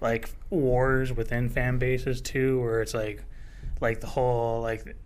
like 0.01 0.31
wars 0.51 1.13
within 1.13 1.49
fan 1.49 1.79
bases 1.79 2.21
too, 2.21 2.61
where 2.61 2.83
it's 2.83 2.95
like 2.95 3.23
like 3.81 4.01
the 4.01 4.07
whole 4.07 4.61
like 4.63 4.97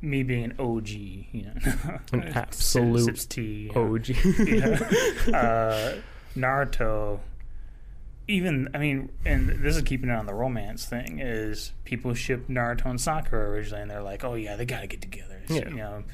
me 0.00 0.22
being 0.24 0.44
an 0.44 0.54
OG, 0.58 0.88
you 0.88 1.44
know, 1.44 1.98
An 2.12 2.24
absolute 2.34 3.04
sips 3.04 3.26
tea, 3.26 3.70
you 3.72 3.72
know. 3.74 3.94
OG. 3.94 4.08
yeah. 5.28 5.38
uh, 5.38 5.94
Naruto. 6.36 7.20
Even 8.28 8.68
I 8.74 8.78
mean, 8.78 9.10
and 9.24 9.48
this 9.48 9.76
is 9.76 9.82
keeping 9.82 10.08
it 10.08 10.12
on 10.12 10.26
the 10.26 10.34
romance 10.34 10.86
thing. 10.86 11.18
Is 11.20 11.72
people 11.84 12.14
ship 12.14 12.48
Naruto 12.48 12.86
and 12.86 13.00
Sakura 13.00 13.50
originally, 13.50 13.82
and 13.82 13.90
they're 13.90 14.02
like, 14.02 14.24
"Oh 14.24 14.34
yeah, 14.34 14.56
they 14.56 14.64
got 14.64 14.80
to 14.80 14.86
get 14.86 15.00
together." 15.00 15.40
It's, 15.44 15.52
Yeah. 15.52 15.68
You 15.68 15.76
know, 15.76 16.04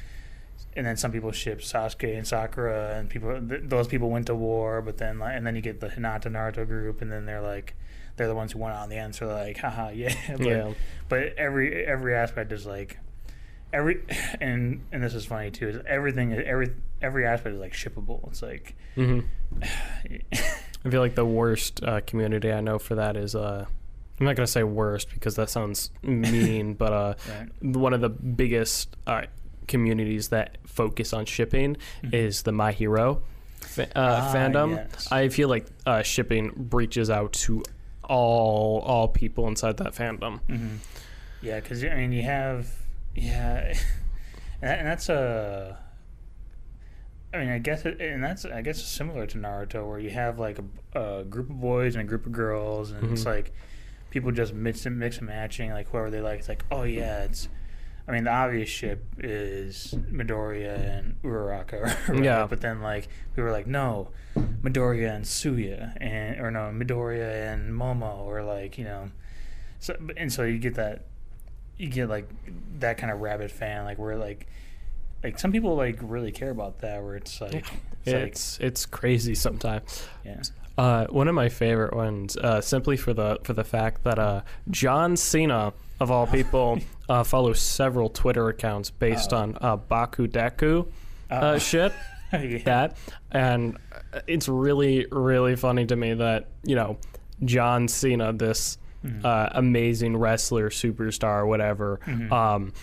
and 0.75 0.85
then 0.85 0.97
some 0.97 1.11
people 1.11 1.31
ship 1.31 1.59
Sasuke 1.61 2.17
and 2.17 2.27
Sakura, 2.27 2.95
and 2.97 3.09
people 3.09 3.39
th- 3.47 3.61
those 3.65 3.87
people 3.87 4.09
went 4.09 4.25
to 4.27 4.35
war, 4.35 4.81
but 4.81 4.97
then 4.97 5.19
like, 5.19 5.35
and 5.35 5.45
then 5.45 5.55
you 5.55 5.61
get 5.61 5.79
the 5.79 5.87
Hinata 5.87 6.25
Naruto 6.25 6.65
group, 6.65 7.01
and 7.01 7.11
then 7.11 7.25
they're 7.25 7.41
like, 7.41 7.75
they're 8.17 8.27
the 8.27 8.35
ones 8.35 8.53
who 8.53 8.59
went 8.59 8.75
on 8.75 8.89
the 8.89 8.97
end, 8.97 9.15
so 9.15 9.27
they're 9.27 9.45
like, 9.45 9.57
haha, 9.57 9.89
yeah. 9.93 10.15
but, 10.29 10.45
yeah. 10.45 10.73
but 11.09 11.19
every 11.37 11.85
every 11.85 12.15
aspect 12.15 12.51
is 12.51 12.65
like 12.65 12.97
every 13.71 14.01
and 14.41 14.81
and 14.91 15.03
this 15.03 15.13
is 15.13 15.25
funny 15.25 15.51
too 15.51 15.69
is 15.69 15.77
everything 15.87 16.33
every 16.33 16.73
every 17.01 17.25
aspect 17.25 17.53
is 17.53 17.59
like 17.59 17.73
shippable 17.73 18.27
it's 18.29 18.41
like 18.41 18.75
hmm 18.95 19.19
I 20.85 20.89
feel 20.89 21.01
like 21.01 21.15
the 21.15 21.25
worst 21.25 21.83
uh, 21.83 22.01
community 22.01 22.51
I 22.51 22.61
know 22.61 22.79
for 22.79 22.95
that 22.95 23.17
is 23.17 23.35
uh, 23.35 23.65
I'm 24.19 24.25
not 24.25 24.35
gonna 24.35 24.47
say 24.47 24.63
worst 24.63 25.09
because 25.11 25.35
that 25.35 25.49
sounds 25.49 25.91
mean, 26.03 26.73
but 26.73 26.93
uh, 26.93 27.13
right 27.29 27.49
one 27.61 27.93
of 27.93 28.01
the 28.01 28.09
biggest 28.09 28.95
uh, 29.07 29.23
communities 29.67 30.29
that 30.29 30.57
focus 30.65 31.13
on 31.13 31.25
shipping 31.25 31.77
Mhm. 32.03 32.13
is 32.13 32.41
the 32.43 32.51
My 32.51 32.71
Hero 32.71 33.21
fa- 33.61 33.89
uh, 33.97 34.21
Ah, 34.23 34.33
fandom. 34.33 34.69
yes. 34.77 35.11
I 35.11 35.29
feel 35.29 35.49
like 35.49 35.67
uh, 35.85 36.01
shipping 36.01 36.69
reaches 36.71 37.09
out 37.09 37.33
to 37.33 37.63
all 38.03 38.79
all 38.81 39.07
people 39.07 39.47
inside 39.47 39.77
that 39.77 39.93
fandom. 39.93 40.39
hmm 40.47 40.77
yeah 41.41 41.59
because 41.59 41.83
i 41.85 41.93
mean 41.95 42.11
you 42.11 42.23
have 42.23 42.67
yeah 43.15 43.73
and 44.61 44.87
that's 44.87 45.07
a 45.09 45.77
I 47.33 47.37
mean, 47.37 47.49
I 47.49 47.59
guess 47.59 47.85
it, 47.85 48.01
and 48.01 48.23
that's 48.23 48.43
I 48.45 48.61
guess 48.61 48.83
similar 48.83 49.27
to 49.27 49.37
Naruto, 49.37 49.87
where 49.87 49.99
you 49.99 50.09
have 50.09 50.39
like 50.39 50.59
a, 50.93 51.19
a 51.19 51.23
group 51.23 51.49
of 51.49 51.61
boys 51.61 51.95
and 51.95 52.01
a 52.01 52.07
group 52.07 52.25
of 52.25 52.31
girls, 52.31 52.91
and 52.91 53.11
it's 53.11 53.21
Mhm. 53.23 53.25
like 53.27 53.53
people 54.09 54.31
just 54.31 54.53
mix 54.53 54.85
and 54.87 54.97
mix 54.97 55.19
and 55.19 55.27
matching, 55.27 55.71
like 55.71 55.89
whoever 55.89 56.09
they 56.09 56.21
like. 56.21 56.39
It's 56.39 56.49
like, 56.49 56.65
oh 56.71 56.83
yeah, 56.83 57.23
it's. 57.23 57.47
I 58.07 58.11
mean, 58.11 58.23
the 58.23 58.31
obvious 58.31 58.67
ship 58.69 59.05
is 59.19 59.93
Midoriya 60.11 60.97
and 60.97 61.21
Uraraka, 61.21 61.83
right? 62.09 62.23
Yeah. 62.23 62.47
But 62.49 62.61
then 62.61 62.81
like 62.81 63.07
we 63.35 63.43
were 63.43 63.51
like, 63.51 63.67
no, 63.67 64.09
Midoriya 64.35 65.15
and 65.15 65.25
Suya, 65.25 65.95
and 66.01 66.39
or 66.41 66.49
no, 66.49 66.71
Midoriya 66.73 67.53
and 67.53 67.71
Momo, 67.71 68.21
or 68.21 68.41
like 68.41 68.79
you 68.79 68.85
know, 68.85 69.11
so 69.77 69.95
and 70.17 70.33
so 70.33 70.43
you 70.43 70.57
get 70.57 70.73
that, 70.73 71.05
you 71.77 71.87
get 71.89 72.09
like 72.09 72.27
that 72.79 72.97
kind 72.97 73.11
of 73.11 73.21
rabbit 73.21 73.51
fan, 73.51 73.85
like 73.85 73.99
where 73.99 74.17
like. 74.17 74.47
Like 75.23 75.37
some 75.39 75.51
people 75.51 75.75
like 75.75 75.97
really 76.01 76.31
care 76.31 76.49
about 76.51 76.79
that, 76.79 77.03
where 77.03 77.15
it's 77.15 77.41
like, 77.41 77.53
it's, 77.55 77.67
like 78.07 78.15
It's 78.15 78.59
it's 78.59 78.85
crazy 78.85 79.35
sometimes. 79.35 80.07
yeah, 80.25 80.41
Uh, 80.77 81.05
one 81.07 81.27
of 81.27 81.35
my 81.35 81.49
favorite 81.49 81.93
ones, 81.93 82.37
uh, 82.37 82.61
simply 82.61 82.95
for 82.97 83.13
the 83.13 83.37
for 83.43 83.53
the 83.53 83.63
fact 83.65 84.03
that 84.03 84.17
uh, 84.19 84.41
John 84.69 85.17
Cena 85.17 85.73
of 85.99 86.09
all 86.11 86.25
people 86.27 86.79
uh, 87.09 87.23
follows 87.23 87.59
several 87.59 88.09
Twitter 88.09 88.47
accounts 88.47 88.89
based 88.89 89.33
Oh. 89.33 89.37
on 89.37 89.57
uh, 89.59 89.75
Baku 89.75 90.27
Deku 90.27 90.87
uh, 91.29 91.33
Uh, 91.33 91.59
shit. 91.69 91.91
yeah. 92.31 92.59
That 92.63 92.97
and 93.31 93.77
it's 94.27 94.47
really 94.47 95.05
really 95.11 95.55
funny 95.57 95.85
to 95.87 95.95
me 95.97 96.13
that 96.13 96.47
you 96.63 96.75
know 96.75 96.97
John 97.43 97.87
Cena, 97.89 98.31
this 98.33 98.77
Mhm. 99.05 99.23
uh, 99.23 99.49
amazing 99.53 100.17
wrestler, 100.17 100.69
superstar, 100.69 101.47
whatever. 101.47 101.99
Mhm. 102.05 102.31
Um, 102.31 102.73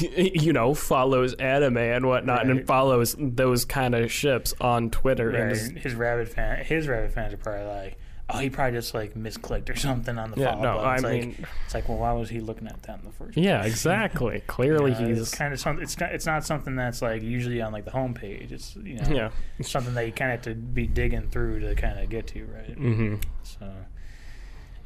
you 0.16 0.52
know, 0.52 0.74
follows 0.74 1.34
anime 1.34 1.76
and 1.76 2.06
whatnot, 2.06 2.46
and 2.46 2.66
follows 2.66 3.14
those 3.18 3.64
kind 3.64 3.94
of 3.94 4.10
ships 4.10 4.54
on 4.60 4.90
Twitter. 4.90 5.30
And 5.30 5.44
Right. 5.46 5.54
just- 5.54 5.72
His 5.72 5.94
rabbit 5.94 6.28
fan, 6.28 6.64
his 6.64 6.88
rabbit 6.88 7.12
fans 7.12 7.34
are 7.34 7.36
probably 7.38 7.66
like, 7.66 7.98
oh, 8.30 8.38
he 8.38 8.48
probably 8.48 8.78
just 8.78 8.94
like 8.94 9.14
misclicked 9.14 9.68
or 9.68 9.76
something 9.88 10.16
on 10.18 10.30
the 10.30 10.40
yeah, 10.40 10.52
follow 10.52 10.62
no, 10.62 10.74
button. 10.76 10.88
I 10.88 10.94
It's 10.94 11.02
like, 11.04 11.12
mean, 11.38 11.46
it's 11.66 11.74
like, 11.74 11.88
well, 11.88 11.98
why 11.98 12.12
was 12.12 12.30
he 12.30 12.40
looking 12.40 12.66
at 12.66 12.82
that 12.84 13.00
in 13.00 13.04
the 13.04 13.12
first? 13.12 13.36
Yeah, 13.36 13.62
exactly. 13.66 14.42
Clearly, 14.46 14.92
You 14.92 15.00
know, 15.00 15.14
he's 15.14 15.30
kind 15.34 15.52
of 15.52 15.60
something. 15.60 15.82
It's 15.82 15.98
not, 16.00 16.12
it's 16.12 16.24
not 16.26 16.44
something 16.46 16.74
that's 16.76 17.02
like 17.02 17.22
usually 17.22 17.60
on 17.60 17.72
like 17.72 17.84
the 17.84 17.90
homepage. 17.90 18.50
It's 18.52 18.74
you 18.76 18.94
know 18.94 19.08
yeah. 19.10 19.30
it's 19.58 19.70
something 19.70 19.92
that 19.94 20.06
you 20.06 20.12
kind 20.12 20.32
of 20.32 20.38
have 20.38 20.54
to 20.54 20.54
be 20.58 20.86
digging 20.86 21.28
through 21.28 21.60
to 21.60 21.74
kind 21.74 21.98
of 21.98 22.08
get 22.08 22.26
to, 22.28 22.44
right? 22.46 22.74
hmm 22.76 23.16
So 23.42 23.70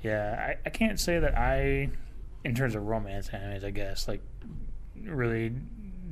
yeah, 0.03 0.55
I, 0.65 0.69
I 0.69 0.71
can't 0.71 0.99
say 1.01 1.19
that 1.19 1.37
I, 1.37 1.89
in 2.45 2.55
terms 2.55 2.75
of 2.75 2.85
romance 2.87 3.29
animes, 3.31 3.65
I 3.65 3.71
guess 3.71 4.07
like 4.09 4.23
really 5.07 5.53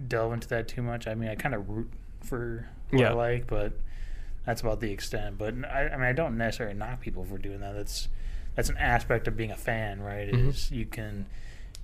delve 0.08 0.32
into 0.32 0.48
that 0.48 0.68
too 0.68 0.82
much. 0.82 1.06
I 1.06 1.14
mean, 1.14 1.28
I 1.28 1.34
kind 1.34 1.54
of 1.54 1.68
root 1.68 1.90
for 2.22 2.68
what 2.90 3.00
Yeah. 3.00 3.10
I 3.10 3.12
like, 3.14 3.46
but 3.46 3.72
that's 4.46 4.60
about 4.60 4.80
the 4.80 4.90
extent. 4.90 5.38
But 5.38 5.54
I, 5.64 5.88
I 5.88 5.96
mean, 5.96 6.06
I 6.06 6.12
don't 6.12 6.36
necessarily 6.36 6.76
knock 6.76 7.00
people 7.00 7.24
for 7.24 7.38
doing 7.38 7.60
that. 7.60 7.74
That's 7.74 8.08
that's 8.54 8.68
an 8.68 8.76
aspect 8.76 9.26
of 9.26 9.36
being 9.36 9.50
a 9.50 9.56
fan, 9.56 10.00
right? 10.00 10.30
Mhm. 10.30 10.48
Is 10.48 10.70
you 10.70 10.86
can 10.86 11.26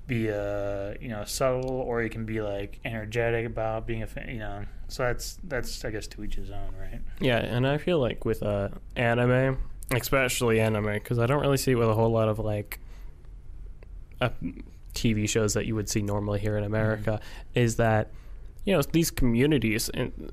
be 0.06 0.28
uh 0.30 0.94
you 1.00 1.08
know 1.08 1.22
subtle 1.24 1.70
or 1.70 2.02
you 2.02 2.10
can 2.10 2.24
be 2.24 2.40
like 2.40 2.80
energetic 2.84 3.46
about 3.46 3.86
being 3.86 4.02
a 4.02 4.06
fan 4.08 4.28
you 4.28 4.40
know 4.40 4.64
so 4.88 5.04
that's 5.04 5.38
that's 5.44 5.84
i 5.84 5.90
guess 5.90 6.08
to 6.08 6.24
each 6.24 6.34
his 6.34 6.50
own 6.50 6.74
right 6.80 7.00
Yeah, 7.20 7.36
and 7.38 7.64
I 7.64 7.78
feel 7.78 8.00
like 8.00 8.24
with 8.24 8.42
uh, 8.42 8.70
anime, 8.96 9.58
especially 9.94 10.58
anime, 10.58 10.94
because 10.94 11.20
I 11.20 11.26
don't 11.26 11.40
really 11.40 11.58
see 11.58 11.72
it 11.72 11.74
with 11.76 11.88
a 11.88 11.94
whole 11.94 12.10
lot 12.10 12.28
of 12.28 12.40
like 12.40 12.80
uh, 14.20 14.30
TV 14.94 15.28
shows 15.28 15.54
that 15.54 15.66
you 15.66 15.74
would 15.74 15.88
see 15.88 16.02
normally 16.02 16.40
here 16.40 16.56
in 16.56 16.64
America. 16.64 17.20
Is 17.54 17.76
that 17.76 18.10
you 18.64 18.74
know 18.74 18.82
these 18.82 19.10
communities 19.10 19.90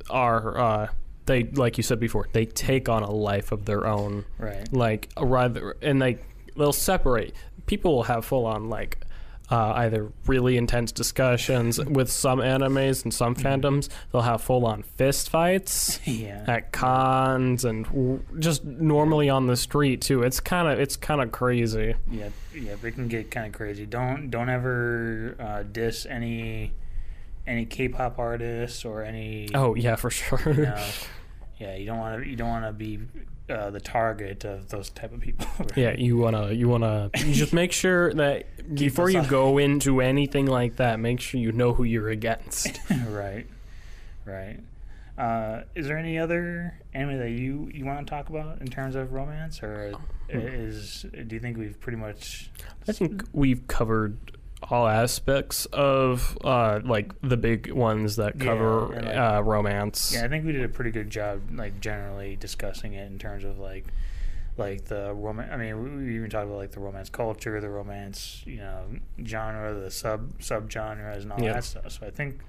are 0.10 0.58
uh, 0.58 0.88
they 1.26 1.44
like 1.44 1.78
you 1.78 1.84
said 1.84 2.00
before 2.00 2.28
they 2.34 2.46
take 2.46 2.90
on 2.90 3.04
a 3.04 3.12
life 3.12 3.52
of 3.52 3.66
their 3.66 3.86
own. 3.86 4.26
right 4.38 4.72
like 4.74 5.10
rather 5.20 5.78
and 5.82 6.00
like 6.00 6.24
they'll 6.56 6.74
separate 6.74 7.34
people 7.68 7.94
will 7.94 8.04
have 8.04 8.26
full 8.26 8.46
on 8.46 8.70
like 8.70 9.06
uh, 9.50 9.74
either 9.78 10.12
really 10.26 10.58
intense 10.58 10.92
discussions 10.92 11.84
with 11.86 12.12
some 12.12 12.40
animes 12.40 13.04
and 13.04 13.14
some 13.14 13.36
fandoms 13.36 13.88
they'll 14.12 14.22
have 14.22 14.42
full 14.42 14.66
on 14.66 14.84
fist 14.84 15.30
fights 15.30 16.00
yeah. 16.08 16.44
at 16.48 16.72
cons 16.72 17.64
and 17.64 17.86
w- 17.86 18.20
just 18.40 18.64
normally 18.66 19.30
on 19.30 19.48
the 19.48 19.56
street 19.56 20.02
too. 20.02 20.24
It's 20.24 20.40
kind 20.40 20.68
of 20.68 20.80
it's 20.80 20.98
kind 20.98 21.22
of 21.22 21.32
crazy. 21.32 21.96
Yeah, 22.12 22.30
yeah, 22.54 22.76
it 22.82 22.92
can 22.96 23.08
get 23.08 23.32
kind 23.32 23.48
of 23.48 23.54
crazy. 23.54 23.86
Don't 23.86 24.30
don't 24.30 24.50
ever 24.50 25.36
uh, 25.40 25.64
diss 25.64 26.06
any 26.06 26.74
any 27.46 27.66
K-pop 27.66 28.20
artists 28.20 28.84
or 28.84 29.04
any. 29.04 29.50
oh 29.54 29.76
yeah 29.76 29.96
for 29.96 30.10
sure. 30.10 30.42
You 30.46 30.64
know, 30.64 30.86
yeah, 31.58 31.76
you 31.76 31.86
don't 31.86 32.00
want 32.00 32.24
to 32.24 32.30
you 32.30 32.36
don't 32.36 32.50
want 32.50 32.66
to 32.66 32.74
be 32.74 33.00
uh, 33.50 33.70
the 33.70 33.80
target 33.80 34.44
of 34.46 34.70
those 34.70 34.90
type 34.90 35.14
of 35.14 35.20
people. 35.22 35.46
right? 35.60 35.78
yeah 35.78 35.92
you 35.98 36.18
wanna 36.18 36.52
you 36.52 36.68
wanna 36.68 37.10
you 37.18 37.34
just 37.34 37.54
make 37.54 37.72
sure 37.72 38.14
that 38.14 38.46
before 38.76 39.10
you 39.10 39.24
go 39.24 39.58
into 39.58 40.02
anything 40.02 40.46
like 40.48 40.76
that 40.78 41.00
make 41.00 41.20
sure 41.20 41.40
you 41.40 41.52
know 41.52 41.74
who 41.74 41.84
you're 41.84 42.10
against 42.10 42.80
right, 43.10 43.46
right. 44.26 44.60
Uh, 45.18 45.64
is 45.74 45.88
there 45.88 45.98
any 45.98 46.20
other 46.20 46.78
anime 46.94 47.18
that 47.18 47.32
you 47.32 47.72
you 47.74 47.84
want 47.86 48.06
to 48.06 48.10
talk 48.10 48.30
about 48.30 48.62
in 48.62 48.68
terms 48.68 48.96
of 48.96 49.14
romance, 49.14 49.64
or 49.64 49.94
Hmm. 50.32 50.40
is 50.40 51.06
do 51.28 51.36
you 51.36 51.40
think 51.40 51.58
we've 51.58 51.80
pretty 51.80 51.98
much? 51.98 52.52
I 52.88 52.92
think 52.92 53.24
we've 53.32 53.66
covered 53.68 54.37
all 54.64 54.88
aspects 54.88 55.66
of 55.68 56.38
uh, 56.44 56.80
like 56.84 57.12
the 57.22 57.38
big 57.38 57.72
ones 57.72 58.16
that 58.16 58.38
Yeah, 58.38 58.44
cover 58.46 58.94
and, 58.94 59.06
like- 59.06 59.16
uh, 59.16 59.44
romance. 59.44 60.12
Yeah, 60.14 60.26
I 60.26 60.28
think 60.28 60.46
we 60.46 60.52
did 60.52 60.64
a 60.64 60.70
pretty 60.70 60.92
good 60.92 61.10
job, 61.10 61.42
like 61.54 61.80
generally 61.80 62.36
discussing 62.36 62.94
it 62.94 63.06
in 63.12 63.20
terms 63.20 63.44
of 63.44 63.60
like, 63.60 63.86
like 64.58 64.86
the 64.86 65.14
romance. 65.14 65.52
I 65.54 65.58
mean, 65.58 65.84
we, 65.84 66.06
we 66.06 66.16
even 66.16 66.30
talked 66.32 66.48
about 66.48 66.58
like 66.58 66.72
the 66.72 66.80
romance 66.80 67.10
culture, 67.10 67.62
the 67.62 67.70
romance, 67.70 68.42
you 68.46 68.58
know, 68.58 68.86
genre, 69.24 69.74
the 69.76 69.92
sub 69.92 70.42
sub 70.42 70.72
genres, 70.72 71.24
and 71.24 71.32
all 71.34 71.40
Yeah. 71.42 71.54
that 71.54 71.64
stuff. 71.64 71.92
So 71.92 72.08
I 72.08 72.10
think, 72.10 72.40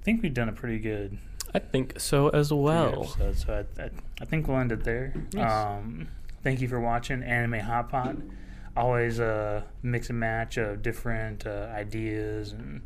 I 0.00 0.04
think 0.04 0.22
we've 0.22 0.34
done 0.34 0.48
a 0.48 0.52
pretty 0.52 0.78
good, 0.78 1.18
I 1.52 1.58
think 1.58 1.98
so 1.98 2.28
as 2.28 2.48
pretty 2.48 2.60
good 2.60 2.64
well. 2.64 3.02
episode. 3.18 3.36
So 3.38 3.66
I, 3.78 3.82
I, 3.82 3.90
I 4.20 4.24
think 4.24 4.46
we'll 4.46 4.58
end 4.58 4.70
it 4.70 4.84
there. 4.84 5.12
Um, 5.36 6.06
thank 6.44 6.60
you 6.60 6.68
for 6.68 6.78
watching 6.78 7.22
Anime 7.24 7.58
Hot 7.60 7.88
Pot. 7.90 8.16
Always 8.76 9.18
a 9.20 9.64
mix 9.82 10.10
and 10.10 10.18
match 10.18 10.56
of 10.56 10.82
different 10.82 11.46
uh, 11.46 11.70
ideas 11.74 12.52
and 12.52 12.82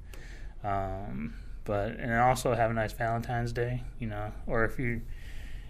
um, 0.64 1.34
but 1.64 1.92
and 1.98 2.12
also 2.14 2.54
have 2.54 2.70
a 2.70 2.74
nice 2.74 2.92
Valentine's 2.92 3.52
Day, 3.52 3.82
you 3.98 4.06
know, 4.06 4.32
or 4.46 4.64
if 4.64 4.78
you 4.78 5.02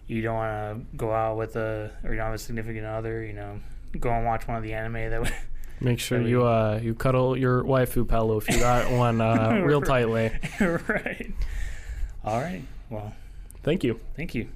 you 0.06 0.22
don't 0.22 0.34
want 0.34 0.90
to 0.90 0.96
go 0.96 1.12
out 1.12 1.36
with 1.36 1.56
a 1.56 1.92
or 2.02 2.10
you 2.10 2.16
don't 2.16 2.26
have 2.26 2.34
a 2.34 2.38
significant 2.38 2.86
other, 2.86 3.22
you 3.22 3.32
know, 3.32 3.60
go 4.00 4.10
and 4.10 4.24
watch 4.24 4.48
one 4.48 4.56
of 4.56 4.62
the 4.62 4.72
anime 4.74 5.10
that. 5.10 5.32
Make 5.80 6.00
sure 6.00 6.20
you 6.20 6.44
uh 6.44 6.80
you 6.82 6.94
cuddle 6.94 7.36
your 7.36 7.62
waifu 7.62 8.08
pillow 8.08 8.38
if 8.38 8.48
you 8.48 8.58
got 8.58 8.90
one 8.98 9.20
uh, 9.20 9.62
real 9.64 9.80
tightly. 9.80 10.32
right. 10.60 11.32
All 12.24 12.40
right. 12.40 12.62
Well, 12.90 13.14
Thank 13.62 13.84
you. 13.84 14.00
thank 14.16 14.34
you. 14.34 14.48